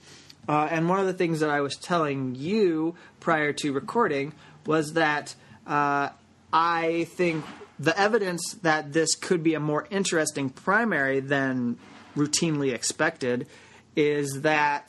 Uh, 0.49 0.69
and 0.71 0.89
one 0.89 0.99
of 0.99 1.07
the 1.07 1.13
things 1.13 1.41
that 1.41 1.49
I 1.49 1.61
was 1.61 1.77
telling 1.77 2.35
you 2.35 2.97
prior 3.21 3.53
to 3.55 3.73
recording 3.73 4.35
was 4.67 4.95
that 4.95 5.35
uh, 5.67 6.09
I 6.53 7.07
think 7.13 7.45
the 7.79 7.99
evidence 7.99 8.55
that 8.63 8.93
this 8.93 9.15
could 9.15 9.45
be 9.45 9.55
a 9.55 9.61
more 9.61 9.87
interesting 9.91 10.51
primary 10.51 11.21
than 11.21 11.79
routinely 12.17 12.75
expected 12.75 13.47
is 13.95 14.41
that 14.43 14.89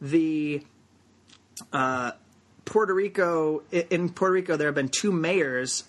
the 0.00 0.62
uh, 1.72 2.12
Puerto 2.64 2.92
Rico 2.92 3.62
in 3.70 4.10
Puerto 4.10 4.34
Rico 4.34 4.56
there 4.56 4.68
have 4.68 4.74
been 4.74 4.88
two 4.88 5.12
mayors 5.12 5.84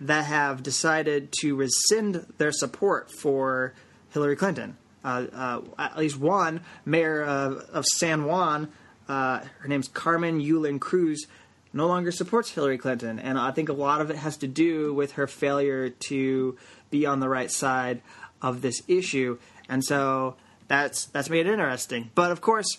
that 0.00 0.24
have 0.24 0.62
decided 0.62 1.32
to 1.40 1.54
rescind 1.54 2.26
their 2.38 2.52
support 2.52 3.10
for 3.10 3.74
Hillary 4.10 4.36
Clinton. 4.36 4.76
Uh, 5.04 5.26
uh, 5.32 5.60
at 5.78 5.96
least 5.96 6.18
one 6.18 6.60
mayor 6.84 7.22
of, 7.22 7.58
of 7.72 7.84
San 7.86 8.24
Juan, 8.24 8.70
uh, 9.08 9.40
her 9.60 9.68
name's 9.68 9.88
Carmen 9.88 10.40
Yulín 10.40 10.80
Cruz, 10.80 11.26
no 11.72 11.86
longer 11.86 12.10
supports 12.10 12.50
Hillary 12.50 12.78
Clinton, 12.78 13.18
and 13.18 13.38
I 13.38 13.52
think 13.52 13.68
a 13.68 13.72
lot 13.72 14.00
of 14.00 14.10
it 14.10 14.16
has 14.16 14.36
to 14.38 14.46
do 14.46 14.92
with 14.92 15.12
her 15.12 15.26
failure 15.26 15.90
to 15.90 16.56
be 16.90 17.06
on 17.06 17.20
the 17.20 17.28
right 17.28 17.50
side 17.50 18.02
of 18.42 18.60
this 18.60 18.82
issue, 18.88 19.38
and 19.68 19.84
so 19.84 20.36
that's 20.68 21.06
that's 21.06 21.30
made 21.30 21.46
it 21.46 21.52
interesting. 21.52 22.10
But 22.14 22.32
of 22.32 22.40
course, 22.40 22.78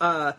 uh, 0.00 0.32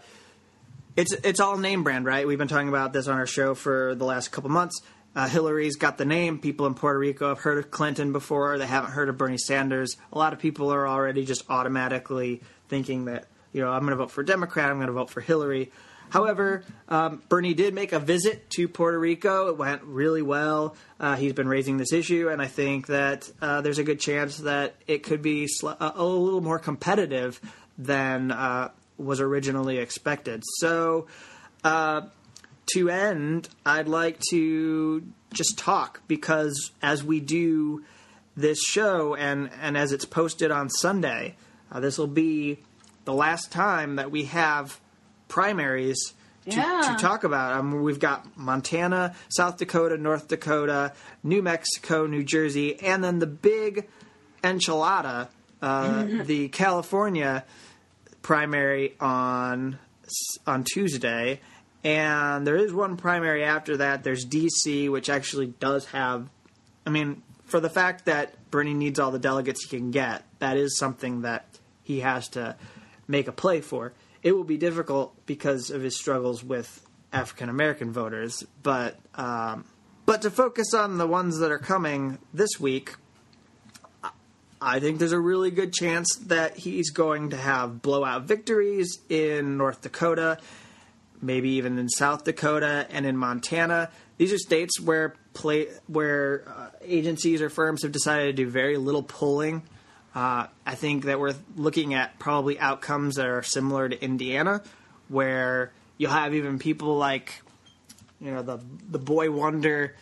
it's 0.95 1.13
it's 1.13 1.39
all 1.39 1.57
name 1.57 1.83
brand, 1.83 2.05
right? 2.05 2.27
We've 2.27 2.37
been 2.37 2.47
talking 2.47 2.69
about 2.69 2.93
this 2.93 3.07
on 3.07 3.17
our 3.17 3.25
show 3.27 3.55
for 3.55 3.95
the 3.95 4.05
last 4.05 4.31
couple 4.31 4.49
months. 4.49 4.81
Uh, 5.15 5.27
Hillary's 5.27 5.75
got 5.75 5.97
the 5.97 6.05
name. 6.05 6.39
People 6.39 6.65
in 6.65 6.75
Puerto 6.75 6.99
Rico 6.99 7.29
have 7.29 7.39
heard 7.39 7.57
of 7.57 7.71
Clinton 7.71 8.11
before. 8.11 8.57
They 8.57 8.67
haven't 8.67 8.91
heard 8.91 9.09
of 9.09 9.17
Bernie 9.17 9.37
Sanders. 9.37 9.97
A 10.13 10.17
lot 10.17 10.33
of 10.33 10.39
people 10.39 10.71
are 10.71 10.87
already 10.87 11.25
just 11.25 11.49
automatically 11.49 12.41
thinking 12.67 13.05
that 13.05 13.25
you 13.51 13.61
know 13.61 13.71
I'm 13.71 13.81
going 13.81 13.91
to 13.91 13.97
vote 13.97 14.11
for 14.11 14.23
Democrat. 14.23 14.69
I'm 14.69 14.77
going 14.77 14.87
to 14.87 14.93
vote 14.93 15.09
for 15.09 15.21
Hillary. 15.21 15.71
However, 16.09 16.63
um, 16.87 17.21
Bernie 17.29 17.53
did 17.53 17.73
make 17.73 17.93
a 17.93 17.99
visit 17.99 18.49
to 18.51 18.67
Puerto 18.67 18.97
Rico. 18.97 19.49
It 19.49 19.57
went 19.57 19.83
really 19.83 20.23
well. 20.23 20.75
Uh, 20.99 21.15
he's 21.15 21.33
been 21.33 21.47
raising 21.47 21.77
this 21.77 21.93
issue, 21.93 22.29
and 22.29 22.41
I 22.41 22.47
think 22.47 22.87
that 22.87 23.29
uh, 23.41 23.61
there's 23.61 23.77
a 23.77 23.83
good 23.83 23.99
chance 23.99 24.37
that 24.37 24.75
it 24.87 25.03
could 25.03 25.21
be 25.21 25.47
sl- 25.47 25.69
a, 25.69 25.93
a, 25.95 26.03
little 26.03 26.41
more 26.41 26.57
competitive 26.57 27.39
than 27.77 28.31
uh, 28.31 28.69
was 28.97 29.21
originally 29.21 29.77
expected. 29.77 30.43
So, 30.57 31.07
uh, 31.63 32.01
to 32.73 32.89
end, 32.89 33.49
I'd 33.65 33.87
like 33.87 34.19
to 34.31 35.03
just 35.33 35.57
talk 35.57 36.01
because 36.07 36.71
as 36.81 37.03
we 37.03 37.19
do 37.19 37.83
this 38.35 38.61
show 38.61 39.15
and, 39.15 39.49
and 39.61 39.77
as 39.77 39.91
it's 39.91 40.05
posted 40.05 40.51
on 40.51 40.69
Sunday, 40.69 41.35
uh, 41.71 41.79
this 41.79 41.97
will 41.97 42.07
be 42.07 42.59
the 43.05 43.13
last 43.13 43.51
time 43.51 43.95
that 43.97 44.11
we 44.11 44.25
have 44.25 44.79
primaries 45.27 46.13
to, 46.45 46.57
yeah. 46.57 46.95
to 46.95 47.01
talk 47.01 47.23
about. 47.23 47.53
Um, 47.53 47.81
we've 47.81 47.99
got 47.99 48.37
Montana, 48.37 49.15
South 49.29 49.57
Dakota, 49.57 49.97
North 49.97 50.27
Dakota, 50.27 50.93
New 51.23 51.41
Mexico, 51.41 52.07
New 52.07 52.23
Jersey, 52.23 52.79
and 52.81 53.03
then 53.03 53.19
the 53.19 53.27
big 53.27 53.87
enchilada, 54.43 55.27
uh, 55.61 56.05
the 56.23 56.49
California 56.49 57.43
primary 58.21 58.95
on 58.99 59.77
on 60.47 60.63
Tuesday. 60.63 61.39
And 61.83 62.45
there 62.45 62.57
is 62.57 62.73
one 62.73 62.97
primary 62.97 63.43
after 63.43 63.77
that. 63.77 64.03
There's 64.03 64.25
DC, 64.25 64.89
which 64.91 65.09
actually 65.09 65.47
does 65.47 65.85
have. 65.87 66.29
I 66.85 66.89
mean, 66.89 67.23
for 67.45 67.59
the 67.59 67.69
fact 67.69 68.05
that 68.05 68.51
Bernie 68.51 68.73
needs 68.73 68.99
all 68.99 69.11
the 69.11 69.19
delegates 69.19 69.63
he 69.63 69.77
can 69.77 69.91
get, 69.91 70.23
that 70.39 70.57
is 70.57 70.77
something 70.77 71.21
that 71.21 71.45
he 71.83 72.01
has 72.01 72.27
to 72.29 72.55
make 73.07 73.27
a 73.27 73.31
play 73.31 73.61
for 73.61 73.93
it 74.23 74.33
will 74.33 74.43
be 74.43 74.57
difficult 74.57 75.13
because 75.25 75.69
of 75.69 75.81
his 75.81 75.97
struggles 75.97 76.43
with 76.43 76.85
African 77.13 77.49
American 77.49 77.91
voters. 77.91 78.43
But 78.61 78.97
um, 79.15 79.65
but 80.05 80.21
to 80.23 80.31
focus 80.31 80.73
on 80.73 80.97
the 80.97 81.07
ones 81.07 81.39
that 81.39 81.51
are 81.51 81.59
coming 81.59 82.19
this 82.33 82.59
week, 82.59 82.95
I 84.61 84.79
think 84.79 84.99
there's 84.99 85.11
a 85.11 85.19
really 85.19 85.51
good 85.51 85.73
chance 85.73 86.17
that 86.27 86.57
he's 86.57 86.89
going 86.89 87.29
to 87.29 87.37
have 87.37 87.81
blowout 87.81 88.23
victories 88.23 88.99
in 89.07 89.57
North 89.57 89.81
Dakota, 89.81 90.39
maybe 91.21 91.51
even 91.51 91.77
in 91.77 91.89
South 91.89 92.23
Dakota 92.23 92.87
and 92.89 93.05
in 93.05 93.17
Montana. 93.17 93.89
These 94.17 94.33
are 94.33 94.37
states 94.37 94.79
where 94.79 95.15
play 95.33 95.67
where 95.87 96.43
uh, 96.47 96.69
agencies 96.83 97.41
or 97.41 97.49
firms 97.49 97.83
have 97.83 97.91
decided 97.91 98.35
to 98.35 98.43
do 98.43 98.49
very 98.49 98.77
little 98.77 99.03
polling 99.03 99.63
uh, 100.15 100.47
I 100.65 100.75
think 100.75 101.05
that 101.05 101.19
we're 101.19 101.35
looking 101.55 101.93
at 101.93 102.17
probably 102.17 102.59
outcomes 102.59 103.15
that 103.15 103.27
are 103.27 103.43
similar 103.43 103.87
to 103.87 104.03
Indiana, 104.03 104.61
where 105.07 105.71
you'll 105.97 106.11
have 106.11 106.33
even 106.33 106.57
people 106.57 106.97
like, 106.97 107.41
you 108.19 108.31
know, 108.31 108.41
the 108.41 108.59
the 108.89 108.99
boy 108.99 109.31
wonder, 109.31 109.95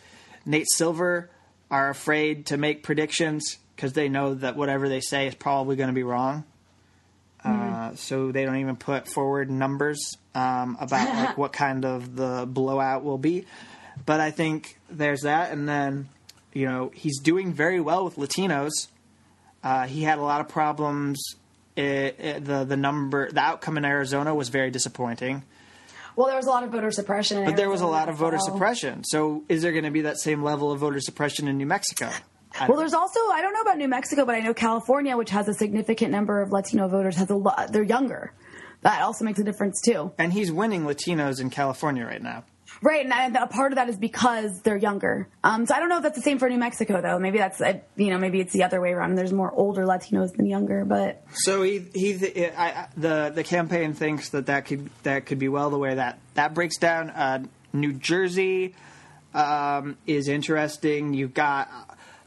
Nate 0.46 0.68
Silver, 0.70 1.30
are 1.70 1.90
afraid 1.90 2.46
to 2.46 2.56
make 2.56 2.82
predictions 2.82 3.58
because 3.76 3.92
they 3.92 4.08
know 4.08 4.34
that 4.34 4.56
whatever 4.56 4.88
they 4.88 5.00
say 5.00 5.26
is 5.26 5.34
probably 5.34 5.76
going 5.76 5.88
to 5.88 5.94
be 5.94 6.02
wrong. 6.02 6.44
Mm-hmm. 7.44 7.74
Uh, 7.74 7.77
so 7.96 8.32
they 8.32 8.44
don't 8.44 8.56
even 8.56 8.76
put 8.76 9.08
forward 9.08 9.50
numbers 9.50 10.16
um, 10.34 10.76
about 10.80 11.08
like 11.08 11.38
what 11.38 11.52
kind 11.52 11.84
of 11.84 12.16
the 12.16 12.46
blowout 12.46 13.04
will 13.04 13.18
be. 13.18 13.46
But 14.04 14.20
I 14.20 14.30
think 14.30 14.78
there's 14.90 15.22
that, 15.22 15.52
and 15.52 15.68
then 15.68 16.08
you 16.52 16.66
know 16.66 16.90
he's 16.94 17.18
doing 17.20 17.52
very 17.52 17.80
well 17.80 18.04
with 18.04 18.16
Latinos 18.16 18.88
uh, 19.62 19.86
he 19.86 20.02
had 20.02 20.18
a 20.18 20.22
lot 20.22 20.40
of 20.40 20.48
problems. 20.48 21.34
It, 21.76 22.16
it, 22.18 22.44
the 22.44 22.64
the 22.64 22.76
number 22.76 23.30
the 23.30 23.40
outcome 23.40 23.76
in 23.78 23.84
Arizona 23.84 24.34
was 24.34 24.48
very 24.48 24.70
disappointing. 24.70 25.44
Well, 26.16 26.26
there 26.26 26.36
was 26.36 26.46
a 26.46 26.50
lot 26.50 26.64
of 26.64 26.70
voter 26.70 26.90
suppression. 26.90 27.44
but 27.44 27.54
there 27.56 27.70
was 27.70 27.80
a 27.80 27.86
lot 27.86 28.08
of 28.08 28.16
voter 28.16 28.38
suppression. 28.40 29.04
So, 29.04 29.44
is 29.48 29.62
there 29.62 29.70
going 29.70 29.84
to 29.84 29.92
be 29.92 30.00
that 30.00 30.18
same 30.18 30.42
level 30.42 30.72
of 30.72 30.80
voter 30.80 30.98
suppression 31.00 31.46
in 31.46 31.56
New 31.56 31.66
Mexico? 31.66 32.10
Well, 32.66 32.78
there's 32.78 32.94
also 32.94 33.20
I 33.32 33.42
don't 33.42 33.52
know 33.52 33.60
about 33.60 33.78
New 33.78 33.88
Mexico, 33.88 34.24
but 34.24 34.34
I 34.34 34.40
know 34.40 34.54
California, 34.54 35.16
which 35.16 35.30
has 35.30 35.48
a 35.48 35.54
significant 35.54 36.10
number 36.10 36.40
of 36.40 36.50
Latino 36.50 36.88
voters, 36.88 37.16
has 37.16 37.30
a 37.30 37.36
lot. 37.36 37.72
They're 37.72 37.82
younger. 37.82 38.32
That 38.82 39.02
also 39.02 39.24
makes 39.24 39.38
a 39.38 39.44
difference 39.44 39.80
too. 39.80 40.12
And 40.18 40.32
he's 40.32 40.52
winning 40.52 40.84
Latinos 40.84 41.40
in 41.40 41.50
California 41.50 42.04
right 42.04 42.22
now. 42.22 42.44
Right, 42.80 43.04
and 43.04 43.36
a 43.36 43.46
part 43.46 43.72
of 43.72 43.76
that 43.76 43.88
is 43.88 43.96
because 43.96 44.60
they're 44.60 44.76
younger. 44.76 45.28
Um, 45.42 45.66
so 45.66 45.74
I 45.74 45.80
don't 45.80 45.88
know 45.88 45.96
if 45.96 46.02
that's 46.04 46.16
the 46.16 46.22
same 46.22 46.38
for 46.38 46.48
New 46.48 46.58
Mexico, 46.58 47.00
though. 47.00 47.18
Maybe 47.18 47.38
that's 47.38 47.60
you 47.96 48.10
know 48.10 48.18
maybe 48.18 48.40
it's 48.40 48.52
the 48.52 48.62
other 48.62 48.80
way 48.80 48.92
around. 48.92 49.16
There's 49.16 49.32
more 49.32 49.50
older 49.50 49.84
Latinos 49.84 50.36
than 50.36 50.46
younger, 50.46 50.84
but 50.84 51.24
so 51.32 51.62
he 51.62 51.84
he 51.92 52.46
I, 52.46 52.88
the 52.96 53.32
the 53.34 53.42
campaign 53.42 53.94
thinks 53.94 54.28
that 54.30 54.46
that 54.46 54.66
could 54.66 54.90
that 55.02 55.26
could 55.26 55.38
be 55.38 55.48
well 55.48 55.70
the 55.70 55.78
way 55.78 55.94
that 55.94 56.20
that 56.34 56.54
breaks 56.54 56.78
down. 56.78 57.10
Uh, 57.10 57.44
New 57.72 57.94
Jersey 57.94 58.74
um, 59.34 59.96
is 60.06 60.28
interesting. 60.28 61.14
You've 61.14 61.34
got 61.34 61.68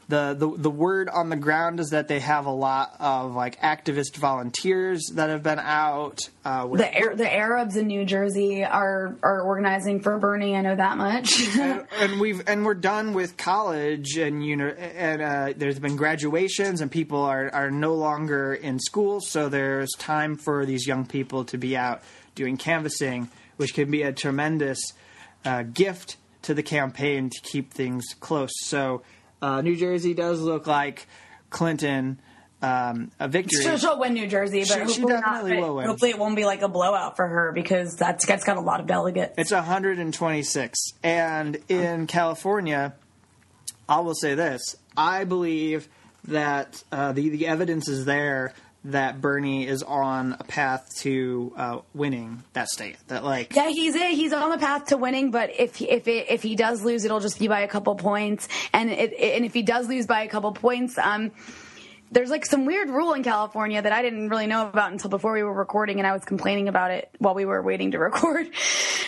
the, 0.08 0.34
the 0.34 0.56
the 0.56 0.70
word 0.70 1.08
on 1.08 1.28
the 1.28 1.36
ground 1.36 1.80
is 1.80 1.90
that 1.90 2.08
they 2.08 2.20
have 2.20 2.46
a 2.46 2.52
lot 2.52 2.96
of 2.98 3.34
like 3.34 3.60
activist 3.60 4.16
volunteers 4.16 5.10
that 5.14 5.30
have 5.30 5.42
been 5.42 5.58
out. 5.58 6.28
Uh, 6.44 6.66
the 6.66 7.12
the 7.14 7.32
Arabs 7.32 7.76
in 7.76 7.86
New 7.86 8.04
Jersey 8.04 8.64
are 8.64 9.16
are 9.22 9.40
organizing 9.42 10.00
for 10.00 10.18
Bernie. 10.18 10.56
I 10.56 10.62
know 10.62 10.74
that 10.74 10.98
much. 10.98 11.40
and, 11.58 11.86
and, 12.00 12.20
we've 12.20 12.42
and 12.46 12.64
we're 12.64 12.74
done 12.74 13.14
with 13.14 13.36
college, 13.36 14.16
and 14.16 14.44
you 14.44 14.56
know, 14.56 14.68
and 14.68 15.22
uh, 15.22 15.52
there's 15.56 15.78
been 15.78 15.96
graduations, 15.96 16.80
and 16.80 16.90
people 16.90 17.22
are 17.22 17.50
are 17.52 17.70
no 17.70 17.94
longer 17.94 18.54
in 18.54 18.78
school, 18.80 19.20
so 19.20 19.48
there's 19.48 19.90
time 19.98 20.36
for 20.36 20.66
these 20.66 20.86
young 20.86 21.06
people 21.06 21.44
to 21.46 21.58
be 21.58 21.76
out 21.76 22.02
doing 22.34 22.56
canvassing, 22.56 23.28
which 23.56 23.74
can 23.74 23.90
be 23.90 24.02
a 24.02 24.12
tremendous 24.12 24.80
uh, 25.44 25.62
gift 25.62 26.16
to 26.42 26.54
the 26.54 26.62
campaign 26.62 27.30
to 27.30 27.40
keep 27.42 27.72
things 27.72 28.04
close. 28.20 28.50
So 28.62 29.02
uh, 29.42 29.60
New 29.60 29.76
Jersey 29.76 30.14
does 30.14 30.40
look 30.40 30.66
like 30.66 31.06
Clinton. 31.50 32.18
Um, 32.62 33.10
a 33.18 33.26
victory. 33.26 33.60
She'll, 33.60 33.76
she'll, 33.76 33.98
win 33.98 34.14
New 34.14 34.28
Jersey, 34.28 34.60
but 34.60 34.68
she, 34.68 34.74
hopefully, 34.74 34.94
she 34.94 35.04
definitely 35.04 35.54
not, 35.54 35.60
will 35.68 35.76
win. 35.76 35.86
hopefully 35.88 36.12
it 36.12 36.18
won't 36.18 36.36
be 36.36 36.44
like 36.44 36.62
a 36.62 36.68
blowout 36.68 37.16
for 37.16 37.26
her 37.26 37.50
because 37.50 37.96
that's, 37.96 38.24
that's 38.24 38.44
got 38.44 38.56
a 38.56 38.60
lot 38.60 38.78
of 38.78 38.86
delegates. 38.86 39.34
It's 39.36 39.50
126. 39.50 40.78
And 41.02 41.58
in 41.68 42.06
California, 42.06 42.94
I 43.88 43.98
will 43.98 44.14
say 44.14 44.36
this 44.36 44.76
I 44.96 45.24
believe 45.24 45.88
that 46.28 46.84
uh, 46.92 47.10
the, 47.10 47.30
the 47.30 47.48
evidence 47.48 47.88
is 47.88 48.04
there 48.04 48.54
that 48.84 49.20
Bernie 49.20 49.66
is 49.66 49.82
on 49.82 50.36
a 50.38 50.44
path 50.44 50.88
to 50.98 51.52
uh, 51.56 51.78
winning 51.94 52.42
that 52.52 52.68
state. 52.68 52.96
That 53.08 53.24
like 53.24 53.54
yeah, 53.54 53.68
he's 53.68 53.94
it. 53.94 54.10
He's 54.10 54.32
on 54.32 54.50
the 54.50 54.58
path 54.58 54.86
to 54.86 54.96
winning, 54.96 55.30
but 55.30 55.50
if 55.58 55.80
if 55.80 56.08
it, 56.08 56.26
if 56.30 56.42
he 56.42 56.56
does 56.56 56.82
lose, 56.82 57.04
it'll 57.04 57.20
just 57.20 57.38
be 57.38 57.48
by 57.48 57.60
a 57.60 57.68
couple 57.68 57.94
points. 57.94 58.48
And 58.72 58.90
it, 58.90 59.12
and 59.14 59.44
if 59.44 59.54
he 59.54 59.62
does 59.62 59.88
lose 59.88 60.06
by 60.06 60.22
a 60.22 60.28
couple 60.28 60.52
points, 60.52 60.98
um. 60.98 61.32
There's 62.10 62.28
like 62.28 62.44
some 62.44 62.66
weird 62.66 62.90
rule 62.90 63.14
in 63.14 63.22
California 63.22 63.80
that 63.80 63.90
I 63.90 64.02
didn't 64.02 64.28
really 64.28 64.46
know 64.46 64.68
about 64.68 64.92
until 64.92 65.08
before 65.08 65.32
we 65.32 65.42
were 65.42 65.54
recording, 65.54 65.96
and 65.96 66.06
I 66.06 66.12
was 66.12 66.26
complaining 66.26 66.68
about 66.68 66.90
it 66.90 67.08
while 67.16 67.32
we 67.32 67.46
were 67.46 67.62
waiting 67.62 67.92
to 67.92 67.98
record. 68.00 68.50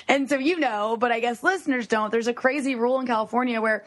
and 0.09 0.27
so 0.27 0.39
you 0.39 0.59
know, 0.59 0.97
but 0.97 1.13
I 1.13 1.21
guess 1.21 1.43
listeners 1.43 1.87
don't. 1.87 2.11
There's 2.11 2.29
a 2.29 2.33
crazy 2.33 2.77
rule 2.77 2.99
in 3.01 3.07
California 3.07 3.61
where 3.61 3.85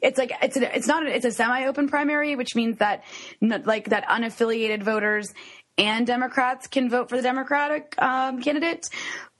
it's 0.00 0.18
like 0.18 0.32
it's 0.42 0.56
a, 0.56 0.76
it's 0.76 0.86
not 0.86 1.06
a, 1.06 1.14
it's 1.14 1.24
a 1.24 1.32
semi-open 1.32 1.88
primary, 1.88 2.36
which 2.36 2.54
means 2.54 2.78
that 2.78 3.04
like 3.40 3.90
that 3.90 4.06
unaffiliated 4.08 4.82
voters 4.82 5.32
and 5.78 6.06
Democrats 6.06 6.66
can 6.66 6.90
vote 6.90 7.08
for 7.08 7.16
the 7.16 7.22
Democratic 7.22 7.94
um, 8.00 8.40
candidate, 8.40 8.86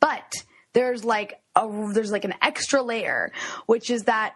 but 0.01 0.33
there's 0.73 1.05
like 1.05 1.41
a 1.57 1.91
there's 1.93 2.11
like 2.11 2.25
an 2.25 2.35
extra 2.43 2.83
layer, 2.83 3.33
which 3.67 3.91
is 3.91 4.05
that 4.05 4.35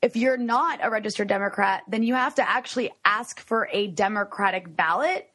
if 0.00 0.16
you're 0.16 0.36
not 0.36 0.80
a 0.82 0.90
registered 0.90 1.28
Democrat, 1.28 1.82
then 1.88 2.02
you 2.02 2.14
have 2.14 2.34
to 2.36 2.48
actually 2.48 2.92
ask 3.04 3.40
for 3.40 3.68
a 3.72 3.88
Democratic 3.88 4.74
ballot. 4.76 5.28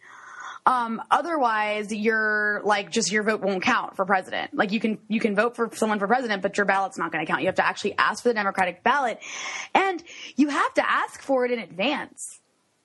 Um, 0.66 1.02
otherwise, 1.12 1.94
you're 1.94 2.62
like 2.64 2.90
just 2.90 3.12
your 3.12 3.24
vote 3.24 3.42
won't 3.42 3.64
count 3.64 3.96
for 3.96 4.06
president. 4.06 4.54
Like 4.54 4.72
you 4.72 4.80
can 4.80 4.98
you 5.10 5.20
can 5.20 5.36
vote 5.36 5.56
for 5.56 5.70
someone 5.74 6.00
for 6.00 6.08
president, 6.08 6.42
but 6.42 6.56
your 6.56 6.66
ballot's 6.66 6.98
not 6.98 7.12
going 7.12 7.26
to 7.26 7.30
count. 7.30 7.42
You 7.42 7.48
have 7.48 7.56
to 7.56 7.66
actually 7.66 7.98
ask 7.98 8.24
for 8.24 8.30
the 8.30 8.36
Democratic 8.36 8.84
ballot, 8.84 9.20
and 9.74 10.02
you 10.36 10.50
have 10.50 10.74
to 10.76 10.90
ask 10.90 11.22
for 11.22 11.46
it 11.46 11.52
in 11.52 11.60
advance. 11.60 12.40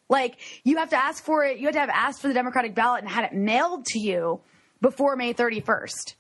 Like 0.09 0.39
you 0.65 0.79
have 0.79 0.91
to 0.91 0.97
ask 0.97 1.23
for 1.23 1.45
it. 1.45 1.59
You 1.59 1.67
have 1.67 1.75
to 1.75 1.81
have 1.81 1.91
asked 1.91 2.21
for 2.21 2.29
the 2.29 2.35
Democratic 2.35 2.75
ballot 2.75 3.03
and 3.03 3.11
had 3.11 3.25
it 3.25 3.33
mailed 3.33 3.85
to 3.87 4.01
you 4.01 4.41
before 4.81 5.15
May 5.17 5.35
31st. 5.35 6.15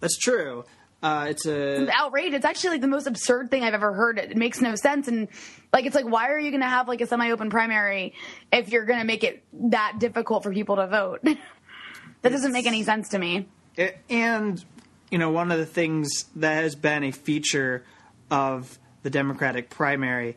That's 0.00 0.18
true. 0.18 0.64
Uh, 1.02 1.26
it's 1.28 1.46
a 1.46 1.82
It's 1.82 1.92
outrageous. 1.92 2.36
It's 2.36 2.44
actually 2.44 2.70
like 2.70 2.80
the 2.80 2.88
most 2.88 3.06
absurd 3.06 3.50
thing 3.50 3.62
I've 3.62 3.74
ever 3.74 3.92
heard. 3.92 4.18
It 4.18 4.36
makes 4.36 4.60
no 4.60 4.74
sense. 4.74 5.08
And 5.08 5.28
like, 5.72 5.84
it's 5.86 5.94
like, 5.94 6.06
why 6.06 6.30
are 6.30 6.38
you 6.38 6.50
going 6.50 6.62
to 6.62 6.68
have 6.68 6.88
like 6.88 7.00
a 7.00 7.06
semi-open 7.06 7.50
primary 7.50 8.14
if 8.52 8.70
you're 8.70 8.84
going 8.86 8.98
to 8.98 9.04
make 9.04 9.22
it 9.22 9.44
that 9.70 9.96
difficult 9.98 10.42
for 10.42 10.52
people 10.52 10.76
to 10.76 10.86
vote? 10.86 11.20
that 12.22 12.30
doesn't 12.32 12.52
make 12.52 12.66
any 12.66 12.82
sense 12.82 13.10
to 13.10 13.18
me. 13.18 13.46
It- 13.76 13.98
and 14.08 14.64
you 15.10 15.18
know 15.18 15.30
one 15.30 15.52
of 15.52 15.58
the 15.58 15.66
things 15.66 16.24
that 16.36 16.62
has 16.62 16.74
been 16.74 17.04
a 17.04 17.12
feature 17.12 17.84
of 18.30 18.78
the 19.02 19.10
democratic 19.10 19.70
primary 19.70 20.36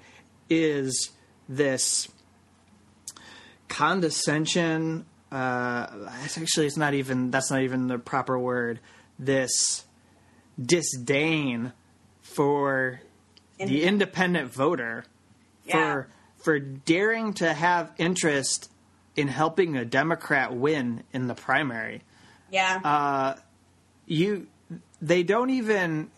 is 0.49 1.09
this 1.47 2.07
condescension 3.67 5.05
uh 5.31 5.87
it's 6.23 6.37
actually 6.37 6.65
it's 6.67 6.77
not 6.77 6.93
even 6.93 7.31
that's 7.31 7.49
not 7.51 7.61
even 7.61 7.87
the 7.87 7.97
proper 7.99 8.37
word 8.37 8.79
this 9.17 9.83
disdain 10.61 11.73
for 12.21 13.01
the 13.57 13.83
independent 13.83 14.51
voter 14.53 15.05
Yeah. 15.65 15.73
for 15.73 16.07
for 16.43 16.59
daring 16.59 17.33
to 17.35 17.53
have 17.53 17.91
interest 17.97 18.71
in 19.15 19.27
helping 19.27 19.75
a 19.75 19.83
democrat 19.83 20.53
win 20.55 21.03
in 21.11 21.27
the 21.27 21.35
primary 21.35 22.01
Yeah. 22.49 23.35
you 24.05 24.47
they 25.01 25.23
don't 25.23 25.49
even 25.49 26.09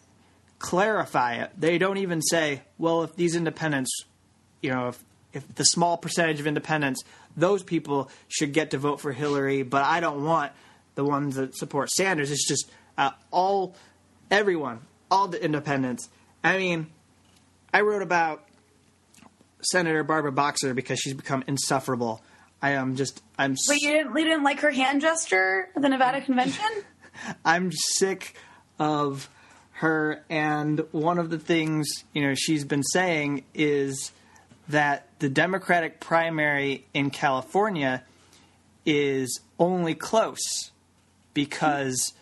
clarify 0.59 1.35
it. 1.35 1.51
They 1.57 1.77
don't 1.79 1.97
even 1.97 2.21
say, 2.21 2.61
well, 2.77 3.03
if 3.03 3.15
these 3.15 3.35
independents, 3.35 3.91
you 4.61 4.71
know, 4.71 4.89
if 4.89 5.03
if 5.33 5.55
the 5.55 5.63
small 5.65 5.97
percentage 5.97 6.39
of 6.39 6.45
independents, 6.47 7.03
those 7.37 7.63
people 7.63 8.09
should 8.27 8.53
get 8.53 8.71
to 8.71 8.77
vote 8.77 8.99
for 8.99 9.11
Hillary, 9.11 9.63
but 9.63 9.83
I 9.83 9.99
don't 10.01 10.23
want 10.25 10.51
the 10.95 11.03
ones 11.05 11.35
that 11.35 11.55
support 11.55 11.89
Sanders. 11.89 12.29
It's 12.31 12.47
just 12.47 12.69
uh, 12.97 13.11
all 13.31 13.75
everyone, 14.31 14.79
all 15.11 15.27
the 15.27 15.43
independents. 15.43 16.09
I 16.43 16.57
mean, 16.57 16.87
I 17.73 17.81
wrote 17.81 18.01
about 18.01 18.43
Senator 19.61 20.03
Barbara 20.03 20.31
Boxer 20.31 20.73
because 20.73 20.99
she's 20.99 21.13
become 21.13 21.43
insufferable. 21.45 22.23
I 22.61 22.71
am 22.71 22.95
just 22.95 23.21
I'm 23.37 23.55
Wait, 23.67 23.81
you 23.81 23.91
didn't, 23.91 24.17
you 24.17 24.23
didn't 24.23 24.43
like 24.43 24.61
her 24.61 24.71
hand 24.71 25.01
gesture 25.01 25.69
at 25.75 25.81
the 25.81 25.89
Nevada 25.89 26.21
convention? 26.21 26.65
I'm 27.45 27.71
sick 27.71 28.35
of 28.79 29.29
her 29.73 30.23
and 30.29 30.85
one 30.91 31.17
of 31.17 31.29
the 31.29 31.39
things, 31.39 31.87
you 32.13 32.21
know, 32.21 32.35
she's 32.35 32.63
been 32.63 32.83
saying 32.83 33.43
is 33.53 34.11
that 34.69 35.07
the 35.19 35.27
Democratic 35.27 35.99
primary 35.99 36.85
in 36.93 37.09
California 37.09 38.03
is 38.85 39.41
only 39.59 39.95
close 39.95 40.71
because 41.33 42.13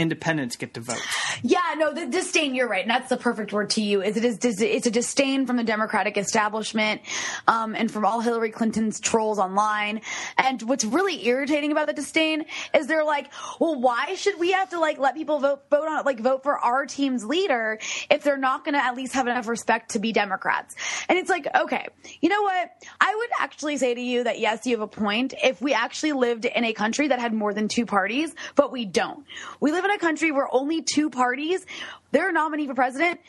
independents 0.00 0.56
get 0.56 0.74
to 0.74 0.80
vote. 0.80 1.00
Yeah, 1.42 1.60
no, 1.76 1.92
the 1.92 2.06
disdain. 2.06 2.54
You're 2.54 2.68
right, 2.68 2.82
and 2.82 2.90
that's 2.90 3.10
the 3.10 3.16
perfect 3.18 3.52
word 3.52 3.70
to 3.70 3.82
you. 3.82 4.02
Is 4.02 4.16
it 4.16 4.24
is 4.24 4.60
it's 4.60 4.86
a 4.86 4.90
disdain 4.90 5.46
from 5.46 5.56
the 5.56 5.64
Democratic 5.64 6.16
establishment, 6.16 7.02
um, 7.46 7.74
and 7.74 7.90
from 7.90 8.04
all 8.04 8.20
Hillary 8.20 8.50
Clinton's 8.50 8.98
trolls 8.98 9.38
online. 9.38 10.00
And 10.38 10.62
what's 10.62 10.84
really 10.84 11.26
irritating 11.26 11.70
about 11.70 11.86
the 11.86 11.92
disdain 11.92 12.46
is 12.74 12.86
they're 12.86 13.04
like, 13.04 13.30
well, 13.60 13.78
why 13.78 14.14
should 14.14 14.38
we 14.38 14.52
have 14.52 14.70
to 14.70 14.80
like 14.80 14.98
let 14.98 15.14
people 15.14 15.38
vote 15.38 15.62
vote 15.70 15.86
on 15.86 16.04
like 16.04 16.20
vote 16.20 16.42
for 16.42 16.58
our 16.58 16.86
team's 16.86 17.24
leader 17.24 17.78
if 18.10 18.22
they're 18.22 18.38
not 18.38 18.64
going 18.64 18.74
to 18.74 18.82
at 18.82 18.96
least 18.96 19.12
have 19.12 19.26
enough 19.26 19.46
respect 19.46 19.92
to 19.92 19.98
be 19.98 20.12
Democrats? 20.12 20.74
And 21.08 21.18
it's 21.18 21.28
like, 21.28 21.46
okay, 21.54 21.88
you 22.20 22.30
know 22.30 22.42
what? 22.42 22.70
I 23.00 23.14
would 23.14 23.30
actually 23.38 23.76
say 23.76 23.94
to 23.94 24.00
you 24.00 24.24
that 24.24 24.40
yes, 24.40 24.66
you 24.66 24.72
have 24.72 24.82
a 24.82 24.88
point. 24.88 25.34
If 25.42 25.60
we 25.60 25.74
actually 25.74 26.12
lived 26.12 26.46
in 26.46 26.64
a 26.64 26.72
country 26.72 27.08
that 27.08 27.18
had 27.18 27.34
more 27.34 27.52
than 27.52 27.68
two 27.68 27.84
parties, 27.84 28.34
but 28.54 28.72
we 28.72 28.86
don't. 28.86 29.24
We 29.60 29.72
live 29.72 29.84
in 29.84 29.89
a 29.90 29.98
country 29.98 30.32
where 30.32 30.48
only 30.52 30.82
two 30.82 31.10
parties, 31.10 31.64
their 32.12 32.32
nominee 32.32 32.66
for 32.66 32.74
president, 32.74 33.20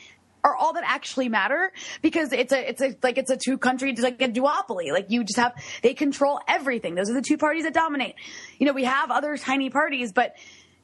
are 0.44 0.56
all 0.56 0.72
that 0.72 0.84
actually 0.86 1.28
matter 1.28 1.72
because 2.00 2.32
it's 2.32 2.52
a 2.52 2.68
it's 2.68 2.82
a 2.82 2.96
like 3.02 3.16
it's 3.16 3.30
a 3.30 3.36
two 3.36 3.58
country 3.58 3.94
like 3.94 4.20
a 4.20 4.28
duopoly. 4.28 4.90
Like 4.90 5.10
you 5.10 5.24
just 5.24 5.38
have 5.38 5.54
they 5.82 5.94
control 5.94 6.40
everything. 6.48 6.94
Those 6.94 7.10
are 7.10 7.14
the 7.14 7.22
two 7.22 7.38
parties 7.38 7.64
that 7.64 7.74
dominate. 7.74 8.16
You 8.58 8.66
know 8.66 8.72
we 8.72 8.84
have 8.84 9.10
other 9.10 9.36
tiny 9.36 9.70
parties 9.70 10.12
but 10.12 10.36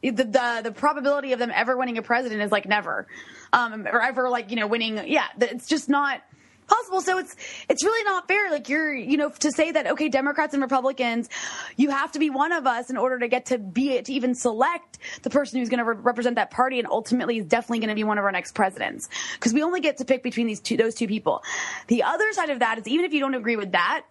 the 0.02 0.12
the, 0.12 0.60
the 0.64 0.72
probability 0.72 1.32
of 1.32 1.38
them 1.38 1.50
ever 1.52 1.76
winning 1.76 1.98
a 1.98 2.02
president 2.02 2.40
is 2.42 2.52
like 2.52 2.66
never. 2.66 3.06
Um 3.52 3.86
or 3.86 4.00
ever 4.00 4.28
like 4.28 4.50
you 4.50 4.56
know 4.56 4.66
winning 4.66 5.00
yeah 5.08 5.26
it's 5.40 5.66
just 5.66 5.88
not 5.88 6.22
possible. 6.68 7.00
So 7.00 7.18
it's 7.18 7.34
it's 7.68 7.84
really 7.84 8.04
not 8.04 8.28
fair. 8.28 8.50
Like 8.50 8.68
you're 8.68 8.94
you 8.94 9.16
know 9.16 9.30
to 9.30 9.50
say 9.50 9.72
that 9.72 9.86
okay 9.88 10.08
democrats 10.08 10.54
and 10.54 10.62
republicans 10.62 11.28
you 11.76 11.90
have 11.90 12.12
to 12.12 12.18
be 12.18 12.30
one 12.30 12.52
of 12.52 12.66
us 12.66 12.90
in 12.90 12.96
order 12.96 13.18
to 13.18 13.28
get 13.28 13.46
to 13.46 13.58
be 13.58 13.92
it 13.92 14.06
to 14.06 14.12
even 14.12 14.34
select 14.34 14.98
the 15.22 15.30
person 15.30 15.58
who's 15.58 15.68
going 15.68 15.78
to 15.78 15.84
re- 15.84 15.96
represent 15.96 16.36
that 16.36 16.50
party 16.50 16.78
and 16.78 16.88
ultimately 16.88 17.38
is 17.38 17.46
definitely 17.46 17.78
going 17.78 17.88
to 17.88 17.94
be 17.94 18.04
one 18.04 18.18
of 18.18 18.24
our 18.24 18.32
next 18.32 18.52
presidents. 18.52 19.08
Because 19.34 19.52
we 19.52 19.62
only 19.62 19.80
get 19.80 19.98
to 19.98 20.04
pick 20.04 20.22
between 20.22 20.46
these 20.46 20.60
two 20.60 20.76
those 20.76 20.94
two 20.94 21.08
people. 21.08 21.42
The 21.88 22.02
other 22.02 22.32
side 22.32 22.50
of 22.50 22.60
that 22.60 22.78
is 22.78 22.86
even 22.86 23.04
if 23.04 23.12
you 23.12 23.20
don't 23.20 23.34
agree 23.34 23.56
with 23.56 23.72
that 23.72 24.04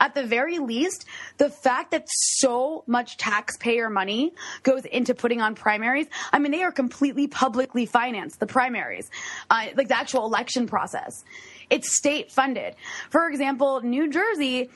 at 0.00 0.14
the 0.14 0.24
very 0.24 0.58
least, 0.58 1.04
the 1.36 1.50
fact 1.50 1.90
that 1.92 2.06
so 2.08 2.82
much 2.86 3.18
taxpayer 3.18 3.90
money 3.90 4.32
goes 4.62 4.84
into 4.86 5.14
putting 5.14 5.40
on 5.40 5.54
primaries, 5.54 6.06
I 6.32 6.38
mean, 6.38 6.52
they 6.52 6.62
are 6.62 6.72
completely 6.72 7.26
publicly 7.28 7.86
financed, 7.86 8.40
the 8.40 8.46
primaries, 8.46 9.10
uh, 9.50 9.66
like 9.76 9.88
the 9.88 9.96
actual 9.96 10.24
election 10.24 10.66
process. 10.66 11.22
It's 11.68 11.96
state 11.96 12.32
funded. 12.32 12.74
For 13.10 13.28
example, 13.28 13.80
New 13.82 14.10
Jersey 14.10 14.70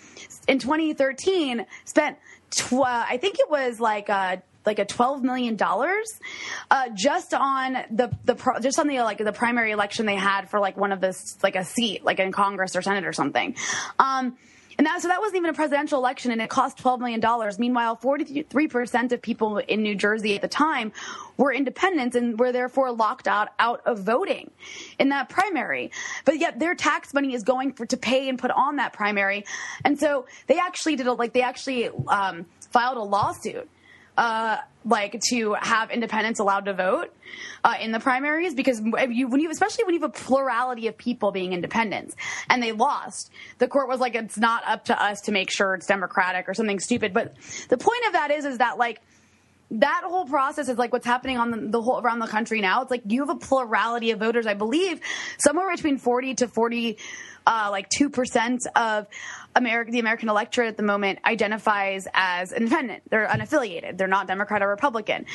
in 0.47 0.59
2013 0.59 1.67
spent, 1.85 2.19
tw- 2.51 2.75
uh, 2.75 3.05
I 3.09 3.17
think 3.17 3.41
it 3.41 3.51
was 3.51 3.81
like, 3.81 4.09
uh, 4.11 4.37
like 4.67 4.79
a 4.79 4.87
twelve 4.87 5.23
million 5.23 5.57
dollars, 5.57 6.09
uh, 6.71 6.89
just 6.95 7.35
on 7.35 7.75
the 7.91 8.11
the 8.25 8.35
pro- 8.35 8.59
just 8.61 8.79
on 8.79 8.89
the 8.89 9.01
like 9.01 9.19
the 9.19 9.33
primary 9.33 9.73
election 9.73 10.07
they 10.07 10.15
had 10.15 10.49
for 10.49 10.59
like 10.59 10.75
one 10.77 10.91
of 10.91 11.03
this 11.03 11.37
like 11.43 11.55
a 11.55 11.65
seat 11.67 12.03
like 12.03 12.19
in 12.19 12.33
Congress 12.33 12.75
or 12.75 12.81
Senate 12.81 13.05
or 13.05 13.13
something. 13.13 13.57
Um, 13.99 14.39
and 14.79 14.87
that, 14.87 15.01
so 15.03 15.09
that 15.09 15.21
wasn't 15.21 15.37
even 15.37 15.51
a 15.51 15.55
presidential 15.55 15.99
election, 15.99 16.33
and 16.33 16.41
it 16.41 16.51
cost 16.51 16.79
$12 16.79 16.99
million. 16.99 17.23
Meanwhile, 17.59 17.99
43% 17.99 19.13
of 19.13 19.23
people 19.23 19.59
in 19.59 19.83
New 19.83 19.95
Jersey 19.95 20.35
at 20.35 20.43
the 20.43 20.49
time 20.49 20.93
were 21.37 21.53
independents 21.53 22.17
and 22.17 22.39
were 22.39 22.53
therefore 22.53 22.93
locked 22.93 23.29
out, 23.29 23.49
out 23.59 23.83
of 23.87 24.01
voting 24.01 24.51
in 24.99 25.11
that 25.11 25.29
primary. 25.29 25.91
But 26.25 26.39
yet 26.39 26.59
their 26.59 26.75
tax 26.75 27.15
money 27.15 27.35
is 27.35 27.43
going 27.43 27.73
for, 27.73 27.87
to 27.87 27.97
pay 27.97 28.29
and 28.29 28.39
put 28.39 28.51
on 28.51 28.77
that 28.77 28.93
primary. 28.93 29.45
And 29.85 29.99
so 29.99 30.27
they 30.47 30.59
actually 30.59 30.97
did 30.97 31.07
a, 31.07 31.13
like, 31.13 31.33
they 31.33 31.43
actually, 31.43 31.89
um, 32.09 32.47
filed 32.71 32.97
a 32.97 33.03
lawsuit 33.03 33.69
uh, 34.17 34.59
like 34.85 35.19
to 35.31 35.55
have 35.61 35.91
independents 35.91 36.41
allowed 36.41 36.67
to 36.67 36.75
vote 36.75 37.13
uh, 37.63 37.75
in 37.81 37.91
the 37.91 38.01
primaries 38.01 38.55
because 38.55 38.81
you, 38.81 39.29
when 39.29 39.41
you, 39.41 39.51
especially 39.51 39.85
when 39.85 39.95
you 39.95 40.01
have 40.01 40.11
a 40.11 40.13
plurality 40.13 40.89
of 40.89 40.97
people 40.99 41.33
being 41.33 41.53
independents, 41.53 42.15
and 42.51 42.63
they 42.63 42.73
lost, 42.73 43.31
the 43.59 43.67
court 43.67 43.89
was 43.89 44.01
like, 44.01 44.15
it's 44.15 44.37
not 44.37 44.63
up 44.67 44.85
to 44.87 45.03
us 45.03 45.23
to 45.23 45.33
make 45.33 45.51
sure 45.51 45.75
it's 45.75 45.87
democratic 45.87 46.49
or 46.49 46.55
something 46.55 46.79
stupid. 46.79 47.13
But 47.15 47.35
the 47.69 47.79
point 47.79 48.07
of 48.07 48.13
that 48.13 48.31
is, 48.31 48.45
is 48.45 48.59
that 48.59 48.77
like 48.77 49.01
that 49.71 50.03
whole 50.05 50.27
process 50.27 50.69
is 50.69 50.77
like 50.77 50.93
what's 50.93 51.07
happening 51.07 51.39
on 51.39 51.51
the, 51.51 51.57
the 51.57 51.83
whole 51.83 51.99
around 52.01 52.19
the 52.19 52.27
country 52.27 52.61
now. 52.61 52.83
It's 52.83 52.91
like 52.91 53.03
you 53.07 53.27
have 53.27 53.35
a 53.35 53.39
plurality 53.39 54.11
of 54.11 54.21
voters. 54.21 54.47
I 54.47 54.55
believe 54.55 55.01
somewhere 55.39 55.75
between 55.75 55.99
forty 55.99 56.35
to 56.35 56.47
forty, 56.49 56.99
uh, 57.47 57.69
like 57.71 57.89
two 57.89 58.11
percent 58.11 58.63
of 58.77 59.07
America, 59.57 59.91
the 59.91 60.01
American 60.01 60.29
electorate 60.29 60.69
at 60.69 60.77
the 60.77 60.83
moment 60.83 61.19
identifies 61.25 62.07
as 62.13 62.53
independent. 62.53 63.03
They're 63.11 63.27
unaffiliated. 63.27 63.97
They're 63.99 64.09
not 64.09 64.27
Democrat 64.27 64.63
or 64.63 64.69
Republican. 64.69 65.27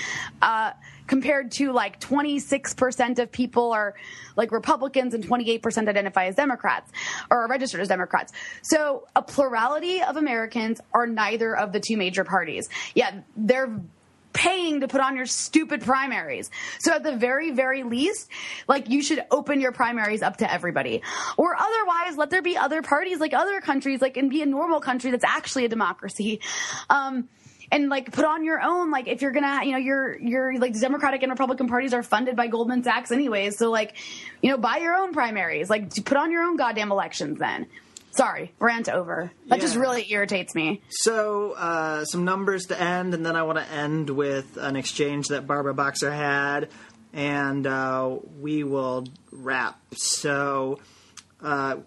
Uh, 0.41 0.71
compared 1.07 1.51
to 1.51 1.71
like 1.71 1.99
26% 1.99 3.19
of 3.19 3.31
people 3.31 3.71
are 3.71 3.95
like 4.35 4.51
Republicans 4.51 5.13
and 5.13 5.25
28% 5.25 5.89
identify 5.89 6.25
as 6.25 6.35
Democrats 6.35 6.91
or 7.31 7.39
are 7.43 7.47
registered 7.47 7.81
as 7.81 7.87
Democrats. 7.87 8.31
So 8.61 9.07
a 9.15 9.21
plurality 9.21 10.03
of 10.03 10.17
Americans 10.17 10.79
are 10.93 11.07
neither 11.07 11.55
of 11.57 11.73
the 11.73 11.79
two 11.79 11.97
major 11.97 12.23
parties. 12.23 12.69
Yeah, 12.93 13.21
they're 13.35 13.81
paying 14.33 14.81
to 14.81 14.87
put 14.87 15.01
on 15.01 15.15
your 15.15 15.25
stupid 15.25 15.81
primaries. 15.81 16.49
So 16.79 16.93
at 16.93 17.03
the 17.03 17.15
very, 17.15 17.51
very 17.51 17.83
least, 17.83 18.29
like 18.67 18.89
you 18.89 19.01
should 19.01 19.23
open 19.31 19.61
your 19.61 19.71
primaries 19.71 20.21
up 20.21 20.37
to 20.37 20.51
everybody. 20.51 21.01
Or 21.37 21.55
otherwise, 21.55 22.17
let 22.17 22.29
there 22.29 22.41
be 22.41 22.57
other 22.57 22.81
parties 22.81 23.19
like 23.19 23.33
other 23.33 23.61
countries, 23.61 24.01
like 24.01 24.17
and 24.17 24.29
be 24.29 24.41
a 24.41 24.45
normal 24.45 24.79
country 24.79 25.11
that's 25.11 25.25
actually 25.25 25.65
a 25.65 25.69
democracy. 25.69 26.41
Um, 26.89 27.29
and 27.71 27.89
like 27.89 28.11
put 28.11 28.25
on 28.25 28.43
your 28.43 28.61
own 28.61 28.91
like 28.91 29.07
if 29.07 29.21
you're 29.21 29.31
gonna 29.31 29.63
you 29.63 29.71
know 29.71 29.77
your 29.77 30.19
your 30.19 30.57
like 30.57 30.77
democratic 30.79 31.21
and 31.21 31.29
republican 31.29 31.67
parties 31.67 31.93
are 31.93 32.03
funded 32.03 32.35
by 32.35 32.47
goldman 32.47 32.83
sachs 32.83 33.11
anyways 33.11 33.57
so 33.57 33.69
like 33.69 33.95
you 34.41 34.49
know 34.49 34.57
buy 34.57 34.77
your 34.77 34.95
own 34.95 35.13
primaries 35.13 35.69
like 35.69 35.93
put 36.03 36.17
on 36.17 36.31
your 36.31 36.43
own 36.43 36.57
goddamn 36.57 36.91
elections 36.91 37.37
then 37.39 37.67
sorry 38.11 38.53
rant 38.59 38.89
over. 38.89 39.31
That 39.47 39.61
just 39.61 39.75
really 39.75 40.11
irritates 40.11 40.55
me. 40.55 40.81
So, 40.89 41.53
uh, 41.53 42.05
some 42.05 42.25
numbers 42.25 42.65
to 42.67 42.81
end, 42.81 43.13
and 43.13 43.25
then 43.25 43.35
I 43.35 43.43
want 43.43 43.57
to 43.59 43.67
end 43.71 44.09
with 44.09 44.57
an 44.57 44.75
exchange 44.75 45.27
that 45.27 45.47
Barbara 45.47 45.73
Boxer 45.73 46.11
had, 46.11 46.69
and 47.13 47.65
uh, 47.65 48.17
we 48.39 48.63
will 48.63 49.07
wrap. 49.31 49.79
So, 49.95 50.79
uh, 51.41 51.77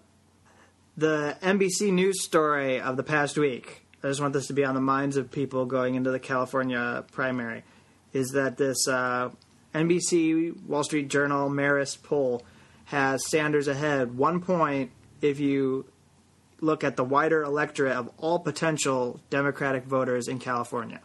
the 0.97 1.37
NBC 1.41 1.91
News 1.91 2.23
story 2.23 2.79
of 2.79 2.97
the 2.97 3.03
past 3.03 3.37
week, 3.37 3.85
I 4.03 4.07
just 4.07 4.21
want 4.21 4.33
this 4.33 4.47
to 4.47 4.53
be 4.53 4.65
on 4.65 4.75
the 4.75 4.81
minds 4.81 5.17
of 5.17 5.31
people 5.31 5.65
going 5.65 5.95
into 5.95 6.11
the 6.11 6.19
California 6.19 7.03
primary, 7.11 7.63
is 8.11 8.29
that 8.31 8.57
this 8.57 8.87
uh, 8.87 9.29
NBC 9.73 10.61
Wall 10.65 10.83
Street 10.83 11.07
Journal 11.07 11.49
Marist 11.49 12.03
poll 12.03 12.43
has 12.85 13.27
Sanders 13.29 13.67
ahead 13.67 14.15
one 14.17 14.41
point 14.41 14.91
if 15.21 15.39
you 15.39 15.85
look 16.63 16.83
at 16.83 16.95
the 16.95 17.03
wider 17.03 17.43
electorate 17.43 17.95
of 17.95 18.09
all 18.17 18.39
potential 18.39 19.19
Democratic 19.29 19.83
voters 19.83 20.27
in 20.27 20.39
California. 20.39 21.01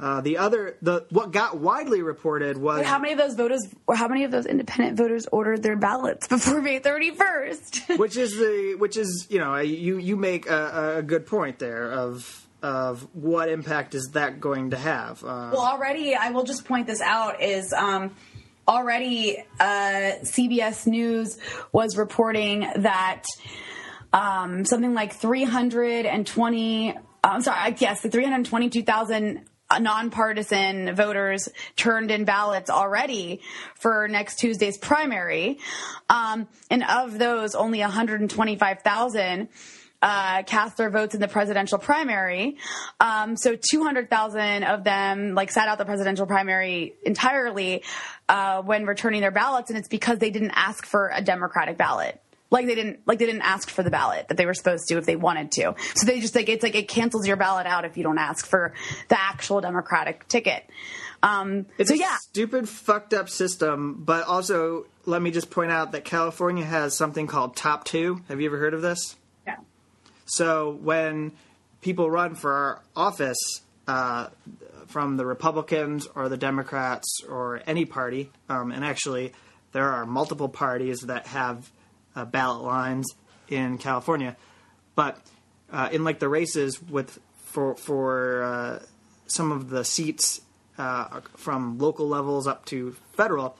Uh, 0.00 0.20
the 0.20 0.38
other, 0.38 0.76
the 0.82 1.06
what 1.10 1.30
got 1.30 1.56
widely 1.56 2.02
reported 2.02 2.58
was 2.58 2.84
how 2.84 2.98
many 2.98 3.12
of 3.12 3.18
those 3.18 3.36
voters 3.36 3.60
or 3.86 3.94
how 3.94 4.08
many 4.08 4.24
of 4.24 4.32
those 4.32 4.44
independent 4.44 4.98
voters 4.98 5.26
ordered 5.30 5.62
their 5.62 5.76
ballots 5.76 6.26
before 6.26 6.60
May 6.60 6.80
31st? 6.80 7.96
which 7.98 8.16
is 8.16 8.32
the 8.36 8.74
which 8.76 8.96
is 8.96 9.28
you 9.30 9.38
know 9.38 9.56
you 9.58 9.98
you 9.98 10.16
make 10.16 10.50
a, 10.50 10.96
a 10.98 11.02
good 11.02 11.26
point 11.26 11.60
there 11.60 11.92
of 11.92 12.44
of 12.60 13.06
what 13.14 13.48
impact 13.48 13.94
is 13.94 14.10
that 14.14 14.40
going 14.40 14.70
to 14.70 14.76
have. 14.76 15.22
Uh, 15.22 15.50
Well, 15.52 15.60
already, 15.60 16.16
I 16.16 16.30
will 16.30 16.44
just 16.44 16.64
point 16.64 16.88
this 16.88 17.00
out 17.00 17.40
is 17.40 17.72
um, 17.72 18.14
already 18.66 19.38
uh, 19.60 20.12
CBS 20.24 20.86
News 20.86 21.38
was 21.72 21.96
reporting 21.96 22.60
that 22.76 23.24
um, 24.12 24.64
something 24.64 24.94
like 24.94 25.14
320, 25.14 26.94
I'm 27.24 27.40
sorry, 27.40 27.76
yes, 27.78 28.00
the 28.02 28.10
322,000 28.10 29.44
nonpartisan 29.80 30.94
voters 30.94 31.48
turned 31.76 32.10
in 32.10 32.24
ballots 32.24 32.70
already 32.70 33.40
for 33.74 34.08
next 34.08 34.36
Tuesday's 34.36 34.76
primary. 34.76 35.58
Um, 36.10 36.48
and 36.70 36.84
of 36.84 37.18
those, 37.18 37.54
only 37.54 37.80
125,000 37.80 39.48
uh, 40.02 40.42
cast 40.42 40.76
their 40.76 40.90
votes 40.90 41.14
in 41.14 41.20
the 41.20 41.28
presidential 41.28 41.78
primary. 41.78 42.58
Um, 43.00 43.36
so 43.36 43.56
200,000 43.56 44.64
of 44.64 44.84
them 44.84 45.34
like 45.34 45.50
sat 45.50 45.68
out 45.68 45.78
the 45.78 45.84
presidential 45.84 46.26
primary 46.26 46.96
entirely 47.04 47.84
uh, 48.28 48.62
when 48.62 48.84
returning 48.84 49.20
their 49.20 49.30
ballots, 49.30 49.70
and 49.70 49.78
it's 49.78 49.88
because 49.88 50.18
they 50.18 50.30
didn't 50.30 50.52
ask 50.54 50.84
for 50.84 51.10
a 51.14 51.22
Democratic 51.22 51.78
ballot. 51.78 52.21
Like 52.52 52.66
they 52.66 52.74
didn't, 52.74 53.00
like 53.06 53.18
they 53.18 53.26
didn't 53.26 53.42
ask 53.42 53.68
for 53.70 53.82
the 53.82 53.90
ballot 53.90 54.28
that 54.28 54.36
they 54.36 54.46
were 54.46 54.54
supposed 54.54 54.86
to 54.88 54.98
if 54.98 55.06
they 55.06 55.16
wanted 55.16 55.50
to. 55.52 55.74
So 55.94 56.06
they 56.06 56.20
just 56.20 56.34
like 56.36 56.48
it's 56.48 56.62
like 56.62 56.74
it 56.74 56.86
cancels 56.86 57.26
your 57.26 57.36
ballot 57.36 57.66
out 57.66 57.84
if 57.84 57.96
you 57.96 58.02
don't 58.04 58.18
ask 58.18 58.46
for 58.46 58.74
the 59.08 59.18
actual 59.18 59.60
Democratic 59.60 60.28
ticket. 60.28 60.62
Um, 61.22 61.66
It's 61.78 61.88
so 61.88 61.94
a 61.94 61.98
yeah, 61.98 62.16
stupid, 62.20 62.68
fucked 62.68 63.14
up 63.14 63.28
system. 63.28 64.02
But 64.04 64.26
also, 64.26 64.86
let 65.06 65.22
me 65.22 65.30
just 65.30 65.50
point 65.50 65.70
out 65.72 65.92
that 65.92 66.04
California 66.04 66.64
has 66.64 66.94
something 66.96 67.26
called 67.26 67.56
Top 67.56 67.84
Two. 67.84 68.22
Have 68.28 68.40
you 68.40 68.46
ever 68.46 68.58
heard 68.58 68.74
of 68.74 68.82
this? 68.82 69.16
yeah. 69.46 69.56
So 70.26 70.72
when 70.82 71.32
people 71.80 72.10
run 72.10 72.34
for 72.34 72.80
office 72.94 73.38
uh, 73.88 74.28
from 74.88 75.16
the 75.16 75.24
Republicans 75.24 76.06
or 76.14 76.28
the 76.28 76.36
Democrats 76.36 77.22
or 77.28 77.62
any 77.66 77.84
party, 77.86 78.30
um, 78.48 78.72
and 78.72 78.84
actually 78.84 79.32
there 79.72 79.88
are 79.90 80.04
multiple 80.04 80.48
parties 80.48 81.00
that 81.02 81.26
have 81.28 81.70
uh, 82.14 82.24
ballot 82.24 82.62
lines 82.62 83.14
in 83.48 83.78
California, 83.78 84.36
but 84.94 85.20
uh, 85.70 85.88
in 85.92 86.04
like 86.04 86.18
the 86.18 86.28
races 86.28 86.82
with 86.82 87.18
for 87.44 87.74
for 87.76 88.42
uh, 88.42 88.78
some 89.26 89.52
of 89.52 89.70
the 89.70 89.84
seats 89.84 90.40
uh, 90.78 91.20
from 91.36 91.78
local 91.78 92.08
levels 92.08 92.46
up 92.46 92.64
to 92.66 92.96
federal, 93.14 93.56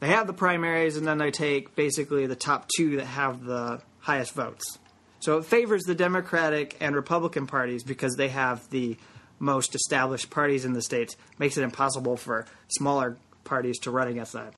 they 0.00 0.08
have 0.08 0.26
the 0.26 0.32
primaries 0.32 0.96
and 0.96 1.06
then 1.06 1.18
they 1.18 1.30
take 1.30 1.74
basically 1.74 2.26
the 2.26 2.36
top 2.36 2.68
two 2.76 2.96
that 2.96 3.06
have 3.06 3.44
the 3.44 3.80
highest 4.00 4.32
votes. 4.32 4.78
So 5.20 5.38
it 5.38 5.44
favors 5.44 5.82
the 5.82 5.94
Democratic 5.94 6.76
and 6.80 6.94
Republican 6.94 7.46
parties 7.46 7.82
because 7.82 8.14
they 8.16 8.28
have 8.28 8.68
the 8.70 8.96
most 9.40 9.74
established 9.74 10.30
parties 10.30 10.64
in 10.64 10.72
the 10.72 10.82
states. 10.82 11.16
Makes 11.38 11.56
it 11.56 11.62
impossible 11.62 12.16
for 12.16 12.46
smaller 12.68 13.16
parties 13.44 13.78
to 13.80 13.90
run 13.90 14.08
against 14.08 14.32
that. 14.34 14.54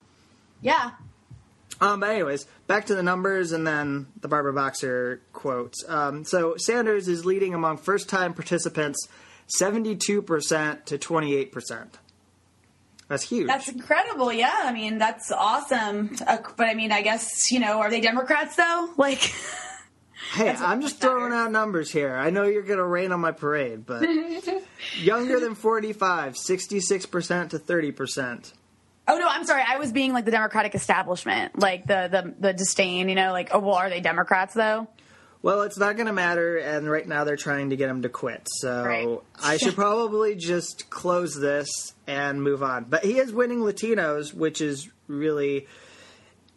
Yeah. 0.60 0.90
Um, 1.80 2.00
but 2.00 2.10
anyways, 2.10 2.46
back 2.66 2.86
to 2.86 2.94
the 2.94 3.02
numbers 3.02 3.52
and 3.52 3.66
then 3.66 4.06
the 4.20 4.28
Barbara 4.28 4.52
Boxer 4.52 5.22
quote. 5.32 5.74
Um, 5.88 6.24
so 6.24 6.56
Sanders 6.56 7.08
is 7.08 7.24
leading 7.24 7.54
among 7.54 7.78
first-time 7.78 8.34
participants, 8.34 9.08
seventy-two 9.46 10.22
percent 10.22 10.86
to 10.86 10.98
twenty-eight 10.98 11.52
percent. 11.52 11.98
That's 13.08 13.24
huge. 13.24 13.48
That's 13.48 13.68
incredible. 13.68 14.32
Yeah. 14.32 14.54
I 14.54 14.72
mean, 14.72 14.98
that's 14.98 15.32
awesome. 15.32 16.16
Uh, 16.24 16.38
but 16.56 16.68
I 16.68 16.74
mean, 16.74 16.92
I 16.92 17.02
guess, 17.02 17.50
you 17.50 17.58
know, 17.58 17.80
are 17.80 17.90
they 17.90 18.00
Democrats 18.00 18.54
though? 18.54 18.90
Like, 18.96 19.32
Hey, 20.32 20.50
I'm 20.50 20.80
just 20.80 21.00
throwing 21.00 21.32
out 21.32 21.50
numbers 21.50 21.90
here. 21.90 22.14
I 22.14 22.30
know 22.30 22.44
you're 22.44 22.62
going 22.62 22.78
to 22.78 22.84
rain 22.84 23.10
on 23.10 23.18
my 23.20 23.32
parade, 23.32 23.84
but 23.84 24.06
younger 25.00 25.40
than 25.40 25.56
45, 25.56 26.34
66% 26.34 27.50
to 27.50 27.58
30%. 27.58 28.52
Oh 29.10 29.18
no, 29.18 29.26
I'm 29.28 29.44
sorry. 29.44 29.62
I 29.66 29.78
was 29.78 29.92
being 29.92 30.12
like 30.12 30.24
the 30.24 30.30
Democratic 30.30 30.74
establishment, 30.74 31.58
like 31.58 31.86
the, 31.86 32.08
the, 32.10 32.34
the 32.38 32.52
disdain, 32.52 33.08
you 33.08 33.14
know, 33.14 33.32
like, 33.32 33.50
oh, 33.52 33.58
well, 33.58 33.74
are 33.74 33.90
they 33.90 34.00
Democrats 34.00 34.54
though? 34.54 34.88
Well, 35.42 35.62
it's 35.62 35.78
not 35.78 35.96
going 35.96 36.06
to 36.06 36.12
matter, 36.12 36.58
and 36.58 36.90
right 36.90 37.06
now 37.08 37.24
they're 37.24 37.36
trying 37.36 37.70
to 37.70 37.76
get 37.76 37.88
him 37.88 38.02
to 38.02 38.10
quit. 38.10 38.46
So 38.46 38.84
Right. 38.84 39.18
I 39.42 39.56
should 39.56 39.74
probably 39.74 40.36
just 40.36 40.90
close 40.90 41.34
this 41.34 41.94
and 42.06 42.42
move 42.42 42.62
on. 42.62 42.84
But 42.84 43.04
he 43.04 43.18
is 43.18 43.32
winning 43.32 43.60
Latinos, 43.60 44.34
which 44.34 44.60
is 44.60 44.90
really 45.06 45.66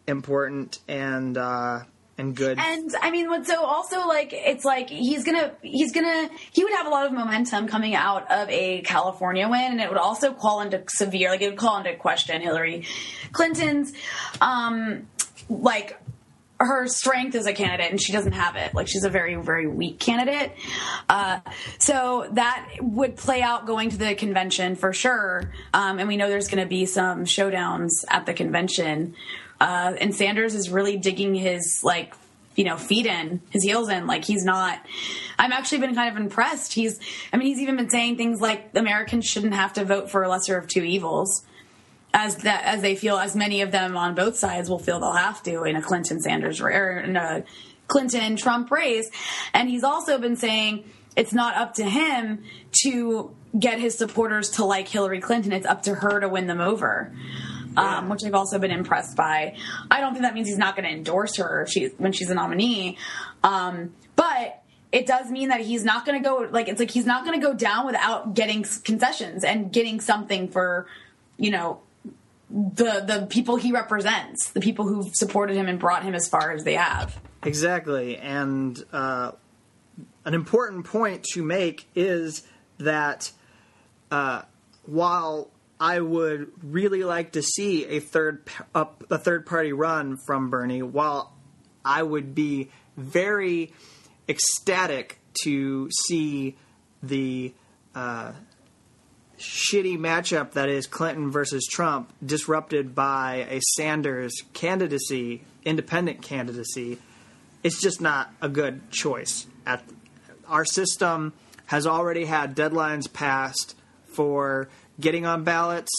important 0.06 0.80
and 0.86 1.38
uh, 1.38 1.80
and 2.18 2.34
good. 2.34 2.58
And 2.58 2.94
I 3.00 3.10
mean, 3.10 3.28
what 3.28 3.46
so 3.46 3.64
also 3.64 4.06
like 4.06 4.32
it's 4.32 4.64
like 4.64 4.90
he's 4.90 5.24
gonna 5.24 5.52
he's 5.62 5.92
gonna 5.92 6.30
he 6.52 6.64
would 6.64 6.72
have 6.72 6.86
a 6.86 6.90
lot 6.90 7.06
of 7.06 7.12
momentum 7.12 7.66
coming 7.66 7.94
out 7.94 8.30
of 8.30 8.48
a 8.50 8.82
California 8.82 9.48
win, 9.48 9.72
and 9.72 9.80
it 9.80 9.88
would 9.88 9.98
also 9.98 10.32
call 10.32 10.60
into 10.60 10.82
severe 10.88 11.30
like 11.30 11.42
it 11.42 11.50
would 11.50 11.58
call 11.58 11.78
into 11.78 11.94
question 11.96 12.40
Hillary 12.40 12.86
Clinton's 13.32 13.92
um 14.40 15.08
like 15.48 16.00
her 16.60 16.86
strength 16.86 17.34
as 17.34 17.46
a 17.46 17.52
candidate 17.52 17.90
and 17.90 18.00
she 18.00 18.12
doesn't 18.12 18.32
have 18.32 18.54
it. 18.56 18.74
Like 18.74 18.86
she's 18.86 19.04
a 19.04 19.10
very 19.10 19.34
very 19.34 19.66
weak 19.66 19.98
candidate. 19.98 20.52
Uh, 21.08 21.40
so 21.78 22.28
that 22.32 22.68
would 22.80 23.16
play 23.16 23.42
out 23.42 23.66
going 23.66 23.90
to 23.90 23.96
the 23.98 24.14
convention 24.14 24.76
for 24.76 24.92
sure. 24.92 25.52
Um, 25.72 25.98
and 25.98 26.08
we 26.08 26.16
know 26.16 26.28
there's 26.28 26.48
going 26.48 26.62
to 26.62 26.68
be 26.68 26.86
some 26.86 27.24
showdowns 27.24 28.04
at 28.08 28.26
the 28.26 28.34
convention 28.34 29.16
uh, 29.60 29.94
and 30.00 30.14
sanders 30.14 30.54
is 30.54 30.70
really 30.70 30.96
digging 30.96 31.34
his 31.34 31.80
like 31.82 32.14
you 32.56 32.64
know 32.64 32.76
feet 32.76 33.06
in 33.06 33.40
his 33.50 33.62
heels 33.62 33.88
in. 33.88 34.06
Like 34.06 34.24
he's 34.24 34.44
not 34.44 34.80
i've 35.38 35.52
actually 35.52 35.78
been 35.78 35.94
kind 35.94 36.16
of 36.16 36.22
impressed. 36.22 36.72
He's 36.72 36.98
i 37.32 37.36
mean 37.36 37.48
he's 37.48 37.60
even 37.60 37.76
been 37.76 37.90
saying 37.90 38.16
things 38.16 38.40
like 38.40 38.70
americans 38.74 39.26
shouldn't 39.26 39.54
have 39.54 39.72
to 39.74 39.84
vote 39.84 40.10
for 40.10 40.22
a 40.22 40.28
lesser 40.28 40.56
of 40.56 40.68
two 40.68 40.82
evils 40.82 41.44
as 42.14 42.36
that 42.38 42.64
as 42.64 42.80
they 42.80 42.94
feel 42.94 43.18
as 43.18 43.34
many 43.34 43.60
of 43.60 43.72
them 43.72 43.96
on 43.96 44.14
both 44.14 44.36
sides 44.36 44.70
will 44.70 44.78
feel 44.78 45.00
they'll 45.00 45.12
have 45.12 45.42
to 45.42 45.64
in 45.64 45.74
a 45.76 45.82
Clinton 45.82 46.20
Sanders 46.20 46.60
or 46.60 46.70
in 47.00 47.16
a 47.16 47.44
Clinton 47.88 48.36
Trump 48.36 48.70
race. 48.70 49.10
And 49.52 49.68
he's 49.68 49.82
also 49.82 50.16
been 50.18 50.36
saying 50.36 50.84
it's 51.16 51.32
not 51.32 51.56
up 51.56 51.74
to 51.74 51.84
him 51.84 52.44
to 52.82 53.34
get 53.58 53.80
his 53.80 53.98
supporters 53.98 54.50
to 54.50 54.64
like 54.64 54.88
Hillary 54.88 55.20
Clinton. 55.20 55.52
It's 55.52 55.66
up 55.66 55.82
to 55.82 55.94
her 55.96 56.20
to 56.20 56.28
win 56.28 56.46
them 56.46 56.60
over 56.60 57.12
um, 57.76 58.08
which 58.08 58.24
I've 58.24 58.34
also 58.34 58.58
been 58.58 58.70
impressed 58.70 59.16
by. 59.16 59.56
I 59.90 60.00
don't 60.00 60.12
think 60.12 60.24
that 60.24 60.34
means 60.34 60.48
he's 60.48 60.58
not 60.58 60.76
going 60.76 60.88
to 60.88 60.94
endorse 60.94 61.36
her 61.36 61.66
when 61.98 62.12
she's 62.12 62.30
a 62.30 62.34
nominee. 62.34 62.98
Um, 63.42 63.94
but 64.16 64.62
it 64.92 65.06
does 65.06 65.30
mean 65.30 65.48
that 65.48 65.60
he's 65.60 65.84
not 65.84 66.06
going 66.06 66.22
to 66.22 66.28
go 66.28 66.48
like 66.50 66.68
it's 66.68 66.78
like 66.78 66.90
he's 66.90 67.06
not 67.06 67.24
going 67.24 67.38
to 67.38 67.44
go 67.44 67.52
down 67.52 67.86
without 67.86 68.34
getting 68.34 68.64
concessions 68.84 69.42
and 69.42 69.72
getting 69.72 70.00
something 70.00 70.48
for 70.48 70.86
you 71.36 71.50
know 71.50 71.80
the 72.48 73.02
the 73.04 73.26
people 73.28 73.56
he 73.56 73.72
represents, 73.72 74.50
the 74.50 74.60
people 74.60 74.86
who've 74.86 75.14
supported 75.14 75.56
him 75.56 75.66
and 75.66 75.80
brought 75.80 76.04
him 76.04 76.14
as 76.14 76.28
far 76.28 76.52
as 76.52 76.62
they 76.62 76.74
have. 76.74 77.18
Exactly, 77.42 78.16
and 78.16 78.82
uh, 78.92 79.32
an 80.24 80.34
important 80.34 80.86
point 80.86 81.24
to 81.32 81.42
make 81.42 81.88
is 81.96 82.46
that 82.78 83.32
uh, 84.10 84.42
while 84.86 85.50
I 85.78 86.00
would 86.00 86.52
really 86.62 87.02
like 87.02 87.32
to 87.32 87.42
see 87.42 87.84
a 87.86 88.00
third 88.00 88.48
up 88.74 89.04
a 89.10 89.18
third 89.18 89.46
party 89.46 89.72
run 89.72 90.18
from 90.26 90.50
Bernie, 90.50 90.82
while 90.82 91.32
I 91.84 92.02
would 92.02 92.34
be 92.34 92.70
very 92.96 93.72
ecstatic 94.28 95.18
to 95.42 95.90
see 96.06 96.56
the 97.02 97.52
uh, 97.94 98.32
shitty 99.38 99.98
matchup 99.98 100.52
that 100.52 100.68
is 100.68 100.86
Clinton 100.86 101.30
versus 101.30 101.66
Trump, 101.70 102.12
disrupted 102.24 102.94
by 102.94 103.46
a 103.50 103.60
Sanders 103.76 104.42
candidacy, 104.52 105.42
independent 105.64 106.22
candidacy, 106.22 106.98
it's 107.62 107.80
just 107.80 108.00
not 108.00 108.30
a 108.40 108.48
good 108.48 108.90
choice. 108.90 109.46
At 109.66 109.82
our 110.46 110.64
system 110.64 111.32
has 111.66 111.86
already 111.86 112.24
had 112.26 112.54
deadlines 112.54 113.12
passed 113.12 113.76
for 114.06 114.68
getting 115.00 115.26
on 115.26 115.44
ballots. 115.44 115.90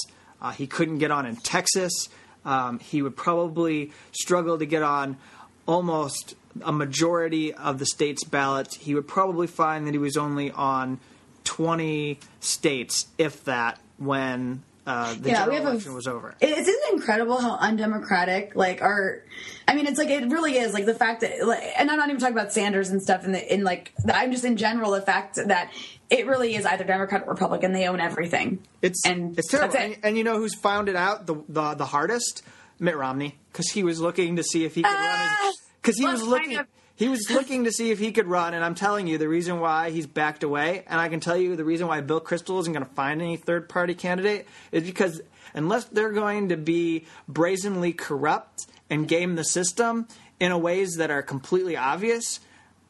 Uh, 0.41 0.51
he 0.51 0.67
couldn't 0.67 0.99
get 0.99 1.11
on 1.11 1.25
in 1.25 1.35
Texas. 1.37 2.09
Um, 2.43 2.79
he 2.79 3.01
would 3.01 3.15
probably 3.15 3.91
struggle 4.11 4.57
to 4.59 4.65
get 4.65 4.83
on 4.83 5.17
almost 5.65 6.35
a 6.61 6.71
majority 6.71 7.53
of 7.53 7.79
the 7.79 7.85
state's 7.85 8.23
ballots. 8.23 8.75
He 8.75 8.93
would 8.93 9.07
probably 9.07 9.47
find 9.47 9.87
that 9.87 9.93
he 9.93 9.97
was 9.97 10.17
only 10.17 10.51
on 10.51 10.99
20 11.43 12.19
states, 12.39 13.07
if 13.17 13.43
that, 13.45 13.79
when 13.97 14.63
uh, 14.85 15.13
the 15.15 15.29
Yeah, 15.29 15.47
we 15.47 15.55
general 15.55 15.73
have 15.73 15.87
a- 15.87 15.91
was 15.93 16.07
over. 16.07 16.35
It- 16.39 16.49
Isn't 16.57 16.67
it 16.73 16.93
incredible 16.93 17.37
how 17.41 17.55
undemocratic 17.55 18.55
like 18.55 18.81
our? 18.81 19.23
I 19.67 19.73
mean, 19.75 19.87
it's 19.87 19.97
like 19.97 20.09
it 20.09 20.29
really 20.29 20.57
is 20.57 20.73
like 20.73 20.85
the 20.85 20.93
fact 20.93 21.21
that, 21.21 21.45
like, 21.45 21.63
and 21.77 21.89
I'm 21.89 21.97
not 21.97 22.09
even 22.09 22.19
talking 22.19 22.35
about 22.37 22.53
Sanders 22.53 22.89
and 22.89 23.01
stuff. 23.01 23.25
In 23.25 23.31
the 23.31 23.53
in 23.53 23.63
like, 23.63 23.93
I'm 24.13 24.31
just 24.31 24.45
in 24.45 24.57
general 24.57 24.91
the 24.91 25.01
fact 25.01 25.39
that 25.47 25.71
it 26.09 26.27
really 26.27 26.55
is 26.55 26.65
either 26.65 26.83
Democrat 26.83 27.23
or 27.25 27.31
Republican. 27.31 27.73
They 27.73 27.87
own 27.87 27.99
everything. 27.99 28.59
It's 28.81 29.05
and 29.05 29.37
it's 29.37 29.49
terrible. 29.49 29.73
that's 29.73 29.83
And, 29.83 29.93
it. 29.93 29.99
and 30.03 30.17
you 30.17 30.23
know 30.23 30.37
who's 30.37 30.53
found 30.55 30.87
it 30.89 30.95
out 30.95 31.25
the 31.25 31.35
the, 31.49 31.73
the 31.75 31.85
hardest? 31.85 32.43
Mitt 32.77 32.97
Romney, 32.97 33.37
because 33.53 33.69
he 33.71 33.83
was 33.85 34.01
looking 34.01 34.35
to 34.35 34.43
see 34.43 34.65
if 34.65 34.75
he 34.75 34.83
could 34.83 34.91
Ah, 34.93 35.37
run. 35.43 35.53
Because 35.81 35.97
he 35.97 36.03
well, 36.03 36.11
was 36.13 36.21
kind 36.21 36.31
looking. 36.31 36.57
of. 36.57 36.67
He 36.97 37.09
was 37.09 37.29
looking 37.29 37.65
to 37.65 37.71
see 37.71 37.91
if 37.91 37.99
he 37.99 38.11
could 38.13 38.27
run, 38.27 38.53
and 38.53 38.63
I'm 38.63 38.75
telling 38.75 39.05
you, 39.07 39.17
the 39.17 39.27
reason 39.27 39.59
why 39.59 39.89
he's 39.89 40.07
backed 40.07 40.43
away, 40.43 40.83
and 40.87 40.99
I 40.99 41.09
can 41.09 41.19
tell 41.19 41.35
you 41.35 41.55
the 41.57 41.65
reason 41.65 41.87
why 41.87 41.99
Bill 42.01 42.21
Kristol 42.21 42.59
isn't 42.61 42.71
going 42.71 42.85
to 42.85 42.93
find 42.93 43.21
any 43.21 43.35
third 43.35 43.67
party 43.67 43.93
candidate 43.93 44.47
is 44.71 44.83
because 44.83 45.21
unless 45.53 45.85
they're 45.85 46.13
going 46.13 46.49
to 46.49 46.57
be 46.57 47.05
brazenly 47.27 47.91
corrupt 47.91 48.67
and 48.89 49.07
game 49.07 49.35
the 49.35 49.43
system 49.43 50.07
in 50.39 50.51
a 50.53 50.57
ways 50.57 50.93
that 50.97 51.11
are 51.11 51.21
completely 51.21 51.75
obvious, 51.75 52.39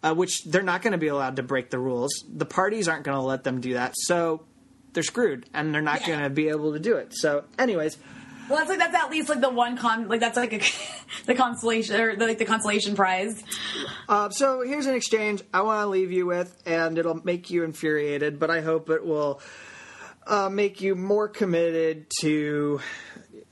uh, 0.03 0.13
which 0.13 0.43
they're 0.45 0.61
not 0.61 0.83
going 0.83 0.91
to 0.91 0.97
be 0.99 1.07
allowed 1.07 1.37
to 1.37 1.43
break 1.43 1.71
the 1.71 1.79
rules. 1.79 2.11
The 2.31 2.45
parties 2.45 2.87
aren't 2.87 3.05
going 3.05 3.17
to 3.17 3.23
let 3.23 3.43
them 3.43 3.59
do 3.59 3.73
that, 3.73 3.93
so 3.97 4.43
they're 4.93 5.01
screwed, 5.03 5.47
and 5.51 5.73
they're 5.73 5.81
not 5.81 6.01
Yeah. 6.01 6.07
going 6.07 6.19
to 6.25 6.29
be 6.29 6.49
able 6.49 6.73
to 6.73 6.79
do 6.79 6.95
it. 6.97 7.09
So, 7.11 7.45
anyways, 7.57 7.97
Well, 8.47 8.59
that's 8.59 8.69
like 8.69 8.79
that's 8.79 8.95
at 8.95 9.09
least 9.09 9.29
like 9.29 9.41
the 9.41 9.49
one 9.49 9.75
con 9.77 10.07
like 10.07 10.19
that's 10.19 10.37
like 10.37 10.53
a, 10.53 10.61
the 11.25 11.33
consolation 11.33 11.99
or 11.99 12.15
the, 12.15 12.27
like 12.27 12.37
the 12.37 12.45
consolation 12.45 12.95
prize. 12.95 13.43
uh, 14.07 14.29
so 14.29 14.61
here's 14.61 14.85
an 14.85 14.93
exchange 14.93 15.41
I 15.53 15.61
want 15.61 15.81
to 15.81 15.87
leave 15.87 16.11
you 16.11 16.25
with, 16.25 16.61
and 16.65 16.97
it'll 16.97 17.25
make 17.25 17.49
you 17.49 17.63
infuriated, 17.63 18.39
but 18.39 18.51
I 18.51 18.61
hope 18.61 18.89
it 18.89 19.03
will 19.03 19.41
uh, 20.27 20.49
make 20.49 20.81
you 20.81 20.95
more 20.95 21.27
committed 21.27 22.07
to 22.21 22.81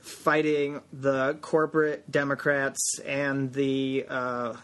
fighting 0.00 0.80
the 0.92 1.34
corporate 1.40 2.10
Democrats 2.10 3.00
and 3.04 3.52
the 3.52 4.06
uh, 4.08 4.54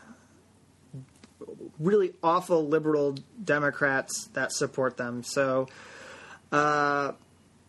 really 1.78 2.12
awful 2.22 2.68
liberal 2.68 3.16
Democrats 3.42 4.28
that 4.34 4.52
support 4.52 4.96
them. 4.96 5.24
So. 5.24 5.68
Uh, 6.52 7.12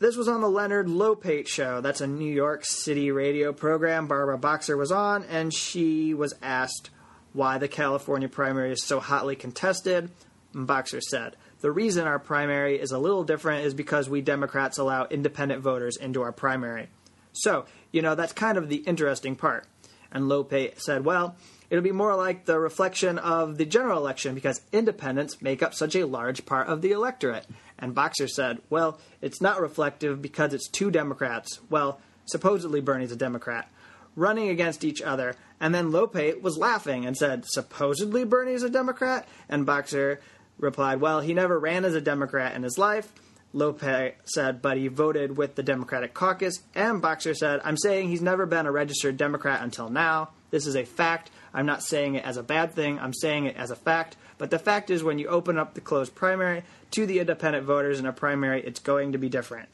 this 0.02 0.18
was 0.18 0.28
on 0.28 0.42
the 0.42 0.50
Leonard 0.50 0.88
Lopate 0.88 1.48
show. 1.48 1.80
That's 1.80 2.02
a 2.02 2.08
New 2.08 2.34
York 2.34 2.66
City 2.66 3.12
radio 3.12 3.54
program. 3.54 4.08
Barbara 4.08 4.40
Boxer 4.40 4.76
was 4.76 4.92
on, 4.92 5.24
and 5.26 5.54
she 5.54 6.16
was 6.16 6.34
asked 6.42 6.90
why 7.34 7.60
the 7.60 7.68
California 7.68 8.28
primary 8.28 8.72
is 8.72 8.84
so 8.84 9.00
hotly 9.00 9.36
contested. 9.36 10.10
And 10.56 10.66
Boxer 10.66 11.02
said, 11.02 11.36
The 11.60 11.72
reason 11.72 12.08
our 12.08 12.18
primary 12.18 12.82
is 12.82 12.92
a 12.92 12.98
little 12.98 13.24
different 13.24 13.64
is 13.64 13.76
because 13.76 14.10
we 14.10 14.22
Democrats 14.22 14.80
allow 14.80 15.06
independent 15.06 15.62
voters 15.62 15.98
into 15.98 16.24
our 16.24 16.32
primary. 16.32 16.90
So, 17.32 17.66
you 17.92 18.02
know, 18.02 18.16
that's 18.16 18.34
kind 18.34 18.58
of 18.58 18.70
the 18.70 18.78
interesting 18.78 19.36
part. 19.36 19.68
And 20.12 20.26
Lopate 20.26 20.82
said, 20.82 21.06
Well, 21.06 21.36
it'll 21.72 21.82
be 21.82 21.92
more 21.94 22.16
like 22.16 22.46
the 22.46 22.60
reflection 22.60 23.18
of 23.18 23.58
the 23.58 23.66
general 23.66 23.98
election 23.98 24.36
because 24.36 24.62
independents 24.74 25.42
make 25.42 25.64
up 25.64 25.74
such 25.74 25.96
a 25.96 26.06
large 26.06 26.46
part 26.46 26.68
of 26.68 26.82
the 26.82 26.92
electorate. 26.92 27.48
And 27.80 27.96
Boxer 27.96 28.28
said, 28.28 28.60
Well, 28.70 29.00
it's 29.22 29.42
not 29.42 29.62
reflective 29.62 30.22
because 30.22 30.54
it's 30.54 30.68
two 30.68 30.92
Democrats. 30.92 31.62
Well, 31.70 32.00
supposedly 32.26 32.82
Bernie's 32.82 33.14
a 33.14 33.16
Democrat. 33.16 33.72
Running 34.18 34.50
against 34.50 34.84
each 34.84 35.02
other. 35.02 35.36
And 35.62 35.74
then 35.74 35.92
Lopate 35.92 36.42
was 36.42 36.58
laughing 36.58 37.06
and 37.06 37.16
said, 37.16 37.46
Supposedly 37.46 38.26
Bernie's 38.26 38.64
a 38.64 38.70
Democrat? 38.70 39.26
And 39.48 39.66
Boxer 39.66 40.20
replied, 40.60 41.00
Well, 41.00 41.22
he 41.22 41.34
never 41.34 41.58
ran 41.58 41.86
as 41.86 41.96
a 41.96 42.02
Democrat 42.02 42.54
in 42.54 42.64
his 42.64 42.78
life. 42.78 43.14
Lope 43.54 43.84
said, 44.26 44.62
but 44.62 44.78
he 44.78 44.88
voted 44.88 45.38
with 45.38 45.56
the 45.56 45.64
Democratic 45.64 46.14
caucus. 46.14 46.62
And 46.74 47.02
Boxer 47.02 47.34
said, 47.34 47.62
I'm 47.64 47.78
saying 47.78 48.10
he's 48.10 48.22
never 48.22 48.46
been 48.46 48.66
a 48.66 48.72
registered 48.72 49.18
Democrat 49.18 49.62
until 49.62 49.90
now. 49.90 50.30
This 50.52 50.68
is 50.68 50.76
a 50.76 50.86
fact. 50.86 51.32
I'm 51.54 51.66
not 51.66 51.84
saying 51.84 52.16
it 52.16 52.24
as 52.24 52.38
a 52.38 52.44
bad 52.44 52.74
thing. 52.74 53.00
I'm 53.00 53.14
saying 53.14 53.46
it 53.46 53.58
as 53.58 53.72
a 53.72 53.76
fact. 53.76 54.16
But 54.38 54.50
the 54.52 54.60
fact 54.60 54.90
is, 54.90 55.04
when 55.04 55.20
you 55.20 55.28
open 55.28 55.58
up 55.58 55.74
the 55.74 55.82
closed 55.82 56.16
primary 56.16 56.64
to 56.92 57.06
the 57.06 57.20
independent 57.20 57.66
voters 57.66 58.00
in 58.00 58.06
a 58.06 58.14
primary, 58.14 58.62
it's 58.64 58.80
going 58.80 59.12
to 59.12 59.18
be 59.18 59.30
different. 59.30 59.70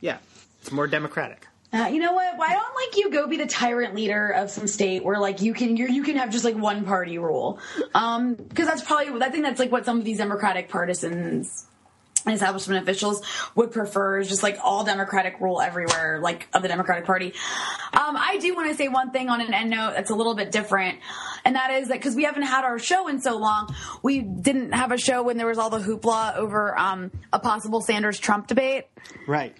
Yeah, 0.00 0.18
it's 0.60 0.72
more 0.72 0.86
democratic. 0.86 1.46
Uh, 1.70 1.88
you 1.92 1.98
know 1.98 2.14
what? 2.14 2.38
Why 2.38 2.52
don't 2.54 2.74
like 2.74 2.96
you 2.96 3.10
go 3.10 3.26
be 3.26 3.36
the 3.36 3.46
tyrant 3.46 3.94
leader 3.94 4.30
of 4.30 4.50
some 4.50 4.66
state 4.66 5.04
where 5.04 5.18
like 5.18 5.42
you 5.42 5.52
can 5.52 5.76
you 5.76 6.02
can 6.02 6.16
have 6.16 6.30
just 6.30 6.44
like 6.44 6.56
one 6.56 6.84
party 6.86 7.18
rule? 7.18 7.58
Um, 7.94 8.34
because 8.34 8.66
that's 8.66 8.82
probably 8.82 9.22
I 9.22 9.28
think 9.28 9.44
that's 9.44 9.60
like 9.60 9.70
what 9.70 9.84
some 9.84 9.98
of 9.98 10.04
these 10.04 10.16
Democratic 10.16 10.70
partisans 10.70 11.66
establishment 12.34 12.82
officials 12.82 13.22
would 13.54 13.70
prefer 13.70 14.18
is 14.18 14.28
just 14.28 14.42
like 14.42 14.58
all 14.62 14.84
Democratic 14.84 15.40
rule 15.40 15.60
everywhere, 15.60 16.20
like 16.22 16.48
of 16.52 16.62
the 16.62 16.68
Democratic 16.68 17.04
Party. 17.04 17.32
Um, 17.92 18.16
I 18.16 18.38
do 18.40 18.54
want 18.54 18.68
to 18.70 18.76
say 18.76 18.88
one 18.88 19.10
thing 19.10 19.28
on 19.28 19.40
an 19.40 19.52
end 19.54 19.70
note 19.70 19.92
that's 19.94 20.10
a 20.10 20.14
little 20.14 20.34
bit 20.34 20.50
different, 20.52 20.98
and 21.44 21.56
that 21.56 21.70
is 21.72 21.88
that 21.88 21.98
because 21.98 22.14
we 22.14 22.24
haven't 22.24 22.42
had 22.42 22.64
our 22.64 22.78
show 22.78 23.08
in 23.08 23.20
so 23.20 23.36
long, 23.36 23.74
we 24.02 24.20
didn't 24.20 24.72
have 24.72 24.92
a 24.92 24.98
show 24.98 25.22
when 25.22 25.36
there 25.36 25.46
was 25.46 25.58
all 25.58 25.70
the 25.70 25.78
hoopla 25.78 26.36
over 26.36 26.78
um, 26.78 27.10
a 27.32 27.38
possible 27.38 27.80
Sanders 27.80 28.18
Trump 28.18 28.46
debate. 28.46 28.86
Right. 29.26 29.56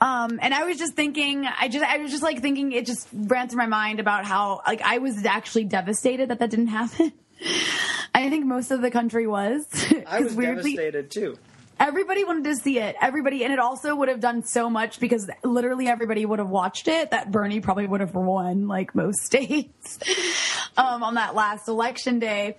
Um, 0.00 0.38
and 0.40 0.54
I 0.54 0.64
was 0.64 0.78
just 0.78 0.94
thinking, 0.94 1.46
I 1.46 1.68
just, 1.68 1.84
I 1.84 1.98
was 1.98 2.10
just 2.10 2.22
like 2.22 2.40
thinking, 2.40 2.72
it 2.72 2.86
just 2.86 3.08
ran 3.12 3.48
through 3.48 3.58
my 3.58 3.66
mind 3.66 4.00
about 4.00 4.24
how, 4.24 4.62
like, 4.66 4.80
I 4.82 4.98
was 4.98 5.24
actually 5.24 5.64
devastated 5.64 6.30
that 6.30 6.38
that 6.38 6.50
didn't 6.50 6.68
happen. 6.68 7.12
I 8.14 8.28
think 8.28 8.46
most 8.46 8.70
of 8.70 8.82
the 8.82 8.90
country 8.90 9.26
was. 9.26 9.66
I 10.06 10.20
was 10.20 10.36
devastated 10.36 11.10
too. 11.10 11.38
Everybody 11.80 12.22
wanted 12.24 12.44
to 12.44 12.56
see 12.56 12.78
it. 12.78 12.94
Everybody, 13.00 13.42
and 13.42 13.52
it 13.52 13.58
also 13.58 13.96
would 13.96 14.08
have 14.08 14.20
done 14.20 14.44
so 14.44 14.70
much 14.70 15.00
because 15.00 15.28
literally 15.42 15.88
everybody 15.88 16.24
would 16.26 16.38
have 16.38 16.50
watched 16.50 16.86
it. 16.86 17.10
That 17.10 17.32
Bernie 17.32 17.60
probably 17.60 17.86
would 17.86 18.00
have 18.00 18.14
won 18.14 18.68
like 18.68 18.94
most 18.94 19.20
states 19.24 19.98
um, 20.76 21.02
on 21.02 21.14
that 21.14 21.34
last 21.34 21.66
election 21.66 22.18
day. 22.18 22.58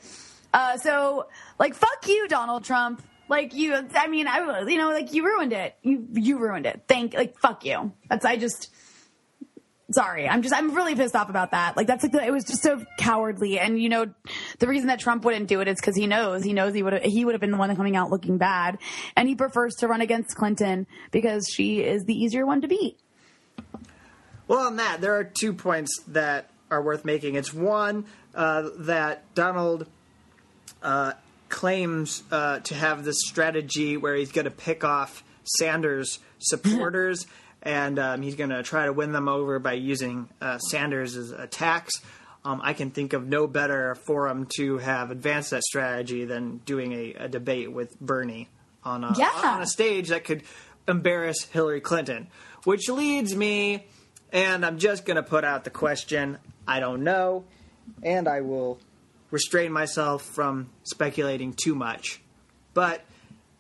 Uh, 0.53 0.75
so, 0.77 1.27
like, 1.59 1.75
fuck 1.75 2.07
you, 2.07 2.27
Donald 2.27 2.65
Trump. 2.65 3.01
Like 3.29 3.53
you, 3.53 3.73
I 3.95 4.07
mean, 4.07 4.27
I, 4.27 4.63
you 4.67 4.77
know, 4.77 4.89
like 4.89 5.13
you 5.13 5.23
ruined 5.23 5.53
it. 5.53 5.77
You, 5.81 6.05
you 6.11 6.37
ruined 6.37 6.65
it. 6.65 6.83
Thank, 6.89 7.13
like, 7.13 7.39
fuck 7.39 7.63
you. 7.63 7.93
That's, 8.09 8.25
I 8.25 8.35
just, 8.35 8.69
sorry. 9.93 10.27
I'm 10.27 10.41
just, 10.41 10.53
I'm 10.53 10.73
really 10.73 10.95
pissed 10.95 11.15
off 11.15 11.29
about 11.29 11.51
that. 11.51 11.77
Like, 11.77 11.87
that's 11.87 12.03
like, 12.03 12.11
the, 12.11 12.23
it 12.23 12.31
was 12.31 12.43
just 12.43 12.61
so 12.61 12.83
cowardly. 12.97 13.59
And 13.59 13.81
you 13.81 13.89
know, 13.89 14.07
the 14.59 14.67
reason 14.67 14.87
that 14.87 14.99
Trump 14.99 15.25
wouldn't 15.25 15.47
do 15.47 15.61
it 15.61 15.67
is 15.67 15.79
because 15.79 15.95
he 15.95 16.07
knows, 16.07 16.43
he 16.43 16.53
knows 16.53 16.73
he 16.73 16.83
would 16.83 16.93
have, 16.93 17.03
he 17.03 17.25
would 17.25 17.33
have 17.33 17.41
been 17.41 17.51
the 17.51 17.57
one 17.57 17.75
coming 17.75 17.95
out 17.95 18.09
looking 18.09 18.37
bad. 18.37 18.77
And 19.15 19.27
he 19.27 19.35
prefers 19.35 19.75
to 19.75 19.87
run 19.87 20.01
against 20.01 20.35
Clinton 20.35 20.87
because 21.11 21.47
she 21.51 21.81
is 21.81 22.03
the 22.05 22.13
easier 22.13 22.45
one 22.45 22.61
to 22.61 22.67
beat. 22.67 22.97
Well, 24.47 24.59
on 24.59 24.75
that, 24.77 25.01
there 25.01 25.15
are 25.15 25.23
two 25.23 25.53
points 25.53 26.01
that 26.09 26.49
are 26.69 26.81
worth 26.81 27.05
making. 27.05 27.35
It's 27.35 27.53
one 27.53 28.05
uh, 28.35 28.69
that 28.79 29.33
Donald 29.33 29.87
uh, 30.83 31.13
claims 31.49 32.23
uh, 32.31 32.59
to 32.59 32.75
have 32.75 33.03
this 33.03 33.17
strategy 33.19 33.97
where 33.97 34.15
he's 34.15 34.31
going 34.31 34.45
to 34.45 34.51
pick 34.51 34.83
off 34.83 35.23
Sanders 35.43 36.19
supporters 36.39 37.27
and 37.63 37.99
um, 37.99 38.21
he's 38.21 38.35
going 38.35 38.49
to 38.49 38.63
try 38.63 38.85
to 38.85 38.93
win 38.93 39.11
them 39.11 39.27
over 39.29 39.59
by 39.59 39.73
using 39.73 40.29
uh, 40.41 40.57
Sanders' 40.57 41.31
attacks. 41.31 41.93
Um, 42.43 42.59
I 42.63 42.73
can 42.73 42.89
think 42.89 43.13
of 43.13 43.27
no 43.27 43.45
better 43.45 43.93
forum 43.95 44.47
to 44.57 44.79
have 44.79 45.11
advanced 45.11 45.51
that 45.51 45.61
strategy 45.63 46.25
than 46.25 46.57
doing 46.65 46.91
a, 46.93 47.13
a 47.25 47.27
debate 47.27 47.71
with 47.71 47.99
Bernie 47.99 48.49
on 48.83 49.03
a, 49.03 49.13
Yeah. 49.17 49.29
on 49.43 49.61
a 49.61 49.67
stage 49.67 50.09
that 50.09 50.23
could 50.23 50.41
embarrass 50.87 51.43
Hillary 51.45 51.81
Clinton. 51.81 52.27
Which 52.63 52.89
leads 52.89 53.35
me, 53.35 53.85
and 54.31 54.65
I'm 54.65 54.77
just 54.79 55.05
going 55.05 55.17
to 55.17 55.23
put 55.23 55.43
out 55.43 55.63
the 55.63 55.69
question 55.69 56.37
I 56.67 56.79
don't 56.79 57.03
know, 57.03 57.43
and 58.03 58.27
I 58.27 58.41
will 58.41 58.79
restrain 59.29 59.71
myself 59.71 60.23
from 60.23 60.69
speculating 60.83 61.53
too 61.53 61.73
much. 61.75 62.21
But 62.73 63.03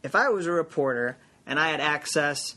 if 0.03 0.15
I 0.15 0.29
was 0.29 0.47
a 0.47 0.51
reporter 0.51 1.17
and 1.45 1.59
I 1.59 1.69
had 1.69 1.79
access 1.81 2.55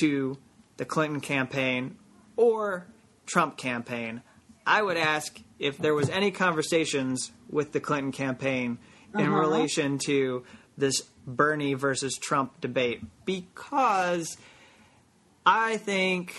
to 0.00 0.38
the 0.76 0.84
Clinton 0.84 1.20
campaign 1.20 1.96
or 2.36 2.86
Trump 3.26 3.56
campaign, 3.56 4.22
I 4.66 4.82
would 4.82 4.96
ask 4.96 5.40
if 5.58 5.78
there 5.78 5.94
was 5.94 6.10
any 6.10 6.30
conversations 6.30 7.32
with 7.48 7.72
the 7.72 7.80
Clinton 7.80 8.12
campaign 8.12 8.78
in 9.14 9.20
uh-huh. 9.20 9.40
relation 9.40 9.98
to 10.06 10.44
this 10.76 11.02
Bernie 11.26 11.74
versus 11.74 12.16
Trump 12.16 12.60
debate 12.60 13.02
because 13.24 14.36
I 15.44 15.76
think 15.78 16.34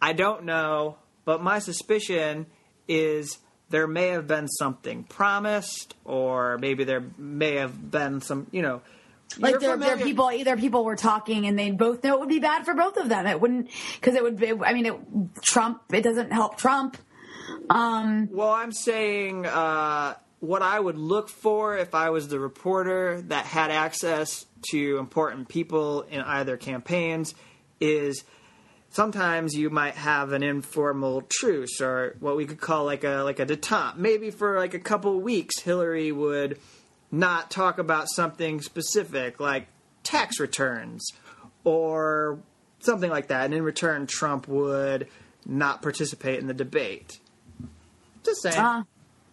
I 0.00 0.12
don't 0.12 0.44
know, 0.44 0.96
but 1.24 1.42
my 1.42 1.58
suspicion 1.58 2.46
is 2.88 3.38
there 3.70 3.86
may 3.86 4.08
have 4.08 4.26
been 4.26 4.48
something 4.48 5.04
promised, 5.04 5.94
or 6.04 6.58
maybe 6.58 6.84
there 6.84 7.04
may 7.16 7.54
have 7.56 7.90
been 7.90 8.20
some, 8.20 8.46
you 8.50 8.62
know. 8.62 8.82
Like 9.38 9.60
there, 9.60 9.76
there 9.76 9.94
are 9.94 9.98
people, 9.98 10.30
either 10.30 10.56
people 10.56 10.84
were 10.84 10.96
talking 10.96 11.46
and 11.46 11.58
they 11.58 11.70
both 11.70 12.02
know 12.04 12.14
it 12.14 12.20
would 12.20 12.28
be 12.28 12.40
bad 12.40 12.64
for 12.64 12.74
both 12.74 12.96
of 12.96 13.08
them. 13.08 13.26
It 13.26 13.40
wouldn't, 13.40 13.70
because 14.00 14.14
it 14.14 14.22
would 14.22 14.38
be, 14.38 14.52
I 14.52 14.72
mean, 14.72 14.86
it, 14.86 14.94
Trump, 15.42 15.82
it 15.92 16.02
doesn't 16.02 16.32
help 16.32 16.56
Trump. 16.58 16.96
Um, 17.70 18.28
Well, 18.30 18.50
I'm 18.50 18.72
saying 18.72 19.46
uh, 19.46 20.14
what 20.40 20.62
I 20.62 20.78
would 20.78 20.98
look 20.98 21.28
for 21.28 21.76
if 21.76 21.94
I 21.94 22.10
was 22.10 22.28
the 22.28 22.38
reporter 22.40 23.22
that 23.28 23.46
had 23.46 23.70
access 23.70 24.46
to 24.70 24.98
important 24.98 25.48
people 25.48 26.02
in 26.02 26.20
either 26.20 26.56
campaigns 26.56 27.34
is 27.80 28.24
sometimes 28.90 29.54
you 29.54 29.70
might 29.70 29.94
have 29.94 30.32
an 30.32 30.42
informal 30.42 31.22
truce 31.28 31.80
or 31.80 32.16
what 32.20 32.36
we 32.36 32.44
could 32.46 32.60
call 32.60 32.84
like 32.84 33.04
a 33.04 33.22
like 33.24 33.40
a 33.40 33.46
detente. 33.46 33.96
Maybe 33.96 34.30
for 34.30 34.58
like 34.58 34.74
a 34.74 34.78
couple 34.78 35.20
weeks, 35.20 35.58
Hillary 35.60 36.12
would 36.12 36.58
not 37.12 37.50
talk 37.50 37.78
about 37.78 38.08
something 38.10 38.60
specific 38.62 39.38
like 39.38 39.68
tax 40.02 40.40
returns 40.40 41.06
or 41.62 42.40
something 42.80 43.10
like 43.10 43.28
that, 43.28 43.44
and 43.44 43.54
in 43.54 43.62
return, 43.62 44.06
Trump 44.06 44.48
would 44.48 45.06
not 45.46 45.82
participate 45.82 46.40
in 46.40 46.46
the 46.48 46.54
debate. 46.54 47.20
Just 48.24 48.42
saying. 48.42 48.56
uh, 48.56 48.82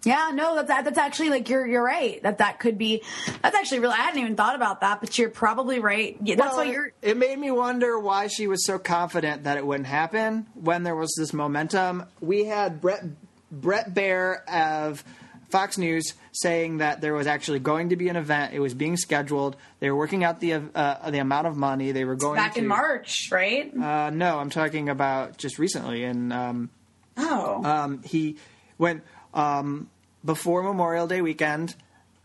yeah, 0.04 0.32
no, 0.34 0.56
that's 0.64 0.84
that's 0.84 0.98
actually 0.98 1.30
like 1.30 1.50
you're 1.50 1.68
you're 1.68 1.84
right 1.84 2.22
that 2.24 2.38
that 2.38 2.60
could 2.60 2.78
be. 2.78 3.02
That's 3.42 3.56
actually 3.56 3.80
really. 3.80 3.94
I 3.96 4.04
hadn't 4.04 4.22
even 4.22 4.36
thought 4.36 4.56
about 4.56 4.82
that, 4.82 5.02
but 5.02 5.18
you're 5.18 5.30
probably 5.30 5.80
right. 5.80 6.18
Yeah, 6.24 6.36
that's 6.36 6.56
Well, 6.56 6.66
why 6.66 6.72
you're. 6.72 6.92
It 7.02 7.18
made 7.18 7.38
me 7.38 7.52
wonder 7.52 8.00
why 8.00 8.28
she 8.28 8.48
was 8.48 8.66
so 8.66 8.80
confident 8.80 9.44
that 9.44 9.58
it 9.58 9.66
wouldn't 9.66 9.88
happen 9.88 10.48
when 10.54 10.84
there 10.84 10.96
was 10.96 11.14
this 11.18 11.34
momentum. 11.34 12.06
We 12.22 12.46
had 12.46 12.80
Bret 12.80 13.04
Bret 13.52 13.94
Baier 13.94 14.46
of 14.48 15.04
Fox 15.50 15.78
News 15.78 16.14
saying 16.32 16.78
that 16.78 17.02
there 17.02 17.14
was 17.14 17.28
actually 17.28 17.60
going 17.60 17.90
to 17.90 17.96
be 17.96 18.08
an 18.10 18.16
event. 18.16 18.54
It 18.54 18.60
was 18.60 18.74
being 18.74 18.98
scheduled. 18.98 19.56
They 19.80 19.90
were 19.90 19.98
working 19.98 20.24
out 20.24 20.40
the 20.40 20.54
uh, 20.54 21.10
the 21.10 21.20
amount 21.20 21.48
of 21.48 21.58
money 21.58 21.92
they 21.92 22.06
were 22.06 22.16
going 22.16 22.36
Back 22.36 22.54
to. 22.54 22.60
in 22.60 22.68
March, 22.68 23.30
right? 23.32 23.76
Uh, 23.76 24.12
no, 24.12 24.40
I'm 24.40 24.50
talking 24.50 24.90
about 24.90 25.38
just 25.38 25.58
recently. 25.58 26.04
And 26.04 26.32
um, 26.32 26.70
oh, 27.18 27.64
um, 27.64 28.04
he 28.04 28.38
went 28.78 29.04
um, 29.34 29.90
before 30.24 30.62
Memorial 30.64 31.08
Day 31.08 31.22
weekend. 31.22 31.76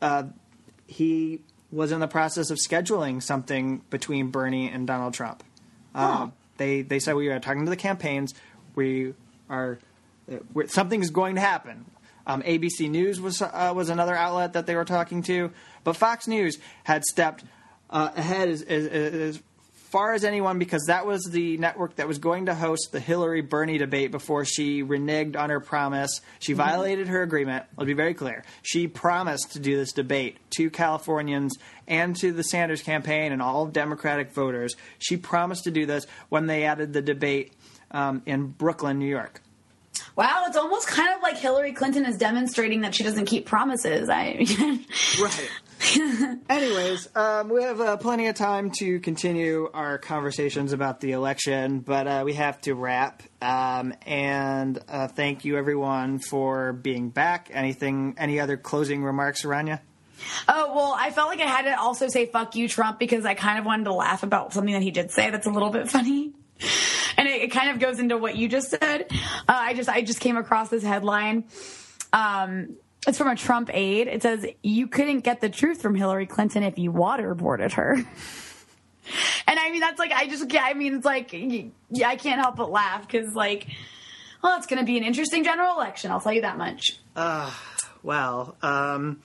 Uh, 0.02 0.24
he 0.86 1.40
was 1.72 1.92
in 1.92 2.00
the 2.00 2.08
process 2.08 2.50
of 2.50 2.58
scheduling 2.58 3.22
something 3.22 3.82
between 3.88 4.28
Bernie 4.28 4.68
and 4.68 4.86
Donald 4.86 5.14
Trump. 5.14 5.42
Uh, 5.94 6.28
they 6.58 6.82
they 6.82 6.98
said 6.98 7.14
we 7.14 7.28
are 7.28 7.40
talking 7.40 7.64
to 7.64 7.70
the 7.70 7.76
campaigns. 7.76 8.34
We 8.74 9.14
are 9.48 9.78
we're, 10.52 10.68
something's 10.68 11.10
going 11.10 11.36
to 11.36 11.40
happen. 11.40 11.86
Um, 12.26 12.42
ABC 12.42 12.90
News 12.90 13.20
was 13.20 13.42
uh, 13.42 13.72
was 13.74 13.88
another 13.90 14.14
outlet 14.14 14.54
that 14.54 14.66
they 14.66 14.74
were 14.74 14.84
talking 14.84 15.22
to, 15.24 15.50
but 15.82 15.96
Fox 15.96 16.26
News 16.26 16.58
had 16.84 17.04
stepped 17.04 17.44
uh, 17.90 18.10
ahead 18.16 18.48
as, 18.48 18.62
as, 18.62 18.86
as 18.86 19.42
far 19.94 20.12
as 20.12 20.24
anyone 20.24 20.58
because 20.58 20.86
that 20.88 21.06
was 21.06 21.22
the 21.30 21.56
network 21.58 21.94
that 21.94 22.08
was 22.08 22.18
going 22.18 22.46
to 22.46 22.54
host 22.54 22.88
the 22.90 22.98
Hillary 22.98 23.42
Bernie 23.42 23.78
debate 23.78 24.10
before 24.10 24.44
she 24.44 24.82
reneged 24.82 25.36
on 25.36 25.50
her 25.50 25.60
promise. 25.60 26.20
She 26.40 26.52
violated 26.52 27.06
her 27.06 27.22
agreement. 27.22 27.66
Let's 27.76 27.86
be 27.86 27.92
very 27.92 28.12
clear. 28.12 28.42
She 28.62 28.88
promised 28.88 29.52
to 29.52 29.60
do 29.60 29.76
this 29.76 29.92
debate 29.92 30.38
to 30.56 30.68
Californians 30.68 31.56
and 31.86 32.16
to 32.16 32.32
the 32.32 32.42
Sanders 32.42 32.82
campaign 32.82 33.30
and 33.30 33.40
all 33.40 33.66
Democratic 33.66 34.32
voters. 34.32 34.74
She 34.98 35.16
promised 35.16 35.62
to 35.62 35.70
do 35.70 35.86
this 35.86 36.08
when 36.28 36.48
they 36.48 36.64
added 36.64 36.92
the 36.92 37.00
debate 37.00 37.52
um, 37.92 38.20
in 38.26 38.48
Brooklyn, 38.48 38.98
New 38.98 39.06
York. 39.06 39.43
Wow! 40.16 40.44
It's 40.46 40.56
almost 40.56 40.86
kind 40.86 41.14
of 41.14 41.22
like 41.22 41.36
Hillary 41.36 41.72
Clinton 41.72 42.06
is 42.06 42.16
demonstrating 42.16 42.82
that 42.82 42.94
she 42.94 43.02
doesn't 43.02 43.26
keep 43.26 43.46
promises. 43.46 44.08
I. 44.08 44.46
Right. 45.20 45.50
Anyways, 46.48 47.08
um, 47.14 47.48
we 47.48 47.62
have 47.62 47.80
uh, 47.80 47.96
plenty 47.98 48.26
of 48.28 48.34
time 48.34 48.70
to 48.72 49.00
continue 49.00 49.68
our 49.72 49.98
conversations 49.98 50.72
about 50.72 51.00
the 51.00 51.12
election, 51.12 51.80
but 51.80 52.06
uh, 52.06 52.22
we 52.24 52.34
have 52.34 52.60
to 52.62 52.74
wrap. 52.74 53.22
Um, 53.42 53.92
and 54.06 54.78
uh, 54.88 55.08
thank 55.08 55.44
you, 55.44 55.56
everyone, 55.56 56.18
for 56.18 56.72
being 56.72 57.10
back. 57.10 57.50
Anything? 57.52 58.14
Any 58.16 58.40
other 58.40 58.56
closing 58.56 59.04
remarks, 59.04 59.42
Aranya? 59.44 59.80
Oh, 60.48 60.74
well, 60.74 60.96
I 60.98 61.10
felt 61.10 61.28
like 61.28 61.40
I 61.40 61.46
had 61.46 61.62
to 61.62 61.78
also 61.78 62.08
say 62.08 62.26
fuck 62.26 62.56
you, 62.56 62.68
Trump, 62.68 62.98
because 62.98 63.24
I 63.24 63.34
kind 63.34 63.58
of 63.58 63.64
wanted 63.64 63.84
to 63.84 63.92
laugh 63.94 64.22
about 64.22 64.52
something 64.52 64.72
that 64.72 64.82
he 64.82 64.90
did 64.90 65.10
say 65.10 65.30
that's 65.30 65.46
a 65.46 65.50
little 65.50 65.70
bit 65.70 65.90
funny. 65.90 66.32
And 67.16 67.28
it, 67.28 67.42
it 67.42 67.52
kind 67.52 67.70
of 67.70 67.78
goes 67.78 68.00
into 68.00 68.18
what 68.18 68.34
you 68.34 68.48
just 68.48 68.70
said. 68.70 69.06
Uh, 69.10 69.16
I 69.46 69.74
just 69.74 69.88
I 69.88 70.02
just 70.02 70.18
came 70.18 70.36
across 70.36 70.68
this 70.68 70.82
headline. 70.82 71.44
Um, 72.12 72.76
it's 73.06 73.18
from 73.18 73.28
a 73.28 73.36
Trump 73.36 73.70
aide. 73.72 74.08
It 74.08 74.20
says, 74.22 74.44
You 74.64 74.88
couldn't 74.88 75.20
get 75.20 75.40
the 75.40 75.48
truth 75.48 75.80
from 75.80 75.94
Hillary 75.94 76.26
Clinton 76.26 76.64
if 76.64 76.76
you 76.76 76.92
waterboarded 76.92 77.72
her. 77.72 77.98
And 79.46 79.58
I 79.60 79.70
mean, 79.70 79.80
that's 79.80 79.98
like, 79.98 80.12
I 80.12 80.26
just, 80.26 80.50
I 80.56 80.72
mean, 80.72 80.94
it's 80.94 81.04
like, 81.04 81.28
yeah, 81.32 82.08
I 82.08 82.16
can't 82.16 82.40
help 82.40 82.56
but 82.56 82.70
laugh 82.70 83.06
because, 83.06 83.34
like, 83.34 83.66
well, 84.42 84.56
it's 84.56 84.66
going 84.66 84.78
to 84.78 84.86
be 84.86 84.96
an 84.96 85.04
interesting 85.04 85.44
general 85.44 85.74
election. 85.76 86.10
I'll 86.10 86.22
tell 86.22 86.32
you 86.32 86.40
that 86.40 86.56
much. 86.56 86.98
Well, 88.02 88.56
um, 88.62 89.20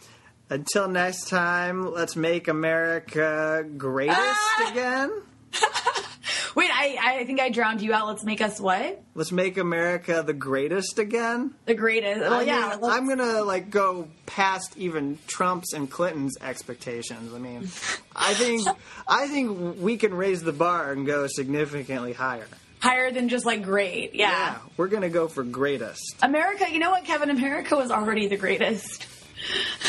until 0.49 0.89
next 0.89 1.29
time, 1.29 1.93
let's 1.93 2.17
make 2.17 2.49
America 2.49 3.65
greatest 3.77 4.19
Ah! 4.19 4.69
again. 4.69 5.21
Wait, 6.55 6.69
I, 6.71 6.97
I 7.19 7.25
think 7.25 7.39
I 7.39 7.49
drowned 7.49 7.81
you 7.81 7.93
out. 7.93 8.07
Let's 8.07 8.23
make 8.23 8.41
us 8.41 8.59
what? 8.59 9.01
Let's 9.15 9.31
make 9.31 9.57
America 9.57 10.23
the 10.25 10.33
greatest 10.33 10.99
again. 10.99 11.53
The 11.65 11.73
greatest. 11.75 12.21
Well, 12.21 12.33
I 12.33 12.43
yeah. 12.43 12.77
mean, 12.81 12.89
I'm 12.89 13.07
gonna 13.07 13.43
like 13.43 13.69
go 13.69 14.07
past 14.25 14.77
even 14.77 15.17
Trump's 15.27 15.73
and 15.73 15.89
Clinton's 15.89 16.37
expectations. 16.41 17.33
I 17.33 17.37
mean, 17.39 17.61
I 18.15 18.33
think 18.33 18.67
I 19.07 19.27
think 19.27 19.77
we 19.79 19.97
can 19.97 20.13
raise 20.13 20.41
the 20.41 20.53
bar 20.53 20.91
and 20.91 21.05
go 21.05 21.27
significantly 21.27 22.13
higher. 22.13 22.47
higher 22.79 23.11
than 23.11 23.29
just 23.29 23.45
like 23.45 23.63
great. 23.63 24.15
Yeah. 24.15 24.29
Yeah, 24.29 24.57
we're 24.77 24.87
gonna 24.87 25.09
go 25.09 25.27
for 25.27 25.43
greatest. 25.43 26.15
America, 26.21 26.65
you 26.71 26.79
know 26.79 26.91
what, 26.91 27.05
Kevin? 27.05 27.29
America 27.29 27.75
was 27.75 27.91
already 27.91 28.27
the 28.27 28.37
greatest. 28.37 29.05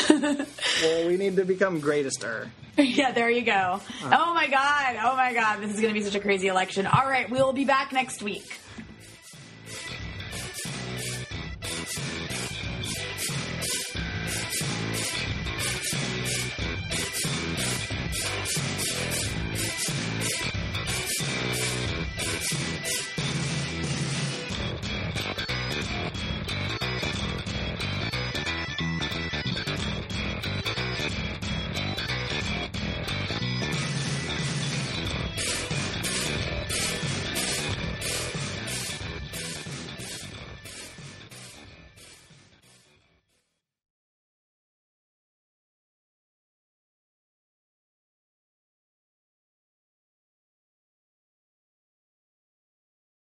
Well, 0.81 1.07
we 1.07 1.17
need 1.17 1.35
to 1.35 1.45
become 1.45 1.81
greatester. 1.81 2.49
yeah, 2.77 3.11
there 3.11 3.29
you 3.29 3.41
go. 3.41 3.79
Oh 4.03 4.33
my 4.33 4.47
God. 4.47 4.95
Oh 5.03 5.15
my 5.15 5.33
God. 5.33 5.61
This 5.61 5.71
is 5.75 5.81
going 5.81 5.93
to 5.93 5.99
be 5.99 6.03
such 6.03 6.15
a 6.15 6.19
crazy 6.19 6.47
election. 6.47 6.87
All 6.87 7.05
right. 7.05 7.29
We 7.29 7.37
will 7.37 7.53
be 7.53 7.65
back 7.65 7.91
next 7.91 8.23
week. 8.23 8.59